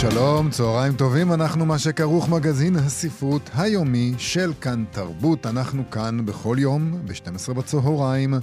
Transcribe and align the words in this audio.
שלום, 0.00 0.50
צהריים 0.50 0.92
טובים, 0.92 1.32
אנחנו 1.32 1.66
מה 1.66 1.78
שכרוך 1.78 2.28
מגזין 2.28 2.76
הספרות 2.76 3.50
היומי 3.54 4.14
של 4.18 4.52
כאן 4.60 4.84
תרבות. 4.90 5.46
אנחנו 5.46 5.90
כאן 5.90 6.26
בכל 6.26 6.56
יום, 6.58 6.92
ב-12 7.04 7.52
בצהריים, 7.52 8.34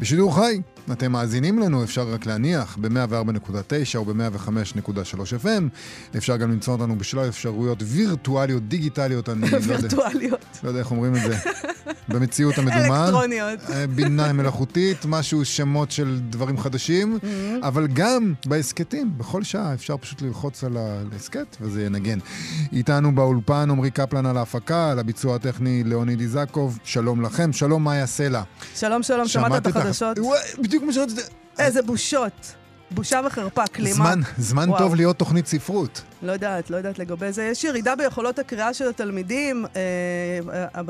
בשידור 0.00 0.34
חי. 0.34 0.60
אתם 0.92 1.12
מאזינים 1.12 1.58
לנו, 1.58 1.84
אפשר 1.84 2.08
רק 2.08 2.26
להניח, 2.26 2.76
ב-104.9 2.80 3.96
או 3.96 4.04
ב-105.3 4.04 5.44
FM. 5.44 5.62
אפשר 6.16 6.36
גם 6.36 6.50
למצוא 6.50 6.72
אותנו 6.74 6.98
בשלל 6.98 7.28
אפשרויות 7.28 7.82
וירטואליות, 7.86 8.68
דיגיטליות, 8.68 9.28
אני 9.28 9.50
לא 9.50 9.56
יודע. 9.56 9.76
וירטואליות. 9.80 10.44
לא 10.64 10.68
יודע 10.68 10.80
איך 10.80 10.90
אומרים 10.90 11.16
את 11.16 11.20
זה. 11.20 11.36
במציאות 12.08 12.58
המדומה. 12.58 13.04
אלקטרוניות. 13.04 13.60
אה, 13.70 13.86
בינה 13.86 14.32
מלאכותית, 14.32 14.98
משהו, 15.08 15.44
שמות 15.44 15.90
של 15.90 16.20
דברים 16.30 16.58
חדשים, 16.58 17.18
Mm-hmm. 17.22 17.66
אבל 17.66 17.86
גם 17.86 18.34
בהסכתים, 18.46 19.18
בכל 19.18 19.42
שעה 19.42 19.74
אפשר 19.74 19.96
פשוט 19.96 20.22
ללחוץ 20.22 20.64
על 20.64 20.76
ההסכת 21.12 21.56
וזה 21.60 21.84
ינגן. 21.84 22.18
איתנו 22.72 23.14
באולפן 23.14 23.70
עמרי 23.70 23.90
קפלן 23.90 24.26
על 24.26 24.36
ההפקה, 24.36 24.90
על 24.90 24.98
הביצוע 24.98 25.34
הטכני 25.36 25.84
ליאוניד 25.84 26.20
איזקוב, 26.20 26.78
שלום 26.84 27.22
לכם, 27.22 27.52
שלום 27.52 27.84
מאיה 27.84 28.06
סלע. 28.06 28.42
שלום, 28.76 29.02
שלום, 29.02 29.28
שמעת 29.28 29.66
את 29.66 29.76
החדשות? 29.76 30.18
בדיוק 30.58 30.84
מה 30.84 30.92
שרציתי... 30.92 31.22
איזה 31.58 31.82
בושות. 31.82 32.61
בושה 32.94 33.20
וחרפה, 33.26 33.66
כלימה. 33.66 33.94
זמן, 33.94 34.20
זמן 34.38 34.68
וואו. 34.68 34.78
טוב 34.78 34.94
להיות 34.94 35.16
תוכנית 35.18 35.46
ספרות. 35.46 36.02
לא 36.22 36.32
יודעת, 36.32 36.70
לא 36.70 36.76
יודעת 36.76 36.98
לגבי 36.98 37.32
זה. 37.32 37.42
יש 37.42 37.64
ירידה 37.64 37.96
ביכולות 37.96 38.38
הקריאה 38.38 38.74
של 38.74 38.88
התלמידים, 38.88 39.66
אה, 39.76 39.80
אה, 40.74 40.82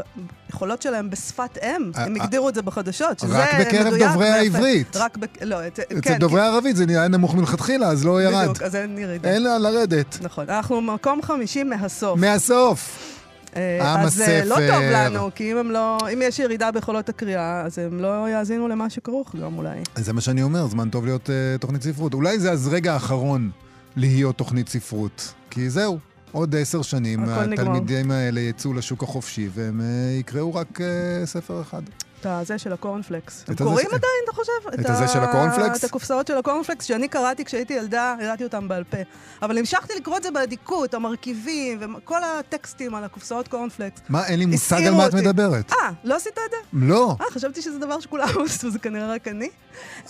היכולות 0.50 0.82
שלהם 0.82 1.10
בשפת 1.10 1.58
אם, 1.62 1.90
אה, 1.96 2.04
הם 2.04 2.16
אה, 2.16 2.22
הגדירו 2.22 2.48
את 2.48 2.54
זה 2.54 2.62
בחדשות, 2.62 3.18
שזה 3.18 3.38
רק 3.38 3.54
בקרב 3.60 3.86
מדויק 3.86 4.10
דוברי. 4.12 4.28
העברית. 4.28 4.96
רק 4.96 5.16
בק... 5.16 5.42
לא, 5.42 5.66
את- 5.66 5.78
אצל 5.78 6.00
כן, 6.02 6.18
דוברי 6.18 6.40
הערבית 6.40 6.76
זה 6.76 6.86
נהיה 6.86 7.08
נמוך 7.08 7.34
מלכתחילה, 7.34 7.86
אז 7.86 8.04
לא 8.04 8.22
ירד. 8.22 8.40
בדיוק, 8.42 8.62
אז 8.62 8.76
אין 8.76 8.98
ירידה. 8.98 9.28
אין 9.30 9.42
לאן 9.44 9.62
לרדת. 9.62 10.18
נכון. 10.22 10.44
אנחנו 10.50 10.80
מקום 10.80 11.22
חמישי 11.22 11.62
מהסוף. 11.62 12.18
מהסוף. 12.20 13.11
אה, 13.56 13.94
עם 13.94 14.06
אז 14.06 14.20
אה, 14.20 14.44
לא 14.44 14.54
טוב 14.54 14.64
הספר. 14.64 15.10
לנו, 15.10 15.30
כי 15.34 15.52
אם 15.52 15.56
הם 15.56 15.70
לא, 15.70 15.98
אם 16.12 16.22
יש 16.22 16.38
ירידה 16.38 16.70
ביכולות 16.70 17.08
הקריאה, 17.08 17.60
אז 17.60 17.78
הם 17.78 18.00
לא 18.00 18.30
יאזינו 18.30 18.68
למה 18.68 18.90
שכרוך 18.90 19.36
גם 19.36 19.58
אולי. 19.58 19.78
זה 19.96 20.12
מה 20.12 20.20
שאני 20.20 20.42
אומר, 20.42 20.66
זמן 20.66 20.88
טוב 20.88 21.04
להיות 21.04 21.26
uh, 21.28 21.60
תוכנית 21.60 21.82
ספרות. 21.82 22.14
אולי 22.14 22.38
זה 22.38 22.52
אז 22.52 22.68
רגע 22.68 22.92
האחרון 22.92 23.50
להיות 23.96 24.36
תוכנית 24.36 24.68
ספרות. 24.68 25.34
כי 25.50 25.70
זהו, 25.70 25.98
עוד 26.32 26.56
עשר 26.56 26.82
שנים 26.82 27.20
נגמר. 27.20 27.52
התלמידים 27.52 28.10
האלה 28.10 28.40
יצאו 28.40 28.74
לשוק 28.74 29.02
החופשי 29.02 29.48
והם 29.54 29.80
uh, 29.80 30.20
יקראו 30.20 30.54
רק 30.54 30.80
uh, 30.80 30.82
ספר 31.24 31.60
אחד. 31.60 31.82
את 32.22 32.26
הזה 32.26 32.58
של 32.58 32.72
הקורנפלקס. 32.72 33.44
הם 33.48 33.54
הזה 33.54 33.64
קוראים 33.64 33.86
עדיין, 33.86 34.02
אתה 34.24 34.32
חושב? 34.32 34.80
את 34.80 34.90
הזה 34.90 35.08
של 35.08 35.18
הקורנפלקס? 35.18 35.78
את 35.78 35.84
הקופסאות 35.84 36.26
של 36.26 36.38
הקורנפלקס, 36.38 36.84
שאני 36.84 37.08
קראתי 37.08 37.44
כשהייתי 37.44 37.74
ילדה, 37.74 38.14
ידעתי 38.20 38.44
אותם 38.44 38.68
בעל 38.68 38.84
פה. 38.84 38.96
אבל 39.42 39.58
המשכתי 39.58 39.92
לקרוא 39.96 40.16
את 40.16 40.22
זה 40.22 40.30
באדיקות, 40.30 40.94
המרכיבים, 40.94 41.78
וכל 41.96 42.18
הטקסטים 42.24 42.94
על 42.94 43.04
הקופסאות 43.04 43.48
קורנפלקס. 43.48 44.00
מה, 44.08 44.26
אין 44.26 44.38
לי 44.38 44.46
מושג 44.46 44.82
על 44.86 44.94
מה 44.94 45.06
את. 45.06 45.14
מדברת. 45.14 45.72
אה, 45.72 45.90
לא 46.04 46.16
עשית 46.16 46.32
את 46.32 46.50
זה? 46.50 46.56
לא. 46.86 47.16
אה, 47.20 47.26
חשבתי 47.30 47.62
שזה 47.62 47.78
דבר 47.78 48.00
שכולם 48.00 48.28
עשו, 48.46 48.70
זה 48.70 48.78
כנראה 48.78 49.14
רק 49.14 49.28
אני. 49.28 49.48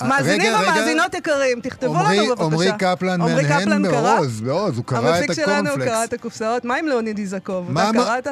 אה, 0.02 0.06
מאזינים. 0.08 0.52
ומאזינות 0.54 1.14
יקרים, 1.14 1.60
תכתבו 1.60 1.96
עמרי- 1.96 2.16
לנו 2.18 2.36
בבקשה. 2.36 2.44
עמרי 2.44 2.70
קפלן 2.78 3.20
מהנהן 3.20 3.90
קרא? 3.90 4.16
בעוז, 4.16 4.40
בעוז, 4.40 4.76
הוא 4.76 4.84
קרא 4.84 5.10
את 5.10 5.14
המפיק 5.14 5.32
שלנו 5.32 5.52
הקורנפלקס. 5.68 5.88
קרא 5.88 6.04
את 6.04 6.12
הקופסאות. 6.12 6.64
מה 6.64 6.76
עם 6.76 6.86
ליאוניד 6.88 7.18
איזקוב? 7.18 7.70
אתה 7.78 7.90
קראת? 7.92 8.26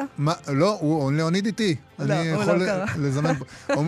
לא, 0.47 0.77
הוא 0.81 1.11
ליאוניד 1.11 1.45
איתי. 1.45 1.75
לא, 2.07 2.13
אני 2.13 2.27
יכול 2.27 2.55
לא 2.55 2.65
קרא. 2.65 2.85
לזמן 2.99 3.33
פה. 3.35 3.45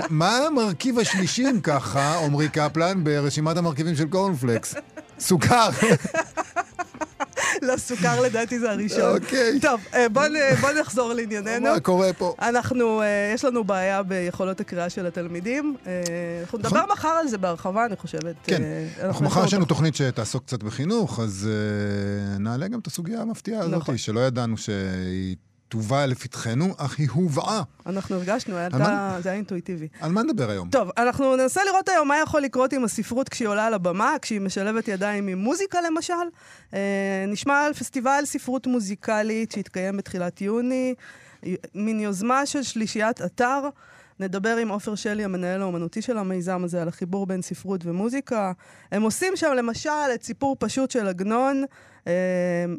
מה 0.10 0.38
המרכיב 0.38 1.00
השלישי, 1.00 1.50
אם 1.50 1.60
ככה, 1.62 2.20
עמרי 2.26 2.50
קפלן, 2.50 3.04
ברשימת 3.04 3.58
המרכיבים 3.58 3.96
של 3.96 4.08
קורנפלקס? 4.10 4.76
סוכר. 5.20 5.70
לא, 7.62 7.78
סוכר 7.78 8.22
לדעתי 8.22 8.60
זה 8.60 8.72
הראשון. 8.72 9.02
אוקיי. 9.18 9.60
טוב, 9.62 9.82
אה, 9.94 10.10
בוא 10.10 10.24
נ- 10.28 10.56
בוא 10.62 10.70
נחזור 10.82 11.14
לענייננו. 11.14 11.70
מה 11.74 11.80
קורה 11.80 12.14
פה? 12.14 12.36
אנחנו, 12.42 13.02
אה, 13.02 13.32
יש 13.34 13.46
לנו 13.46 13.64
בעיה 13.64 14.04
ביכולות 14.04 14.60
הקריאה 14.60 14.90
של 14.90 15.06
התלמידים. 15.06 15.76
אה, 15.88 15.92
אנחנו 16.42 16.58
נדבר 16.58 16.78
נכון. 16.78 16.92
מחר 16.92 17.08
על 17.08 17.28
זה 17.28 17.38
בהרחבה, 17.38 17.86
אני 17.86 17.96
חושבת. 17.96 18.36
כן. 18.44 18.62
אנחנו 19.04 19.26
מחר 19.26 19.46
יש 19.46 19.54
לנו 19.54 19.66
תוכנית 19.66 19.96
שתעסוק 19.96 20.44
קצת 20.46 20.64
בחינוך, 20.64 21.20
אז 21.20 21.50
נעלה 22.40 22.68
גם 22.68 22.80
את 22.80 22.88
הסוגיה 22.88 23.22
המפתיעה 23.22 23.60
הזאת, 23.62 23.74
נכון. 23.74 23.98
שלא 23.98 24.20
ידענו 24.20 24.58
שהיא 24.58 25.36
תובא 25.74 26.06
לפתחנו, 26.06 26.74
אך 26.78 27.00
היא 27.00 27.10
הובאה. 27.12 27.62
אנחנו 27.86 28.16
הרגשנו, 28.16 28.58
הייתה- 28.58 28.78
מה? 28.78 29.18
זה 29.22 29.30
היה 29.30 29.36
אינטואיטיבי. 29.36 29.88
על 30.02 30.12
מה 30.12 30.24
נדבר 30.24 30.50
היום? 30.50 30.70
טוב, 30.70 30.90
אנחנו 30.98 31.36
ננסה 31.36 31.62
לראות 31.64 31.90
היום 31.90 32.08
מה 32.08 32.20
יכול 32.20 32.42
לקרות 32.42 32.74
עם 32.74 32.84
הספרות 32.84 33.30
כשהיא 33.30 33.48
עולה 33.48 33.66
על 33.66 33.74
הבמה, 33.74 34.16
כשהיא 34.22 34.42
משלבת 34.42 34.88
ידיים 34.88 35.28
עם 35.28 35.38
מוזיקה 35.38 35.78
למשל. 35.82 36.14
אה, 36.74 36.80
נשמע 37.28 37.60
על 37.66 37.74
פסטיבל 37.74 38.22
ספרות 38.26 38.68
מוזיקלית 38.68 39.52
שהתקיים 39.52 39.98
בתחילת 39.98 40.42
יוני, 40.42 40.94
מין 41.76 42.00
יוזמה 42.00 42.46
של 42.46 42.64
שלישיית 42.64 43.22
אתר. 43.22 43.60
נדבר 44.20 44.58
עם 44.58 44.70
עופר 44.70 44.96
שלי, 44.96 45.24
המנהל 45.24 45.62
האומנותי 45.62 46.02
של 46.02 46.18
המיזם 46.18 46.64
הזה, 46.64 46.82
על 46.82 46.88
החיבור 46.88 47.26
בין 47.26 47.42
ספרות 47.42 47.86
ומוזיקה. 47.86 48.52
הם 48.92 49.02
עושים 49.02 49.34
שם 49.36 49.52
למשל 49.58 49.90
את 50.16 50.24
סיפור 50.24 50.56
פשוט 50.60 50.92
של 50.92 51.08
עגנון, 51.08 51.64
אה, 52.08 52.14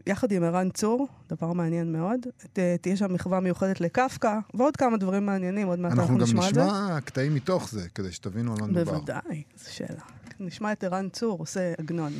יחד 0.06 0.32
עם 0.32 0.44
ערן 0.44 0.70
צור, 0.70 1.08
דבר 1.28 1.52
מעניין 1.52 1.92
מאוד. 1.92 2.20
ת, 2.52 2.58
תהיה 2.80 2.96
שם 2.96 3.12
מחווה 3.12 3.40
מיוחדת 3.40 3.80
לקפקא, 3.80 4.38
ועוד 4.54 4.76
כמה 4.76 4.96
דברים 4.96 5.26
מעניינים, 5.26 5.66
עוד 5.66 5.78
מעט 5.78 5.92
אנחנו 5.92 6.02
אנחנו 6.02 6.18
גם 6.18 6.22
נשמע 6.22 6.48
את 6.48 6.54
זה. 6.54 6.64
נשמע 6.64 7.00
קטעים 7.04 7.34
מתוך 7.34 7.70
זה, 7.70 7.88
כדי 7.94 8.12
שתבינו 8.12 8.52
על 8.52 8.60
מה 8.60 8.66
מדובר. 8.66 8.92
בוודאי, 8.92 9.42
זו 9.56 9.74
שאלה. 9.74 10.00
נשמע 10.40 10.72
את 10.72 10.84
ערן 10.84 11.08
צור 11.08 11.38
עושה 11.38 11.72
עגנון. 11.78 12.12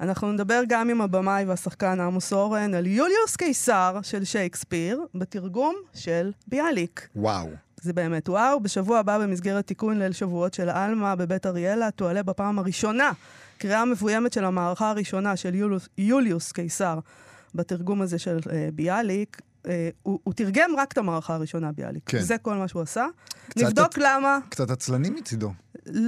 אנחנו 0.00 0.32
נדבר 0.32 0.62
גם 0.68 0.90
עם 0.90 1.00
הבמאי 1.00 1.44
והשחקן 1.44 2.00
עמוס 2.00 2.32
אורן 2.32 2.74
על 2.74 2.86
יוליוס 2.86 3.36
קיסר 3.36 3.98
של 4.02 4.24
שייקספיר, 4.24 5.00
בתרגום 5.14 5.74
של 5.94 6.32
ביאליק. 6.46 7.08
וואו. 7.16 7.48
זה 7.82 7.92
באמת 7.92 8.28
וואו. 8.28 8.60
בשבוע 8.60 8.98
הבא 8.98 9.18
במסגרת 9.18 9.66
תיקון 9.66 9.98
ליל 9.98 10.12
שבועות 10.12 10.54
של 10.54 10.68
עלמה 10.68 11.16
בבית 11.16 11.46
אריאלה, 11.46 11.90
תועלה 11.90 12.22
בפעם 12.22 12.58
הראשונה 12.58 13.12
קריאה 13.58 13.84
מבוימת 13.84 14.32
של 14.32 14.44
המערכה 14.44 14.90
הראשונה 14.90 15.36
של 15.36 15.54
יוליוס, 15.54 15.88
יוליוס 15.98 16.52
קיסר 16.52 16.98
בתרגום 17.54 18.02
הזה 18.02 18.18
של 18.18 18.38
אה, 18.52 18.68
ביאליק. 18.74 19.40
אה, 19.66 19.88
הוא, 20.02 20.18
הוא 20.24 20.34
תרגם 20.34 20.70
רק 20.78 20.92
את 20.92 20.98
המערכה 20.98 21.34
הראשונה, 21.34 21.72
ביאליק. 21.72 22.02
כן. 22.06 22.20
זה 22.20 22.38
כל 22.38 22.54
מה 22.54 22.68
שהוא 22.68 22.82
עשה. 22.82 23.06
נבדוק 23.56 23.86
את- 23.92 23.98
למה. 23.98 24.38
קצת 24.48 24.70
עצלני 24.70 25.10
מצידו. 25.10 25.52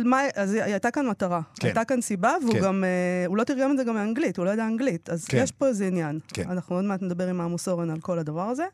מה, 0.05 0.21
אז 0.35 0.53
הייתה 0.53 0.91
כאן 0.91 1.07
מטרה, 1.07 1.41
כן. 1.61 1.67
הייתה 1.67 1.85
כאן 1.85 2.01
סיבה, 2.01 2.35
והוא 2.43 2.53
כן. 2.53 2.61
גם, 2.61 2.85
אה, 2.85 3.27
הוא 3.27 3.37
לא 3.37 3.45
תרגם 3.45 3.73
את 3.73 3.77
זה 3.77 3.85
גם 3.85 3.95
מאנגלית, 3.95 4.37
הוא 4.37 4.45
לא 4.45 4.51
יודע 4.51 4.67
אנגלית, 4.67 5.11
אז 5.11 5.25
כן. 5.25 5.39
יש 5.43 5.53
פה 5.53 5.67
איזה 5.67 5.87
עניין. 5.87 6.19
כן. 6.29 6.51
אנחנו 6.51 6.77
עוד 6.77 6.85
מעט 6.85 7.03
נדבר 7.03 7.29
עם 7.29 7.41
עמוס 7.41 7.69
אורן 7.69 7.91
על 7.91 8.01
כל 8.01 8.19
הדבר 8.19 8.49
הזה. 8.49 8.65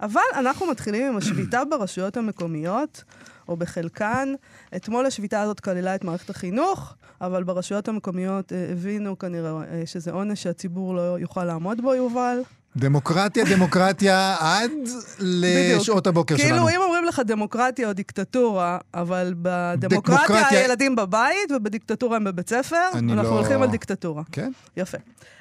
אבל 0.00 0.20
אנחנו 0.34 0.66
מתחילים 0.66 1.06
עם 1.06 1.16
השביתה 1.16 1.64
ברשויות 1.70 2.16
המקומיות, 2.16 3.04
או 3.48 3.56
בחלקן. 3.56 4.34
אתמול 4.76 5.06
השביתה 5.06 5.40
הזאת 5.40 5.60
כללה 5.60 5.94
את 5.94 6.04
מערכת 6.04 6.30
החינוך, 6.30 6.94
אבל 7.20 7.44
ברשויות 7.44 7.88
המקומיות 7.88 8.52
אה, 8.52 8.66
הבינו 8.72 9.18
כנראה 9.18 9.50
אה, 9.50 9.82
שזה 9.84 10.12
עונש 10.12 10.42
שהציבור 10.42 10.94
לא 10.94 11.18
יוכל 11.20 11.44
לעמוד 11.44 11.80
בו, 11.80 11.94
יובל. 11.94 12.38
דמוקרטיה, 12.76 13.44
דמוקרטיה, 13.44 14.36
עד 14.40 14.70
לשעות 15.18 16.06
הבוקר 16.06 16.36
שלנו. 16.36 16.48
כאילו, 16.48 16.68
אם 16.68 16.82
אומרים 16.82 16.97
לך 17.08 17.20
דמוקרטיה 17.26 17.88
או 17.88 17.92
דיקטטורה, 17.92 18.78
אבל 18.94 19.34
בדמוקרטיה 19.42 20.26
דמוקרטיה- 20.26 20.58
הילדים 20.60 20.96
בבית 20.96 21.52
ובדיקטטורה 21.56 22.16
הם 22.16 22.24
בבית 22.24 22.48
ספר, 22.48 22.76
אנחנו 22.94 23.14
לא- 23.16 23.28
הולכים 23.28 23.62
על 23.62 23.70
דיקטטורה. 23.70 24.22
כן? 24.32 24.50
יפה. 24.76 24.98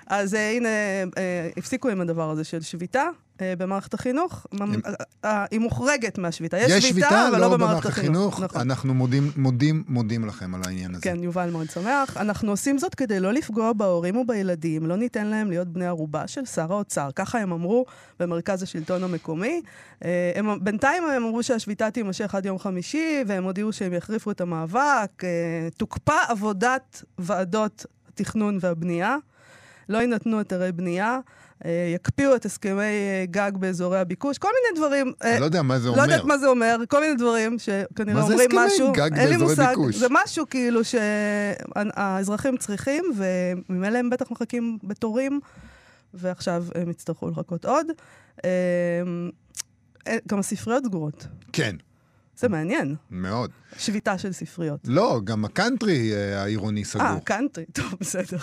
אז 0.10 0.34
uh, 0.34 0.38
הנה, 0.38 0.68
uh, 1.06 1.20
הפסיקו 1.58 1.90
עם 1.90 2.02
הדבר 2.02 2.30
הזה 2.30 2.44
של 2.44 2.62
שביתה 2.62 3.04
uh, 3.38 3.40
במערכת 3.58 3.94
החינוך. 3.94 4.46
הם- 4.52 4.74
uh, 4.74 4.88
uh, 5.26 5.28
היא 5.52 5.60
מוחרגת 5.60 6.18
מהשביתה. 6.18 6.58
יש, 6.58 6.72
יש 6.72 6.90
שביתה, 6.90 7.28
אבל 7.28 7.36
לא 7.36 7.42
לא 7.42 7.58
במערכת 7.58 7.86
החינוך. 7.90 8.40
נכון. 8.40 8.62
אנחנו 8.62 8.94
מודים, 8.94 9.32
מודים, 9.38 9.84
מודים 9.88 10.26
לכם 10.26 10.56
על 10.56 10.62
העניין 10.66 10.92
הזה. 10.92 11.02
כן, 11.02 11.24
יובל 11.24 11.50
מאוד 11.50 11.70
שמח. 11.70 12.18
אנחנו 12.18 12.52
עושים 12.52 12.78
זאת 12.78 12.96
כדי 12.96 13.20
לא 13.20 13.34
לפגוע 13.34 13.74
בהורים 13.74 14.16
ובילדים, 14.18 14.86
לא 14.86 14.96
ניתן 14.98 15.28
להם 15.28 15.50
להיות 15.50 15.68
בני 15.68 15.86
ערובה 15.86 16.28
של 16.28 16.46
שר 16.46 16.74
האוצר. 16.74 17.10
ככה 17.16 17.40
הם 17.40 17.52
אמרו 17.52 17.86
במרכז 18.20 18.64
השלטון 18.64 19.04
המקומי. 19.04 19.62
אה, 20.06 20.32
הם, 20.36 20.64
בינתיים 20.64 21.04
הם 21.04 21.24
אמרו 21.24 21.44
שהשביתה 21.60 21.92
תימשך 21.92 22.36
עד 22.36 22.46
יום 22.46 22.60
חמישי, 22.60 23.24
והם 23.28 23.44
הודיעו 23.44 23.74
שהם 23.74 23.94
יחריפו 23.94 24.32
את 24.32 24.42
המאבק. 24.42 25.24
אה, 25.24 25.30
תוקפא 25.78 26.18
עבודת 26.28 27.04
ועדות 27.18 27.86
התכנון 28.10 28.58
והבנייה. 28.62 29.18
לא 29.90 29.98
יינתנו 29.98 30.38
היתרי 30.40 30.72
בנייה, 30.72 31.20
אה, 31.66 31.92
יקפיאו 31.96 32.36
את 32.36 32.46
הסכמי 32.46 32.82
אה, 32.82 33.26
גג 33.32 33.52
באזורי 33.60 34.00
הביקוש, 34.00 34.38
כל 34.38 34.48
מיני 34.48 34.80
דברים. 34.80 35.14
אני 35.22 35.40
לא 35.40 35.46
יודע 35.46 35.62
מה 35.62 35.80
זה 35.80 35.88
לא 35.88 35.94
אומר. 35.94 36.04
יודעת 36.04 36.24
מה 36.26 36.38
זה 36.38 36.48
אומר, 36.48 36.78
כל 36.90 37.02
מיני 37.02 37.16
דברים 37.16 37.60
שכנראה 37.60 38.14
מה 38.14 38.28
זה 38.28 38.34
אומרים 38.34 38.50
הסכמי 38.50 38.66
משהו. 38.66 38.94
גג 38.94 39.14
אין 39.14 39.30
לי 39.30 39.38
באזורי 39.38 39.50
מושג. 39.50 39.70
ביקוש? 39.70 39.96
זה 39.96 40.08
משהו 40.10 40.46
כאילו 40.50 40.82
שהאזרחים 40.84 42.58
צריכים, 42.58 43.04
וממילא 43.16 43.98
הם 43.98 44.10
בטח 44.10 44.32
מחכים 44.32 44.78
בתורים, 44.84 45.40
ועכשיו 46.14 46.66
הם 46.76 46.90
יצטרכו 46.90 47.30
לחכות 47.30 47.66
עוד. 47.66 47.88
אה, 50.08 50.12
אה, 50.14 50.18
גם 50.28 50.40
הספריות 50.40 50.84
סגורות. 50.86 51.28
כן, 51.54 51.76
זה 52.38 52.50
מעניין, 52.50 52.96
מאוד. 53.12 53.52
שביתה 53.78 54.18
של 54.18 54.32
ספריות. 54.32 54.80
לא, 54.88 55.22
גם 55.24 55.46
הקאנטרי 55.46 56.14
אה, 56.14 56.42
העירוני 56.42 56.86
סגור. 56.86 57.06
אה, 57.06 57.20
קאנטרי, 57.24 57.66
טוב, 57.74 57.94
בסדר. 58.00 58.38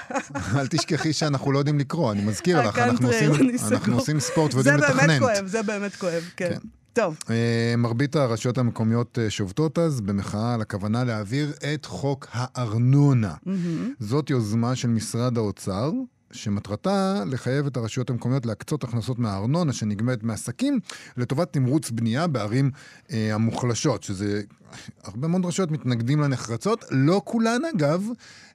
אל 0.56 0.66
תשכחי 0.66 1.12
שאנחנו 1.12 1.52
לא 1.52 1.58
יודעים 1.58 1.78
לקרוא, 1.78 2.12
אני 2.12 2.24
מזכיר 2.24 2.60
לך, 2.60 2.78
אנחנו 2.78 3.08
הקאנטרי 3.10 3.28
עושים-. 3.28 3.72
אנחנו 3.72 3.94
עושים 3.94 4.20
ספורט 4.20 4.52
זה 4.52 4.56
ויודעים 4.56 4.80
באמת 4.80 4.92
לתכנן. 4.92 5.18
כואב, 5.18 5.46
זה 5.46 5.62
באמת 5.62 5.96
כואב, 5.96 6.30
כן. 6.36 6.50
כן. 6.50 6.68
טוב, 6.92 7.16
אה, 7.30 7.74
מרבית 7.78 8.16
הרשויות 8.16 8.58
המקומיות 8.58 9.18
אה, 9.18 9.30
שובתות 9.30 9.78
אז 9.78 10.00
במחאה 10.00 10.54
על 10.54 10.60
הכוונה 10.60 11.04
להעביר 11.04 11.52
את 11.74 11.84
חוק 11.84 12.26
הארנונה. 12.32 13.34
זאת 14.00 14.30
יוזמה 14.30 14.76
של 14.76 14.88
משרד 14.88 15.38
האוצר, 15.38 15.90
שמטרתה 16.36 17.22
לחייב 17.26 17.66
את 17.66 17.76
הרשויות 17.76 18.10
המקומיות 18.10 18.46
להקצות 18.46 18.84
הכנסות 18.84 19.18
מהארנונה 19.18 19.72
שנגבית 19.72 20.22
מעסקים 20.22 20.80
לטובת 21.16 21.52
תמרוץ 21.52 21.90
בנייה 21.90 22.26
בערים 22.26 22.70
אה, 23.10 23.34
המוחלשות, 23.34 24.02
שזה... 24.02 24.42
הרבה 25.04 25.28
מאוד 25.28 25.46
רשויות 25.46 25.70
מתנגדים 25.70 26.20
לה 26.20 26.28
נחרצות, 26.28 26.84
לא 26.90 27.22
כולן 27.24 27.60
אגב. 27.76 28.08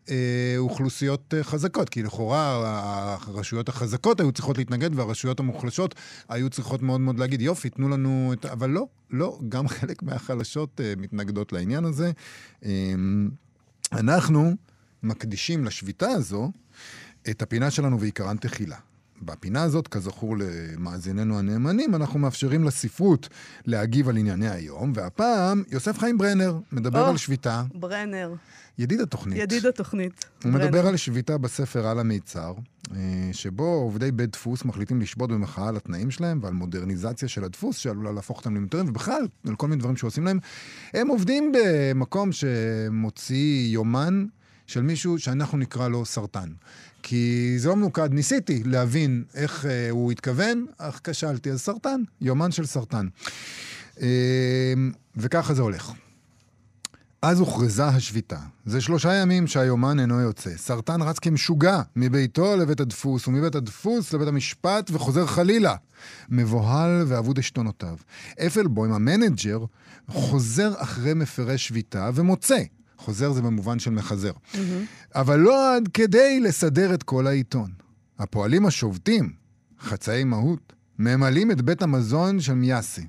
אה, 0.10 0.56
אוכלוסיות 0.58 1.34
אה, 1.38 1.44
חזקות, 1.44 1.90
כי 1.90 2.04
לכאורה 2.04 3.18
הרשויות 3.28 3.70
החזקות 3.70 4.20
היו 4.20 4.32
צריכות 4.32 4.58
להתנגד 4.58 5.00
והרשויות 5.00 5.40
המוחלשות 5.40 5.96
היו 6.30 6.50
צריכות 6.50 6.82
מאוד 6.82 7.02
מאוד 7.02 7.20
להגיד, 7.20 7.42
יופי, 7.42 7.70
תנו 7.70 7.90
לנו 7.90 8.34
את... 8.34 8.46
אבל 8.46 8.70
לא, 8.70 8.88
לא, 9.10 9.40
גם 9.50 9.68
חלק 9.68 10.04
מהחלשות 10.04 10.82
אה, 10.82 10.94
מתנגדות 10.98 11.54
לעניין 11.54 11.86
הזה. 11.86 12.12
אה, 12.66 12.94
אנחנו 13.92 14.52
מקדישים 15.04 15.66
לשביתה 15.66 16.10
הזו 16.10 16.52
את 17.30 17.42
הפינה 17.42 17.72
שלנו 17.72 18.00
ועיקרן 18.00 18.38
תחילה. 18.38 18.78
בפינה 19.22 19.64
הזאת, 19.64 19.88
כזכור 19.88 20.36
למאזיננו 20.38 21.40
הנאמנים, 21.40 21.96
אנחנו 21.96 22.20
מאפשרים 22.20 22.64
לספרות 22.64 23.30
להגיב 23.66 24.10
על 24.10 24.18
ענייני 24.18 24.50
היום, 24.50 24.92
והפעם 24.96 25.64
יוסף 25.72 25.98
חיים 25.98 26.18
ברנר 26.18 26.60
מדבר 26.72 27.02
או. 27.02 27.10
על 27.10 27.18
שביתה, 27.18 27.64
ברנר, 27.76 28.34
ידיד 28.78 29.02
התוכנית. 29.02 29.38
ידיד 29.38 29.66
התוכנית. 29.66 30.26
הוא 30.44 30.52
ברנר. 30.52 30.66
מדבר 30.66 30.88
על 30.88 30.98
שביתה 30.98 31.38
בספר 31.38 31.88
על 31.88 32.00
המיצר, 32.00 32.54
אה, 32.96 33.30
שבו 33.32 33.64
עובדי 33.64 34.12
בית 34.12 34.32
דפוס 34.32 34.66
מחליטים 34.66 35.02
לשבות 35.02 35.32
במחאה 35.32 35.68
על 35.68 35.76
התנאים 35.76 36.12
שלהם 36.12 36.40
ועל 36.44 36.54
מודרניזציה 36.54 37.28
של 37.28 37.44
הדפוס 37.44 37.78
שעלולה 37.78 38.12
להפוך 38.12 38.38
אותם 38.38 38.56
למיותרים, 38.56 38.90
ובכלל, 38.90 39.28
על 39.48 39.56
כל 39.56 39.68
מיני 39.68 39.80
דברים 39.80 39.98
שעושים 39.98 40.26
להם. 40.26 40.40
הם 40.94 41.08
עובדים 41.08 41.52
במקום 41.52 42.30
שמוציא 42.32 43.74
יומן 43.74 44.26
של 44.72 44.82
מישהו 44.82 45.20
שאנחנו 45.20 45.58
נקרא 45.58 45.88
לו 45.88 46.06
סרטן. 46.06 46.50
כי 47.04 47.54
זה 47.58 47.70
לא 47.70 47.76
ממוקד, 47.76 48.14
ניסיתי 48.14 48.64
להבין 48.66 49.24
איך 49.34 49.66
אה, 49.66 49.90
הוא 49.90 50.12
התכוון, 50.12 50.66
אך 50.78 51.00
כשלתי, 51.04 51.52
אז 51.52 51.62
סרטן, 51.62 52.02
יומן 52.22 52.52
של 52.52 52.66
סרטן. 52.66 53.08
אה, 54.02 54.74
וככה 55.18 55.54
זה 55.54 55.62
הולך. 55.62 55.92
אז 57.22 57.40
הוכרזה 57.40 57.86
השביתה. 57.86 58.40
זה 58.66 58.82
שלושה 58.82 59.14
ימים 59.14 59.48
שהיומן 59.48 60.00
אינו 60.00 60.20
יוצא. 60.20 60.58
סרטן 60.58 61.02
רץ 61.02 61.20
כמשוגע 61.20 61.82
מביתו 61.96 62.58
לבית 62.58 62.80
הדפוס, 62.80 63.28
ומבית 63.28 63.56
הדפוס 63.56 64.14
לבית 64.14 64.28
המשפט, 64.28 64.92
וחוזר 64.94 65.26
חלילה. 65.26 65.76
מבוהל 66.30 67.04
ואבוד 67.08 67.40
עשתונותיו. 67.40 67.96
אפלבוים, 68.48 68.94
ה 68.94 69.02
manager, 69.02 69.66
חוזר 70.08 70.74
אחרי 70.78 71.14
מפרי 71.14 71.58
שביתה 71.58 72.10
ומוצא. 72.14 72.64
חוזר 73.02 73.32
זה 73.32 73.42
במובן 73.42 73.80
של 73.80 73.92
מחזר. 73.92 74.32
אבל 75.16 75.40
לא 75.40 75.76
עד 75.76 75.90
כדי 75.94 76.40
לסדר 76.40 76.94
את 76.94 77.04
כל 77.04 77.28
העיתון. 77.28 77.72
הפועלים 78.20 78.66
השובתים, 78.66 79.34
חצאי 79.80 80.24
מהות, 80.24 80.74
ממלאים 81.00 81.52
את 81.52 81.62
בית 81.62 81.82
המזון 81.82 82.40
של 82.40 82.54
מיאסי. 82.54 83.06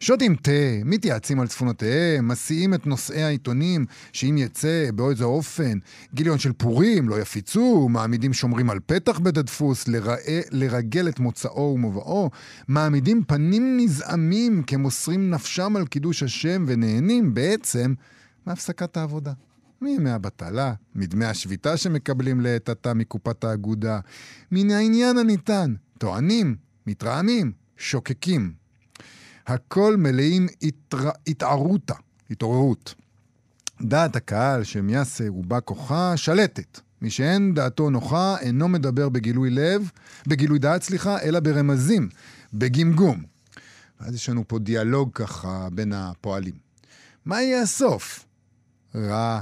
שותים 0.00 0.34
תה, 0.34 0.50
מתייעצים 0.84 1.40
על 1.40 1.46
צפונותיהם, 1.46 2.28
מסיעים 2.28 2.74
את 2.74 2.86
נושאי 2.86 3.22
העיתונים, 3.22 3.86
שאם 4.12 4.36
יצא 4.38 4.88
באיזה 4.94 5.24
אופן 5.24 5.78
גיליון 6.14 6.38
של 6.38 6.52
פורים, 6.52 7.08
לא 7.08 7.20
יפיצו, 7.20 7.88
מעמידים 7.88 8.32
שומרים 8.32 8.70
על 8.70 8.78
פתח 8.86 9.18
בית 9.18 9.36
הדפוס, 9.36 9.88
לראה, 9.88 10.40
לרגל 10.50 11.08
את 11.08 11.20
מוצאו 11.20 11.72
ומובאו, 11.74 12.30
מעמידים 12.68 13.22
פנים 13.26 13.76
נזעמים 13.80 14.62
כמוסרים 14.62 15.30
נפשם 15.30 15.76
על 15.76 15.86
קידוש 15.86 16.22
השם 16.22 16.64
ונהנים 16.68 17.34
בעצם 17.34 17.94
מהפסקת 18.46 18.96
העבודה. 18.96 19.32
מימי 19.80 20.10
הבטלה, 20.10 20.74
מדמי 20.94 21.24
השביתה 21.24 21.76
שמקבלים 21.76 22.40
לעת 22.40 22.68
עתה 22.68 22.94
מקופת 22.94 23.44
האגודה, 23.44 24.00
מן 24.52 24.70
העניין 24.70 25.18
הניתן, 25.18 25.74
טוענים, 25.98 26.56
מתרעמים, 26.86 27.52
שוקקים. 27.76 28.52
הכל 29.46 29.96
מלאים 29.96 30.46
התר... 30.62 31.10
התערותה, 31.26 31.94
התעוררות. 32.30 32.94
דעת 33.82 34.16
הקהל 34.16 34.64
שמיאסה 34.64 35.32
ובא 35.32 35.58
כוחה 35.64 36.16
שלטת. 36.16 36.80
מי 37.02 37.10
שאין 37.10 37.54
דעתו 37.54 37.90
נוחה 37.90 38.36
אינו 38.40 38.68
מדבר 38.68 39.08
בגילוי 39.08 39.50
לב, 39.50 39.90
בגילוי 40.26 40.58
דעת, 40.58 40.82
סליחה, 40.82 41.20
אלא 41.20 41.40
ברמזים, 41.40 42.08
בגמגום. 42.54 43.22
ואז 44.00 44.14
יש 44.14 44.28
לנו 44.28 44.44
פה 44.48 44.58
דיאלוג 44.58 45.10
ככה 45.14 45.68
בין 45.72 45.92
הפועלים. 45.92 46.54
מה 47.24 47.42
יהיה 47.42 47.62
הסוף? 47.62 48.25
רע. 48.96 49.40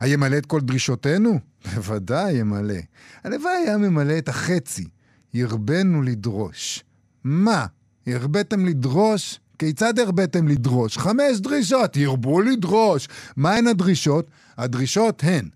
הימלא 0.00 0.38
את 0.38 0.46
כל 0.46 0.60
דרישותינו? 0.60 1.38
בוודאי 1.74 2.32
ימלא. 2.32 2.78
הלוואי 3.24 3.52
היה 3.52 3.76
ממלא 3.76 4.18
את 4.18 4.28
החצי. 4.28 4.88
ירבנו 5.34 6.02
לדרוש. 6.02 6.84
מה? 7.24 7.66
הרביתם 8.06 8.66
לדרוש? 8.66 9.40
כיצד 9.58 9.98
הרביתם 9.98 10.48
לדרוש? 10.48 10.98
חמש 10.98 11.38
דרישות, 11.38 11.96
ירבו 11.96 12.40
לדרוש. 12.40 13.08
מהן 13.36 13.66
הדרישות? 13.66 14.30
הדרישות 14.58 15.24
הן 15.24 15.48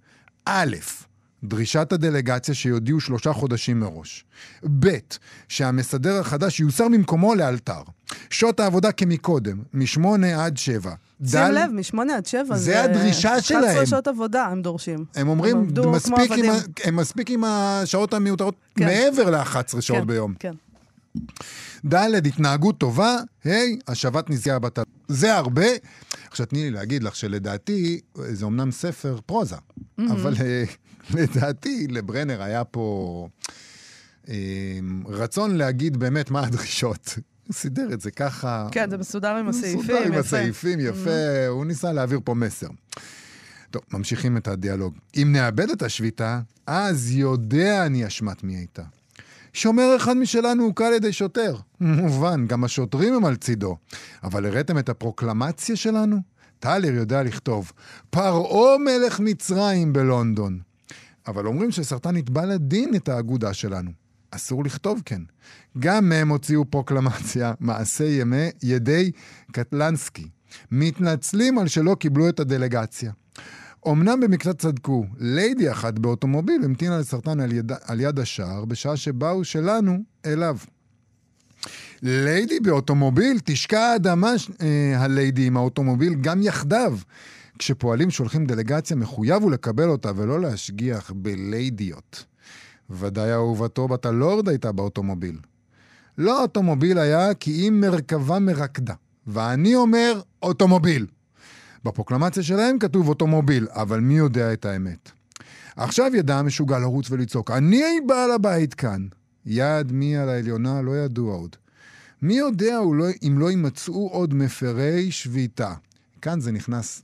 א', 0.45 0.77
דרישת 1.45 1.93
הדלגציה 1.93 2.55
שיודיעו 2.55 3.01
שלושה 3.01 3.33
חודשים 3.33 3.81
מראש. 3.81 4.25
ב', 4.81 4.89
שהמסדר 5.49 6.21
החדש 6.21 6.61
יוסר 6.61 6.89
ממקומו 6.89 7.35
לאלתר. 7.35 7.83
שעות 8.31 8.61
העבודה 8.61 8.93
כמקודם, 8.93 9.63
משמונה 9.75 10.45
עד 10.45 10.57
שבע. 10.57 10.95
שים 11.31 11.41
לב, 11.53 11.71
משמונה 11.73 12.17
עד 12.17 12.27
שבע 12.27 12.57
זה 12.57 12.83
הדרישה 12.85 13.41
שלהם. 13.43 13.65
11 13.65 13.87
שעות 13.87 14.09
עבודה 14.09 14.47
הם 14.47 14.63
דורשים. 14.63 15.05
הם 15.15 15.29
אומרים, 15.29 15.57
עבדו 15.59 15.83
כמו 15.83 15.93
מספיק 15.93 16.15
עם, 16.19 16.23
עבדים. 16.33 16.51
ה- 16.51 16.89
הם 16.89 16.97
מספיק 16.97 17.31
עם 17.31 17.45
השעות 17.45 18.15
המיותרות 18.15 18.55
כן. 18.77 18.85
מעבר 18.85 19.31
ל-11 19.31 19.81
שעות 19.81 20.01
כן, 20.01 20.07
ביום. 20.07 20.35
כן. 20.39 20.53
ד', 21.89 22.27
התנהגות 22.27 22.79
טובה, 22.79 23.17
ה', 23.47 23.51
השבת 23.89 24.31
נזקי 24.31 24.51
הבטל. 24.51 24.83
זה 25.09 25.35
הרבה. 25.35 25.67
עכשיו 26.31 26.47
תני 26.47 26.63
לי 26.63 26.71
להגיד 26.71 27.03
לך 27.03 27.17
שלדעתי, 27.17 28.01
זה 28.15 28.47
אמנם 28.47 28.71
ספר 28.71 29.19
פרוזה, 29.27 29.57
אבל 29.99 30.35
אה, 30.41 30.65
לדעתי 31.21 31.87
לברנר 31.91 32.43
היה 32.43 32.65
פה 32.65 33.29
אה, 34.29 34.35
רצון 35.07 35.57
להגיד 35.57 35.97
באמת 35.97 36.31
מה 36.31 36.41
הדרישות. 36.47 37.19
סידר 37.53 37.93
את 37.93 38.01
זה 38.01 38.11
ככה. 38.11 38.69
כן, 38.73 38.91
זה 38.91 38.99
מסודר 38.99 39.37
עם 39.37 39.49
הסעיפים, 39.49 39.79
מסודר 39.79 40.03
עם 40.03 40.13
יפה. 40.13 40.19
הסעיפים, 40.19 40.81
יפה, 40.81 41.47
הוא 41.49 41.65
ניסה 41.65 41.93
להעביר 41.93 42.21
פה 42.25 42.35
מסר. 42.35 42.67
טוב, 43.71 43.83
ממשיכים 43.93 44.37
את 44.37 44.49
הדיאלוג. 44.49 44.95
אם 45.17 45.29
נאבד 45.33 45.71
את 45.71 45.83
השביתה, 45.83 46.41
אז 46.67 47.11
יודע 47.11 47.87
אני 47.87 48.07
אשמת 48.07 48.45
מי 48.45 48.57
הייתה. 48.57 48.83
שומר 49.53 49.97
אחד 49.97 50.17
משלנו 50.17 50.65
הוכה 50.65 50.87
על 50.87 50.93
ידי 50.93 51.13
שוטר. 51.13 51.57
מובן, 51.81 52.47
גם 52.47 52.65
השוטרים 52.65 53.15
הם 53.15 53.25
על 53.25 53.37
צידו. 53.37 53.77
אבל 54.25 54.47
הראיתם 54.47 54.79
את 54.79 54.89
הפרוקלמציה 54.89 55.77
שלנו? 55.77 56.17
טלר 56.59 56.93
יודע 56.95 57.23
לכתוב, 57.23 57.73
פרעה 58.11 58.79
מלך 58.79 59.21
מצרים 59.21 59.93
בלונדון. 59.93 60.59
אבל 61.27 61.47
אומרים 61.47 61.71
שסרטן 61.71 62.17
יתבע 62.17 62.47
לדין 62.47 62.95
את 62.95 63.09
האגודה 63.09 63.55
שלנו. 63.55 63.91
אסור 64.35 64.65
לכתוב 64.65 65.03
כן. 65.05 65.23
גם 65.79 66.13
הם 66.13 66.29
הוציאו 66.29 66.71
פרוקלמציה, 66.71 67.53
מעשה 67.61 68.05
ימי 68.05 68.51
ידי 68.63 69.11
קטלנסקי. 69.53 70.29
מתנצלים 70.71 71.59
על 71.59 71.69
שלא 71.69 71.97
קיבלו 72.01 72.29
את 72.29 72.41
הדלגציה. 72.41 73.13
אמנם 73.89 74.21
במקצת 74.21 74.59
צדקו, 74.59 75.07
ליידי 75.19 75.71
אחת 75.71 75.99
באוטומוביל 75.99 76.65
המתינה 76.65 76.99
לסרטן 76.99 77.41
על 77.41 77.53
יד, 77.53 77.73
על 77.85 78.01
יד 78.01 78.19
השער, 78.19 78.65
בשעה 78.65 78.97
שבאו 78.97 79.45
שלנו 79.45 79.99
אליו. 80.27 80.57
ליידי 82.03 82.61
באוטומוביל, 82.61 83.39
תשקע 83.45 83.81
האדמה 83.81 84.33
אה, 84.63 84.95
הליידי 84.99 85.47
עם 85.47 85.57
האוטומוביל 85.57 86.15
גם 86.15 86.43
יחדיו. 86.43 86.99
כשפועלים 87.59 88.11
שולחים 88.11 88.47
דלגציה, 88.47 88.97
מחויב 88.97 89.43
הוא 89.43 89.51
לקבל 89.51 89.89
אותה 89.89 90.13
ולא 90.17 90.41
להשגיח 90.41 91.13
בליידיות. 91.17 92.25
ודאי 92.93 93.33
אהובתו 93.33 93.89
בת 93.89 94.07
הלורד 94.07 94.49
הייתה 94.49 94.73
באוטומוביל. 94.73 95.39
לא 96.19 96.43
אוטומוביל 96.43 96.99
היה 96.99 97.35
כי 97.35 97.69
אם 97.69 97.81
מרכבה 97.81 98.39
מרקדה. 98.39 98.95
ואני 99.27 99.75
אומר 99.75 100.21
אוטומוביל. 100.43 101.07
בפרוקלמציה 101.85 102.43
שלהם 102.43 102.79
כתוב 102.79 103.09
אוטומוביל, 103.09 103.67
אבל 103.71 104.01
מי 104.01 104.15
יודע 104.15 104.53
את 104.53 104.65
האמת? 104.65 105.11
עכשיו 105.77 106.11
ידע 106.15 106.39
המשוגע 106.39 106.79
לרוץ 106.79 107.11
ולצעוק, 107.11 107.51
אני 107.51 108.01
בעל 108.07 108.31
הבית 108.31 108.75
כאן. 108.75 109.07
יד 109.47 109.93
מי 109.93 110.17
על 110.17 110.29
העליונה 110.29 110.83
לא 110.83 110.97
ידוע 110.97 111.35
עוד. 111.35 111.57
מי 112.23 112.35
יודע 112.35 112.79
לא, 112.95 113.07
אם 113.23 113.39
לא 113.39 113.51
יימצאו 113.51 114.09
עוד 114.09 114.35
מפרי 114.35 115.11
שביתה. 115.11 115.75
כאן 116.23 116.41
זה 116.41 116.53
נכנס... 116.53 117.03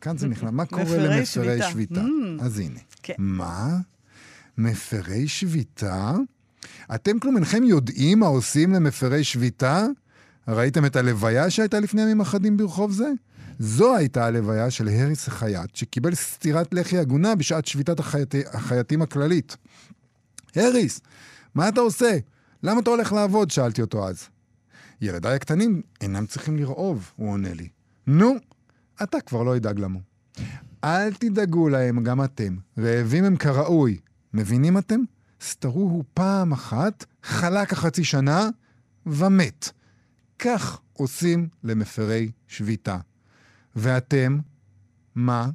כאן 0.00 0.18
זה 0.18 0.28
נכנס. 0.28 0.50
מה 0.52 0.66
קורה 0.66 0.82
מפרי 0.82 0.98
למפרי 0.98 1.22
שביתה. 1.24 1.70
שביתה? 1.70 2.00
Mm. 2.00 2.44
אז 2.44 2.58
הנה. 2.58 2.80
כן. 3.02 3.14
מה? 3.18 3.78
מפרי 4.60 5.28
שביתה? 5.28 6.14
אתם 6.94 7.18
כלום 7.18 7.36
אינכם 7.36 7.64
יודעים 7.64 8.18
מה 8.18 8.26
עושים 8.26 8.72
למפרי 8.72 9.24
שביתה? 9.24 9.86
ראיתם 10.48 10.86
את 10.86 10.96
הלוויה 10.96 11.50
שהייתה 11.50 11.80
לפני 11.80 12.02
ימים 12.02 12.20
אחדים 12.20 12.56
ברחוב 12.56 12.92
זה? 12.92 13.08
זו 13.58 13.96
הייתה 13.96 14.26
הלוויה 14.26 14.70
של 14.70 14.88
הריס 14.88 15.28
החייט, 15.28 15.76
שקיבל 15.76 16.14
סטירת 16.14 16.74
לחי 16.74 16.98
הגונה 16.98 17.34
בשעת 17.34 17.66
שביתת 17.66 18.00
החייט... 18.00 18.34
החייטים 18.52 19.02
הכללית. 19.02 19.56
הריס, 20.56 21.00
מה 21.54 21.68
אתה 21.68 21.80
עושה? 21.80 22.18
למה 22.62 22.80
אתה 22.80 22.90
הולך 22.90 23.12
לעבוד? 23.12 23.50
שאלתי 23.50 23.80
אותו 23.80 24.08
אז. 24.08 24.28
ילדיי 25.00 25.34
הקטנים 25.34 25.82
אינם 26.00 26.26
צריכים 26.26 26.56
לרעוב, 26.56 27.12
הוא 27.16 27.30
עונה 27.30 27.54
לי. 27.54 27.68
נו, 28.06 28.34
אתה 29.02 29.20
כבר 29.20 29.42
לא 29.42 29.56
ידאג 29.56 29.78
למו. 29.78 30.00
אל 30.84 31.12
תדאגו 31.12 31.68
להם 31.68 32.04
גם 32.04 32.24
אתם, 32.24 32.56
רעבים 32.78 33.24
הם 33.24 33.36
כראוי. 33.36 33.98
מבינים 34.34 34.78
אתם? 34.78 35.00
סתרוהו 35.42 36.04
פעם 36.14 36.52
אחת, 36.52 37.04
חלק 37.22 37.72
החצי 37.72 38.04
שנה, 38.04 38.48
ומת. 39.06 39.68
כך 40.38 40.80
עושים 40.92 41.48
למפרי 41.64 42.30
שביתה. 42.48 42.98
ואתם, 43.76 44.38
מה? 45.14 45.50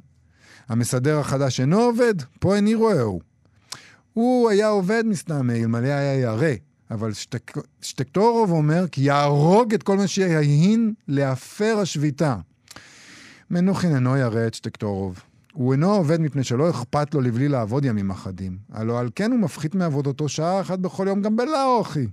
המסדר 0.68 1.18
החדש 1.18 1.60
אינו 1.60 1.80
עובד? 1.80 2.14
פה 2.40 2.56
איני 2.56 2.74
רואהו. 2.74 3.20
הוא 4.12 4.50
היה 4.50 4.68
עובד 4.68 5.02
מסתמא, 5.06 5.52
אלמלא 5.52 5.86
היה 5.86 6.20
ירא. 6.20 6.54
אבל 6.90 7.12
שטק... 7.12 7.52
שטקטורוב 7.80 8.50
אומר 8.50 8.88
כי 8.88 9.00
יהרוג 9.00 9.74
את 9.74 9.82
כל 9.82 9.96
מה 9.96 10.06
שיהין 10.06 10.94
להפר 11.08 11.78
השביתה. 11.82 12.36
מנוחין 13.50 13.94
אינו 13.94 14.16
ירא 14.16 14.46
את 14.46 14.54
שטקטורוב. 14.54 15.20
הוא 15.56 15.72
אינו 15.72 15.94
עובד 15.94 16.20
מפני 16.20 16.44
שלא 16.44 16.70
אכפת 16.70 17.14
לו 17.14 17.20
לבלי 17.20 17.48
לעבוד 17.48 17.84
ימים 17.84 18.10
אחדים. 18.10 18.58
הלא 18.72 19.00
על 19.00 19.08
כן 19.14 19.30
הוא 19.30 19.40
מפחית 19.40 19.74
מעבודתו 19.74 20.28
שעה 20.28 20.60
אחת 20.60 20.78
בכל 20.78 21.06
יום 21.08 21.22
גם 21.22 21.36
בלאו, 21.36 21.82
אחי. 21.82 22.06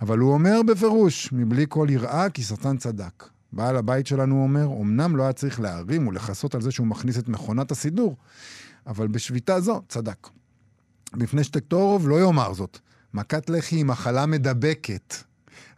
אבל 0.00 0.18
הוא 0.18 0.32
אומר 0.32 0.60
בפירוש, 0.66 1.32
מבלי 1.32 1.66
כל 1.68 1.86
יראה, 1.90 2.30
כי 2.30 2.42
שטן 2.42 2.76
צדק. 2.76 3.24
בעל 3.52 3.76
הבית 3.76 4.06
שלנו 4.06 4.42
אומר, 4.42 4.66
אמנם 4.80 5.16
לא 5.16 5.22
היה 5.22 5.32
צריך 5.32 5.60
להרים 5.60 6.08
ולכסות 6.08 6.54
על 6.54 6.60
זה 6.60 6.70
שהוא 6.70 6.86
מכניס 6.86 7.18
את 7.18 7.28
מכונת 7.28 7.70
הסידור, 7.70 8.16
אבל 8.86 9.06
בשביתה 9.06 9.60
זו 9.60 9.82
צדק. 9.88 10.28
בפני 11.14 11.44
שטקטורוב 11.44 12.08
לא 12.08 12.20
יאמר 12.20 12.52
זאת. 12.52 12.78
מכת 13.14 13.50
לחי 13.50 13.76
היא 13.76 13.84
מחלה 13.84 14.26
מדבקת. 14.26 15.14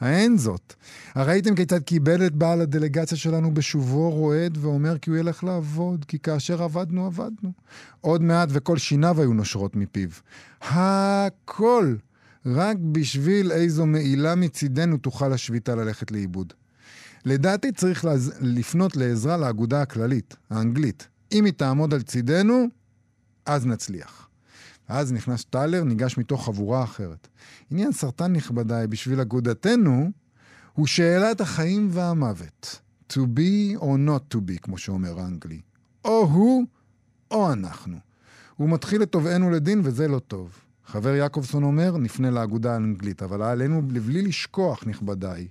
האין 0.01 0.39
זאת. 0.39 0.75
הראיתם 1.15 1.55
כיצד 1.55 1.83
קיבל 1.83 2.27
את 2.27 2.35
בעל 2.35 2.61
הדלגציה 2.61 3.19
שלנו 3.19 3.55
בשובו 3.55 4.11
רועד 4.11 4.59
ואומר 4.61 4.99
כי 4.99 5.11
הוא 5.11 5.19
ילך 5.19 5.45
לעבוד, 5.45 6.05
כי 6.05 6.19
כאשר 6.19 6.63
עבדנו, 6.63 7.07
עבדנו. 7.07 7.53
עוד 8.01 8.23
מעט 8.23 8.49
וכל 8.53 8.79
שיניו 8.79 9.21
היו 9.21 9.33
נושרות 9.33 9.77
מפיו. 9.77 10.09
הכל 10.61 11.97
רק 12.47 12.77
בשביל 12.93 13.53
איזו 13.53 13.87
מעילה 13.87 14.35
מצידנו 14.35 14.97
תוכל 14.97 15.33
השביתה 15.33 15.75
ללכת 15.75 16.11
לאיבוד. 16.11 16.53
לדעתי 17.25 17.73
צריך 17.73 18.05
לז... 18.05 18.33
לפנות 18.41 18.97
לעזרה 18.97 19.37
לאגודה 19.37 19.83
הכללית, 19.83 20.37
האנגלית. 20.51 21.09
אם 21.33 21.45
היא 21.45 21.53
תעמוד 21.53 21.95
על 21.95 22.03
צידנו, 22.03 22.67
אז 23.47 23.67
נצליח. 23.67 24.29
אז 24.89 25.13
נכנס 25.13 25.45
טלר, 25.45 25.85
ניגש 25.85 26.19
מתוך 26.19 26.45
חבורה 26.45 26.85
אחרת. 26.85 27.29
עניין 27.71 27.93
סרטן 27.93 28.33
נכבדיי 28.33 28.87
בשביל 28.87 29.21
אגודתנו, 29.21 30.11
הוא 30.73 30.87
שאלת 30.87 31.41
החיים 31.41 31.89
והמוות. 31.93 32.81
To 33.13 33.17
be 33.17 33.79
or 33.81 33.97
not 34.09 34.35
to 34.35 34.37
be, 34.37 34.59
כמו 34.63 34.79
שאומר 34.79 35.21
האנגלי. 35.21 35.61
או 36.05 36.29
הוא, 36.33 36.65
או 37.31 37.53
אנחנו. 37.53 37.97
הוא 38.57 38.69
מתחיל 38.69 39.03
את 39.03 39.13
תובענו 39.13 39.51
לדין, 39.51 39.81
וזה 39.85 40.09
לא 40.09 40.19
טוב. 40.19 40.51
חבר 40.87 41.15
יעקובסון 41.15 41.63
אומר, 41.63 41.97
נפנה 41.97 42.31
לאגודה 42.31 42.73
האנגלית, 42.73 43.23
אבל 43.23 43.43
עלינו 43.43 43.83
לבלי 43.91 44.23
לשכוח, 44.23 44.87
נכבדיי. 44.87 45.49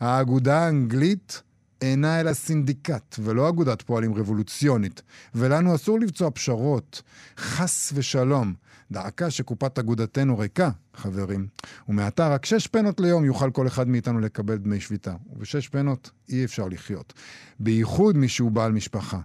האגודה 0.00 0.58
האנגלית 0.58 1.42
אינה 1.82 2.20
אלא 2.20 2.32
סינדיקט, 2.32 3.16
ולא 3.18 3.48
אגודת 3.48 3.82
פועלים 3.82 4.14
רבולוציונית, 4.14 5.02
ולנו 5.34 5.74
אסור 5.74 6.00
לבצוע 6.00 6.30
פשרות. 6.30 7.02
חס 7.38 7.92
ושלום. 7.94 8.54
דעקה 8.90 9.30
שקופת 9.30 9.78
אגודתנו 9.78 10.38
ריקה, 10.38 10.70
חברים. 10.94 11.48
ומעתה 11.88 12.28
רק 12.28 12.44
שש 12.44 12.66
פנות 12.66 13.00
ליום 13.00 13.24
יוכל 13.24 13.50
כל 13.50 13.66
אחד 13.66 13.88
מאיתנו 13.88 14.20
לקבל 14.20 14.56
דמי 14.56 14.80
שביתה. 14.80 15.14
ובשש 15.32 15.68
פנות 15.68 16.10
אי 16.28 16.44
אפשר 16.44 16.68
לחיות. 16.68 17.12
בייחוד 17.60 18.16
מי 18.16 18.28
שהוא 18.28 18.50
בעל 18.50 18.72
משפחה. 18.72 19.20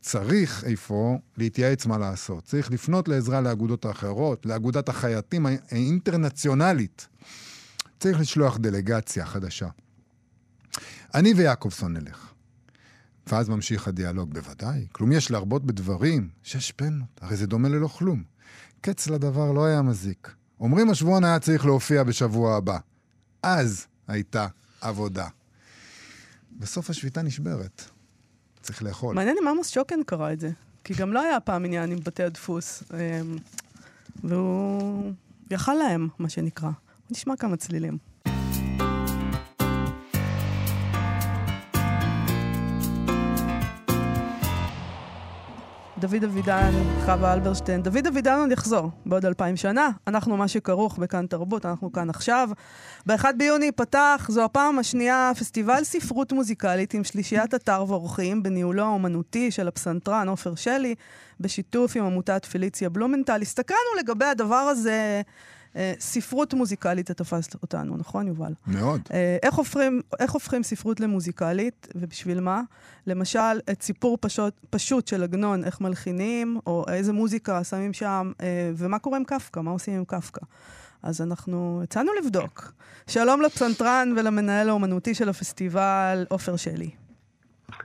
צריך 0.00 0.64
איפה 0.64 1.18
להתייעץ 1.36 1.86
מה 1.86 1.98
לעשות. 1.98 2.44
צריך 2.44 2.70
לפנות 2.70 3.08
לעזרה 3.08 3.40
לאגודות 3.40 3.84
האחרות, 3.84 4.46
לאגודת 4.46 4.88
החייטים 4.88 5.46
האינטרנציונלית. 5.46 7.08
צריך 8.00 8.20
לשלוח 8.20 8.56
דלגציה 8.56 9.26
חדשה. 9.26 9.68
אני 11.14 11.34
ויעקובסון 11.34 11.92
נלך. 11.92 12.32
ואז 13.26 13.48
ממשיך 13.48 13.88
הדיאלוג, 13.88 14.34
בוודאי. 14.34 14.86
כלום 14.92 15.12
יש 15.12 15.30
להרבות 15.30 15.64
בדברים, 15.66 16.28
שש 16.42 16.72
פנות, 16.72 17.08
הרי 17.20 17.36
זה 17.36 17.46
דומה 17.46 17.68
ללא 17.68 17.88
כלום. 17.88 18.33
קץ 18.84 19.06
לדבר 19.08 19.52
לא 19.52 19.64
היה 19.64 19.82
מזיק. 19.82 20.34
אומרים 20.60 20.90
השבועון 20.90 21.24
היה 21.24 21.38
צריך 21.38 21.66
להופיע 21.66 22.02
בשבוע 22.02 22.56
הבא. 22.56 22.78
אז 23.42 23.86
הייתה 24.08 24.46
עבודה. 24.80 25.28
בסוף 26.52 26.90
השביתה 26.90 27.22
נשברת. 27.22 27.84
צריך 28.62 28.82
לאכול. 28.82 29.14
מעניין 29.14 29.36
אם 29.42 29.48
עמוס 29.48 29.68
שוקן 29.68 30.02
קרא 30.06 30.32
את 30.32 30.40
זה. 30.40 30.50
כי 30.84 30.94
גם 30.94 31.12
לא 31.12 31.22
היה 31.22 31.40
פעם 31.40 31.64
עניין 31.64 31.90
עם 31.92 31.98
בתי 32.04 32.22
הדפוס. 32.22 32.82
אמ, 32.92 33.36
והוא 34.24 35.12
יכל 35.50 35.74
להם, 35.74 36.08
מה 36.18 36.28
שנקרא. 36.28 36.70
נשמע 37.10 37.36
כמה 37.36 37.56
צלילים. 37.56 37.98
דוד 46.04 46.24
אבידן, 46.24 46.72
חווה 47.04 47.32
אלברשטיין. 47.32 47.82
דוד 47.82 48.06
אבידן 48.06 48.38
עוד 48.38 48.52
יחזור 48.52 48.90
בעוד 49.06 49.26
אלפיים 49.26 49.56
שנה. 49.56 49.90
אנחנו 50.06 50.36
מה 50.36 50.48
שכרוך 50.48 50.98
בכאן 50.98 51.26
תרבות, 51.26 51.66
אנחנו 51.66 51.92
כאן 51.92 52.10
עכשיו. 52.10 52.48
ב-1 53.06 53.24
ביוני 53.36 53.72
פתח, 53.72 54.26
זו 54.30 54.44
הפעם 54.44 54.78
השנייה, 54.78 55.32
פסטיבל 55.38 55.84
ספרות 55.84 56.32
מוזיקלית 56.32 56.94
עם 56.94 57.04
שלישיית 57.04 57.54
אתר 57.54 57.84
ואורחים 57.88 58.42
בניהולו 58.42 58.82
האומנותי 58.82 59.50
של 59.50 59.68
הפסנתרן 59.68 60.28
עופר 60.28 60.54
שלי, 60.54 60.94
בשיתוף 61.40 61.96
עם 61.96 62.04
עמותת 62.04 62.44
פליציה 62.44 62.88
בלומנטל. 62.88 63.42
הסתכלנו 63.42 63.90
לגבי 63.98 64.24
הדבר 64.24 64.54
הזה, 64.54 65.22
ספרות 65.98 66.54
מוזיקלית, 66.54 67.08
זה 67.08 67.14
תפס 67.14 67.48
אותנו, 67.62 67.96
נכון 67.96 68.28
יובל? 68.28 68.52
מאוד. 68.66 69.00
אה, 69.12 69.36
איך 69.42 69.54
הופכים, 69.54 70.00
איך 70.20 70.32
הופכים 70.32 70.62
ספרות 70.62 71.00
למוזיקלית, 71.00 71.88
ובשביל 71.94 72.40
מה? 72.40 72.62
למשל, 73.06 73.60
את 73.70 73.82
סיפור 73.82 74.18
פשוט, 74.20 74.54
פשוט 74.70 75.06
של 75.06 75.22
עגנון, 75.22 75.64
איך 75.64 75.80
מלחינים, 75.80 76.58
או 76.66 76.84
איזה 76.88 77.12
מוזיקה 77.12 77.64
שמים 77.64 77.92
שם, 77.92 78.32
אה, 78.40 78.70
ומה 78.76 78.98
קורה 78.98 79.16
עם 79.16 79.24
קפקא, 79.24 79.60
מה 79.60 79.70
עושים 79.70 79.94
עם 79.94 80.04
קפקא. 80.04 80.40
אז 81.02 81.20
אנחנו 81.20 81.80
הצענו 81.82 82.12
לבדוק. 82.22 82.72
שלום 83.06 83.42
לפסנתרן 83.42 84.14
ולמנהל 84.16 84.68
האומנותי 84.68 85.14
של 85.14 85.28
הפסטיבל, 85.28 86.26
עופר 86.28 86.56
שלי. 86.56 86.90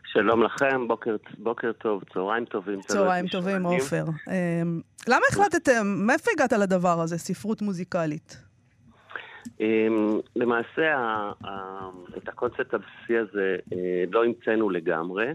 שלום 0.06 0.44
לכם, 0.44 0.88
בוקר, 0.88 1.16
בוקר 1.38 1.72
טוב, 1.72 2.04
צהריים 2.14 2.46
טובים. 2.46 2.82
צהריים 2.82 3.28
טובים, 3.28 3.64
עופר. 3.64 4.04
אה, 4.30 4.62
למה 5.08 5.22
החלטתם, 5.32 5.88
מאיפה 6.08 6.32
הגעת 6.36 6.54
לדבר 6.54 7.02
הזה, 7.02 7.18
ספרות 7.18 7.62
מוזיקלית? 7.62 8.50
אמ, 9.60 10.20
למעשה, 10.36 10.96
את 12.18 12.28
הקונספט 12.28 12.74
הבסיסי 12.74 13.18
הזה 13.18 13.56
אה, 13.74 14.04
לא 14.12 14.26
המצאנו 14.26 14.70
לגמרי. 14.70 15.28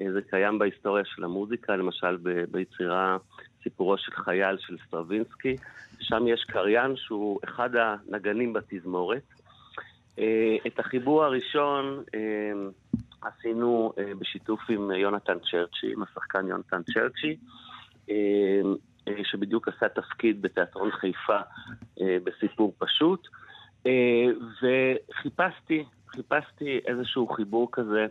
אה, 0.00 0.12
זה 0.12 0.20
קיים 0.30 0.58
בהיסטוריה 0.58 1.04
של 1.04 1.24
המוזיקה, 1.24 1.76
למשל 1.76 2.16
ביצירה 2.50 3.16
סיפורו 3.62 3.98
של 3.98 4.12
חייל 4.12 4.56
של 4.58 4.76
סטרווינסקי. 4.86 5.56
שם 6.00 6.28
יש 6.28 6.44
קריין 6.48 6.96
שהוא 6.96 7.40
אחד 7.44 7.70
הנגנים 7.76 8.52
בתזמורת. 8.52 9.22
אה, 10.18 10.56
את 10.66 10.78
החיבור 10.78 11.24
הראשון 11.24 12.02
אה, 12.14 12.20
עשינו 13.26 13.92
אה, 13.98 14.12
בשיתוף 14.18 14.60
עם 14.68 14.90
יונתן 14.90 15.38
צ'רצ'י, 15.50 15.92
עם 15.92 16.02
השחקן 16.02 16.48
יונתן 16.48 16.82
צ'רצ'י. 16.82 17.36
אה, 18.10 18.60
שבדיוק 19.24 19.68
עשה 19.68 19.88
תפקיד 19.88 20.42
בתיאטרון 20.42 20.90
חיפה 20.90 21.38
בסיפור 22.00 22.74
פשוט. 22.78 23.28
וחיפשתי, 24.62 25.84
חיפשתי 26.08 26.80
איזשהו 26.86 27.28
חיבור 27.28 27.68
כזה 27.72 28.06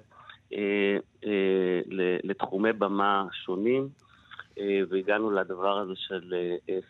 לתחומי 2.24 2.74
במה 2.74 3.25
שונים. 3.31 3.89
והגענו 4.89 5.31
לדבר 5.31 5.79
הזה 5.79 5.93
של 5.95 6.34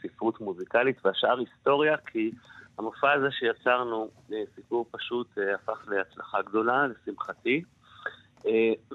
ספרות 0.02 0.42
מוזיקלית, 0.42 1.06
והשאר 1.06 1.40
היסטוריה, 1.40 1.98
כי 1.98 2.32
המופע 2.78 3.12
הזה 3.12 3.28
שיצרנו, 3.32 4.10
סיפור 4.56 4.86
פשוט, 4.92 5.28
הפך 5.56 5.88
להצלחה 5.88 6.42
גדולה, 6.42 6.88
לשמחתי. 6.88 7.64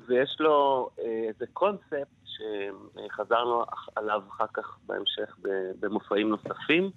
ויש 0.06 0.36
לו 0.40 0.88
איזה 0.98 1.44
קונספט 1.52 2.08
שחזרנו 2.24 3.64
עליו 3.96 4.22
אחר 4.28 4.46
כך 4.54 4.78
בהמשך 4.86 5.36
במופעים 5.80 6.28
נוספים, 6.28 6.90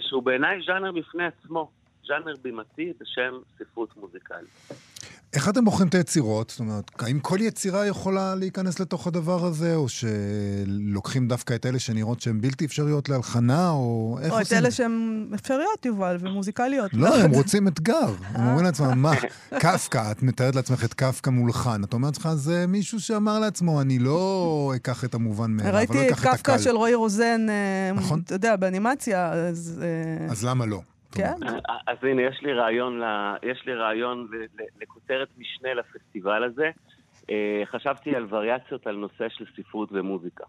שהוא 0.00 0.22
בעיניי 0.22 0.60
ז'אנר 0.66 0.92
בפני 0.92 1.26
עצמו, 1.26 1.70
ז'אנר 2.06 2.34
בימתי 2.42 2.92
בשם 3.00 3.38
ספרות 3.58 3.96
מוזיקלית. 3.96 4.87
איך 5.32 5.48
אתם 5.48 5.64
בוחרים 5.64 5.88
את 5.88 5.94
היצירות? 5.94 6.50
זאת 6.50 6.60
אומרת, 6.60 6.90
האם 6.98 7.20
כל 7.20 7.38
יצירה 7.40 7.86
יכולה 7.86 8.34
להיכנס 8.34 8.80
לתוך 8.80 9.06
הדבר 9.06 9.44
הזה, 9.44 9.74
או 9.74 9.86
שלוקחים 9.88 11.28
דווקא 11.28 11.54
את 11.54 11.66
אלה 11.66 11.78
שנראות 11.78 12.20
שהן 12.20 12.40
בלתי 12.40 12.64
אפשריות 12.64 13.08
להלחנה, 13.08 13.70
או 13.70 14.18
איך 14.22 14.32
או 14.32 14.38
עושים? 14.38 14.58
את 14.58 14.62
אלה 14.62 14.70
שהן 14.70 15.26
אפשריות, 15.34 15.86
יובל, 15.86 16.16
ומוזיקליות. 16.20 16.90
לא, 16.94 17.16
הם 17.16 17.30
רוצים 17.40 17.68
אתגר. 17.68 18.14
הם 18.34 18.46
אומרים 18.46 18.64
לעצמם, 18.64 19.02
מה, 19.02 19.12
קפקא, 19.62 20.10
את 20.10 20.22
מתארת 20.22 20.56
לעצמך 20.56 20.84
את 20.84 20.94
קפקא 20.94 21.30
מולחן. 21.30 21.84
אתה 21.84 21.96
אומר 21.96 22.08
לעצמך, 22.08 22.28
זה 22.34 22.66
מישהו 22.66 23.00
שאמר 23.00 23.38
לעצמו, 23.38 23.80
אני 23.80 23.98
לא 23.98 24.72
אקח 24.76 25.04
את 25.04 25.14
המובן 25.14 25.50
מאליו, 25.50 25.70
אבל 25.70 25.72
לא 25.72 25.78
ראיתי 25.78 26.08
את 26.08 26.12
אקח 26.12 26.22
את 26.22 26.26
הקל. 26.26 26.36
קפקא 26.36 26.58
של 26.58 26.76
רועי 26.76 26.94
רוזן, 26.94 27.46
אה, 27.48 27.92
נכון. 27.94 28.20
אתה 28.24 28.34
יודע, 28.34 28.56
באנימציה, 28.56 29.32
אז... 29.32 29.82
אה, 29.82 30.32
אז 30.32 30.44
למה 30.44 30.66
לא? 30.66 30.80
כן. 31.12 31.34
אז 31.86 31.96
הנה, 32.02 32.22
יש 32.22 32.42
לי 32.42 32.52
רעיון, 32.52 33.00
ל... 33.00 33.04
יש 33.42 33.66
לי 33.66 33.74
רעיון 33.74 34.28
ל... 34.32 34.62
לכותרת 34.82 35.28
משנה 35.38 35.74
לפסטיבל 35.74 36.44
הזה. 36.44 36.70
אה, 37.30 37.62
חשבתי 37.64 38.16
על 38.16 38.26
וריאציות 38.28 38.86
על 38.86 38.96
נושא 38.96 39.28
של 39.28 39.44
ספרות 39.56 39.88
ומוזיקה. 39.92 40.44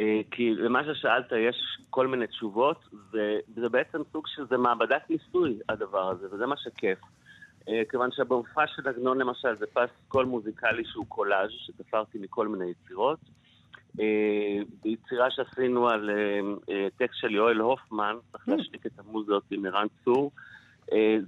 אה, 0.00 0.20
כי 0.30 0.54
למה 0.54 0.80
ששאלת 0.84 1.32
יש 1.32 1.56
כל 1.90 2.06
מיני 2.06 2.26
תשובות, 2.26 2.88
וזה 3.12 3.68
בעצם 3.68 3.98
סוג 4.12 4.26
של, 4.26 4.46
זה 4.46 4.56
מעבדת 4.56 5.10
ניסוי 5.10 5.58
הדבר 5.68 6.10
הזה, 6.10 6.26
וזה 6.32 6.46
מה 6.46 6.56
שכיף. 6.56 6.98
אה, 7.68 7.82
כיוון 7.90 8.10
שבמופע 8.12 8.66
של 8.66 8.88
עגנון 8.88 9.18
למשל 9.18 9.56
זה 9.56 9.66
פסקול 9.66 10.24
מוזיקלי 10.24 10.84
שהוא 10.84 11.06
קולאז' 11.08 11.50
שתפרתי 11.50 12.18
מכל 12.18 12.48
מיני 12.48 12.70
יצירות. 12.70 13.18
אה, 14.00 14.62
ביצירה 14.82 15.30
שעשינו 15.30 15.88
על 15.88 16.10
אה, 16.10 16.40
אה, 16.70 16.88
טקסט 16.96 17.18
של 17.20 17.34
יואל 17.34 17.56
הופמן, 17.56 18.16
צריך 18.32 18.48
להשתיק 18.48 18.86
את 18.86 18.98
המוזות 18.98 19.44
עם 19.50 19.66
ערן 19.66 19.86
צור. 20.04 20.30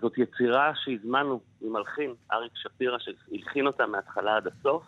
זאת 0.01 0.19
יצירה 0.19 0.73
שהזמנו 0.75 1.41
ממלחין, 1.63 2.15
אריק 2.33 2.53
שפירא, 2.55 2.99
שהלחין 2.99 3.67
אותה 3.67 3.87
מההתחלה 3.87 4.37
עד 4.37 4.47
הסוף, 4.47 4.83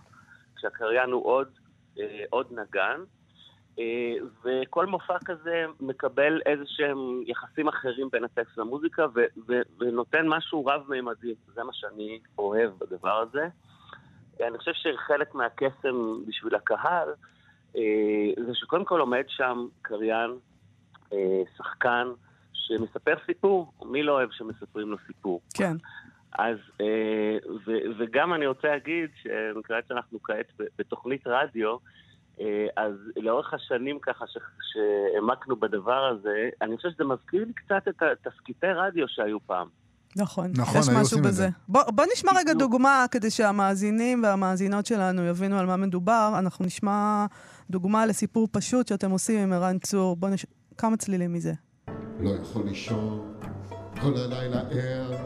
כשהקריין 0.56 1.10
הוא 1.10 1.26
עוד, 1.26 1.48
עוד 2.30 2.46
נגן. 2.50 3.00
וכל 4.44 4.86
מופע 4.86 5.16
כזה 5.24 5.64
מקבל 5.80 6.40
איזה 6.46 6.64
שהם 6.66 7.22
יחסים 7.26 7.68
אחרים 7.68 8.08
בין 8.12 8.24
הטקסט 8.24 8.58
למוזיקה 8.58 9.06
ו- 9.14 9.40
ו- 9.48 9.62
ונותן 9.80 10.28
משהו 10.28 10.66
רב-מימדי. 10.66 11.34
זה 11.54 11.64
מה 11.64 11.72
שאני 11.72 12.18
אוהב 12.38 12.70
בדבר 12.78 13.24
הזה. 13.28 13.48
אני 14.40 14.58
חושב 14.58 14.72
שחלק 14.74 15.34
מהקסם 15.34 16.26
בשביל 16.26 16.54
הקהל 16.54 17.08
זה 18.46 18.54
שקודם 18.54 18.84
כל 18.84 19.00
עומד 19.00 19.24
שם 19.28 19.66
קריין, 19.82 20.30
אה, 21.12 21.42
שחקן, 21.56 22.08
שמספר 22.52 23.14
סיפור. 23.26 23.72
מי 23.84 24.02
לא 24.02 24.12
אוהב 24.12 24.30
שמספרים 24.30 24.90
לו 24.90 24.96
סיפור? 25.06 25.40
כן. 25.54 25.76
אז, 26.38 26.56
אה, 26.80 27.36
ו- 27.66 27.98
וגם 27.98 28.34
אני 28.34 28.46
רוצה 28.46 28.68
להגיד 28.68 29.10
שמכיוון 29.22 29.82
שאנחנו 29.88 30.22
כעת 30.22 30.52
בתוכנית 30.78 31.26
רדיו, 31.26 31.76
אה, 32.40 32.66
אז 32.76 32.92
לאורך 33.16 33.54
השנים 33.54 33.98
ככה 33.98 34.24
שהעמקנו 34.72 35.56
בדבר 35.56 36.04
הזה, 36.04 36.50
אני 36.62 36.76
חושב 36.76 36.90
שזה 36.90 37.04
מזכיר 37.04 37.44
לי 37.44 37.52
קצת 37.52 37.88
את 37.88 38.02
התסקיטי 38.02 38.66
רדיו 38.66 39.08
שהיו 39.08 39.40
פעם. 39.40 39.68
נכון, 40.16 40.52
נכון, 40.56 40.80
יש 40.80 40.88
היו 40.88 41.00
משהו 41.00 41.18
בזה. 41.18 41.30
זה. 41.32 41.48
בוא, 41.68 41.82
בוא 41.82 42.04
נשמע 42.12 42.32
רגע. 42.36 42.52
דוגמה 42.52 43.06
כדי 43.10 43.30
שהמאזינים 43.30 44.22
והמאזינות 44.22 44.86
שלנו 44.86 45.24
יבינו 45.24 45.58
על 45.58 45.66
מה 45.66 45.76
מדובר. 45.76 46.34
אנחנו 46.38 46.64
נשמע 46.64 47.26
דוגמה 47.70 48.06
לסיפור 48.06 48.48
פשוט 48.52 48.88
שאתם 48.88 49.10
עושים 49.10 49.40
עם 49.40 49.52
ערן 49.52 49.78
צור. 49.78 50.16
בוא 50.16 50.28
נש... 50.28 50.46
כמה 50.78 50.96
צלילים 50.96 51.32
מזה. 51.32 51.52
לא 52.20 52.30
יכול 52.30 52.64
לישון, 52.64 53.34
כל 54.00 54.16
הלילה 54.16 54.60
ער, 54.60 55.16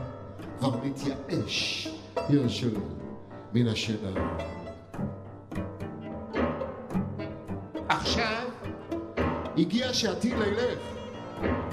כבר 0.59 0.77
מתייאש, 0.85 1.89
ירשו 2.31 2.69
מן 3.55 3.67
השינה. 3.67 4.11
עכשיו 7.89 8.49
הגיע 9.57 9.93
שעתי 9.93 10.35
לילך. 10.35 10.98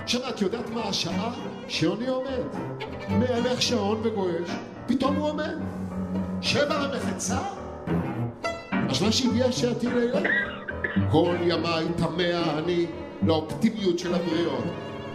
עכשיו 0.03 0.21
את 0.29 0.41
יודעת 0.41 0.69
מה 0.69 0.81
השעה? 0.83 1.33
שעוני 1.67 2.07
עומד. 2.07 2.45
מהלך 3.09 3.61
שעון 3.61 3.99
וגועש, 4.03 4.49
פתאום 4.85 5.15
הוא 5.15 5.29
עומד. 5.29 5.57
שבע 6.41 6.87
למחצה? 6.87 7.39
משמע 8.73 9.11
שהגיע 9.11 9.51
שעתי 9.51 9.87
לילך. 9.87 10.27
כל 11.11 11.35
ימיי 11.41 11.85
תמה 11.97 12.57
אני 12.57 12.85
לאופטימיות 13.23 13.99
של 13.99 14.13
הבריות. 14.15 14.63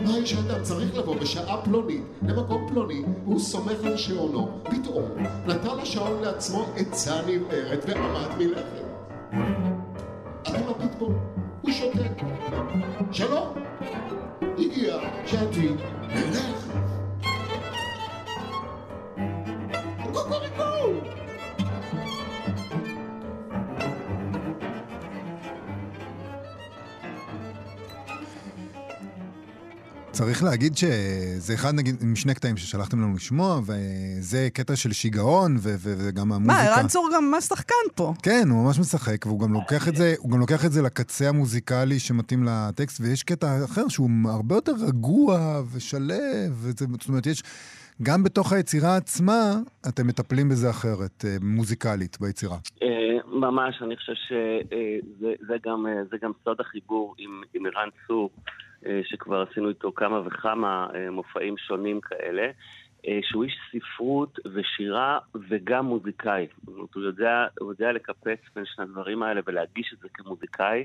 מה 0.01 0.17
איש 0.17 0.35
האדם 0.35 0.63
צריך 0.63 0.97
לבוא 0.97 1.17
בשעה 1.17 1.63
פלונית 1.63 2.03
למקום 2.23 2.69
פלוני, 2.69 3.03
הוא 3.25 3.39
סומך 3.39 3.85
על 3.85 3.97
שעונו. 3.97 4.49
פתאום 4.65 5.05
נתן 5.47 5.81
השעון 5.83 6.23
לעצמו 6.23 6.67
עצה 6.77 7.15
נבערת 7.27 7.85
ועמד 7.89 8.39
מלכת. 8.39 8.85
אתם 10.43 10.63
הפיטבול, 10.69 11.13
הוא 11.63 11.73
שותק. 11.73 12.23
שלום, 13.13 13.55
הגיע 14.43 14.99
שעתי, 15.27 15.69
נלך. 16.09 16.67
קוקוריקו! 20.13 21.20
צריך 30.21 30.43
להגיד 30.45 30.77
שזה 30.77 31.55
אחד, 31.55 31.75
נגיד, 31.75 31.95
משני 32.05 32.35
קטעים 32.35 32.57
ששלחתם 32.57 32.99
לנו 33.03 33.15
לשמוע, 33.15 33.61
וזה 33.67 34.49
קטע 34.53 34.77
של 34.77 34.93
שיגעון, 34.93 35.57
ו- 35.57 35.75
ו- 35.79 35.95
וגם 35.99 36.33
המוזיקה. 36.33 36.65
מה, 36.65 36.75
ערן 36.77 36.87
צור 36.87 37.09
גם 37.15 37.31
ממש 37.31 37.45
שחקן 37.45 37.75
פה. 37.95 38.13
כן, 38.23 38.49
הוא 38.51 38.65
ממש 38.65 38.79
משחק, 38.79 39.27
והוא 39.27 39.41
גם 39.41 39.53
לוקח 39.53 39.89
את 39.89 39.97
זה, 39.97 40.15
הוא 40.19 40.31
גם 40.31 40.41
לוקח 40.41 40.65
את 40.65 40.73
זה 40.73 40.83
לקצה 40.83 41.29
המוזיקלי 41.29 41.99
שמתאים 41.99 42.45
לטקסט, 42.45 43.01
ויש 43.01 43.23
קטע 43.23 43.65
אחר 43.65 43.89
שהוא 43.89 44.11
הרבה 44.29 44.55
יותר 44.55 44.73
רגוע 44.89 45.63
ושלב, 45.73 46.51
וזה, 46.51 46.87
זאת 47.01 47.09
אומרת, 47.09 47.27
יש... 47.27 47.43
גם 48.03 48.23
בתוך 48.23 48.53
היצירה 48.53 48.97
עצמה, 48.97 49.53
אתם 49.89 50.07
מטפלים 50.07 50.49
בזה 50.49 50.71
אחרת, 50.71 51.25
אה, 51.25 51.37
מוזיקלית, 51.43 52.17
ביצירה. 52.21 52.57
אה, 52.83 52.89
ממש, 53.27 53.83
אני 53.83 53.97
חושב 53.97 54.13
שזה 54.15 55.33
זה 55.49 55.55
גם, 55.67 55.87
אה, 55.87 56.05
זה 56.11 56.17
גם 56.23 56.31
סוד 56.45 56.61
החיבור 56.61 57.15
עם, 57.19 57.43
עם 57.55 57.67
ערן 57.67 57.89
צור, 58.07 58.31
שכבר 59.05 59.45
עשינו 59.51 59.69
איתו 59.69 59.93
כמה 59.93 60.21
וכמה 60.27 60.87
אה, 60.95 61.11
מופעים 61.11 61.59
שונים 61.59 62.01
כאלה, 62.01 62.51
אה, 63.09 63.19
שהוא 63.23 63.45
איש 63.45 63.59
ספרות 63.73 64.39
ושירה 64.55 65.19
וגם 65.49 65.85
מוזיקאי. 65.85 66.47
זאת 66.67 66.69
אומרת, 66.69 66.95
הוא 66.95 67.03
יודע, 67.03 67.47
הוא 67.61 67.71
יודע 67.71 67.93
לקפץ 67.93 68.39
בין 68.55 68.65
שני 68.67 68.85
הדברים 68.85 69.23
האלה 69.23 69.41
ולהגיש 69.47 69.93
את 69.93 69.99
זה 69.99 70.09
כמוזיקאי. 70.15 70.85